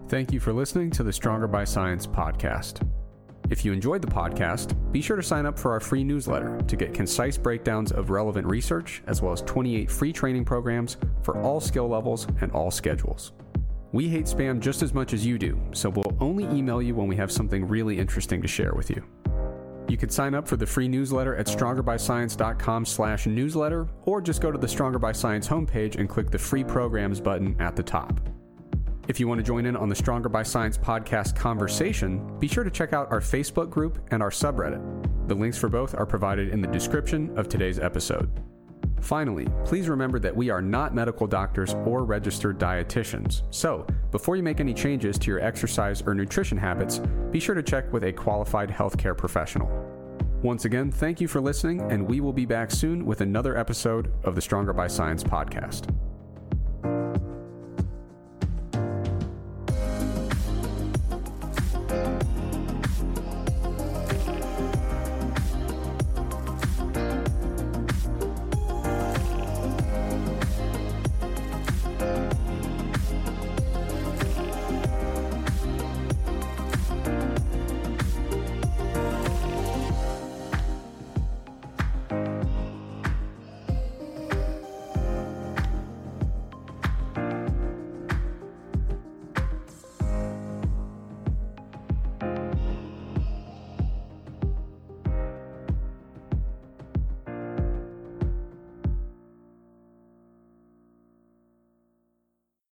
Thank 0.08 0.34
you 0.34 0.41
for 0.41 0.52
listening 0.52 0.91
to 0.91 1.03
the 1.03 1.14
Stronger 1.14 1.48
by 1.48 1.64
Science 1.64 2.06
podcast. 2.06 2.86
If 3.49 3.66
you 3.66 3.74
enjoyed 3.74 4.02
the 4.02 4.08
podcast, 4.08 4.76
be 4.91 5.02
sure 5.02 5.16
to 5.16 5.24
sign 5.24 5.45
up 5.45 5.60
for 5.60 5.72
our 5.72 5.80
free 5.80 6.03
newsletter 6.03 6.60
to 6.68 6.76
get 6.76 6.94
concise 6.94 7.38
breakdowns 7.38 7.91
of 7.91 8.10
relevant 8.10 8.48
research, 8.48 9.03
as 9.08 9.22
well 9.22 9.34
as 9.34 9.41
28 9.41 9.90
free 9.90 10.14
training 10.14 10.45
programs 10.45 10.98
for 11.22 11.41
all 11.41 11.60
skill 11.60 11.88
levels 11.88 12.28
and 12.41 12.52
all 12.52 12.72
schedules. 12.72 13.34
We 13.91 14.08
hate 14.08 14.26
spam 14.26 14.62
just 14.62 14.82
as 14.82 14.94
much 14.94 15.14
as 15.14 15.26
you 15.26 15.38
do, 15.38 15.60
so 15.74 15.90
we'll 15.90 16.16
only 16.22 16.45
email 16.45 16.82
you 16.82 16.95
when 16.95 17.08
we 17.08 17.18
have 17.18 17.32
something 17.32 17.68
really 17.68 17.99
interesting 17.99 18.41
to 18.41 18.48
share 18.48 18.72
with 18.74 18.90
you. 18.90 19.03
You 19.91 19.97
can 19.97 20.07
sign 20.07 20.34
up 20.35 20.47
for 20.47 20.55
the 20.55 20.65
free 20.65 20.88
newsletter 20.88 21.35
at 21.35 21.47
strongerbyscience.com 21.47 22.85
slash 22.85 23.26
newsletter, 23.26 23.89
or 24.03 24.22
just 24.22 24.39
go 24.39 24.49
to 24.49 24.57
the 24.57 24.65
Stronger 24.65 24.99
by 24.99 25.11
Science 25.11 25.49
homepage 25.49 25.97
and 25.97 26.07
click 26.07 26.31
the 26.31 26.39
free 26.39 26.63
programs 26.63 27.19
button 27.19 27.57
at 27.59 27.76
the 27.76 27.84
top. 27.84 28.18
If 29.09 29.19
you 29.19 29.27
want 29.27 29.39
to 29.39 29.43
join 29.43 29.65
in 29.65 29.76
on 29.76 29.89
the 29.89 29.95
Stronger 29.95 30.30
by 30.30 30.43
Science 30.43 30.77
podcast 30.77 31.35
conversation, 31.35 32.39
be 32.39 32.47
sure 32.47 32.63
to 32.63 32.72
check 32.72 32.93
out 32.93 33.11
our 33.11 33.19
Facebook 33.19 33.69
group 33.69 33.99
and 34.11 34.23
our 34.23 34.30
subreddit. 34.30 35.27
The 35.27 35.35
links 35.35 35.57
for 35.57 35.68
both 35.68 35.93
are 35.93 36.05
provided 36.05 36.47
in 36.47 36.61
the 36.61 36.69
description 36.69 37.38
of 37.38 37.49
today's 37.49 37.77
episode. 37.77 38.31
Finally, 39.02 39.48
please 39.66 39.90
remember 39.90 40.20
that 40.20 40.36
we 40.36 40.49
are 40.49 40.62
not 40.62 40.94
medical 40.94 41.28
doctors 41.28 41.74
or 41.86 42.03
registered 42.03 42.60
dietitians. 42.60 43.41
So, 43.49 43.86
before 44.12 44.36
you 44.36 44.44
make 44.44 44.60
any 44.60 44.74
changes 44.74 45.18
to 45.20 45.32
your 45.32 45.40
exercise 45.40 46.02
or 46.02 46.14
nutrition 46.14 46.58
habits, 46.58 46.99
be 47.32 47.40
sure 47.40 47.56
to 47.56 47.64
check 47.64 47.91
with 47.91 48.03
a 48.03 48.14
qualified 48.14 48.70
healthcare 48.70 49.18
professional. 49.18 49.70
Once 50.44 50.66
again, 50.66 50.91
thank 50.91 51.22
you 51.22 51.28
for 51.28 51.40
listening, 51.40 51.82
and 51.91 52.08
we 52.08 52.20
will 52.20 52.34
be 52.34 52.45
back 52.45 52.72
soon 52.72 53.06
with 53.06 53.22
another 53.22 53.58
episode 53.58 54.12
of 54.24 54.36
the 54.36 54.41
Stronger 54.41 54.74
by 54.74 54.88
Science 54.88 55.24
podcast. 55.24 55.94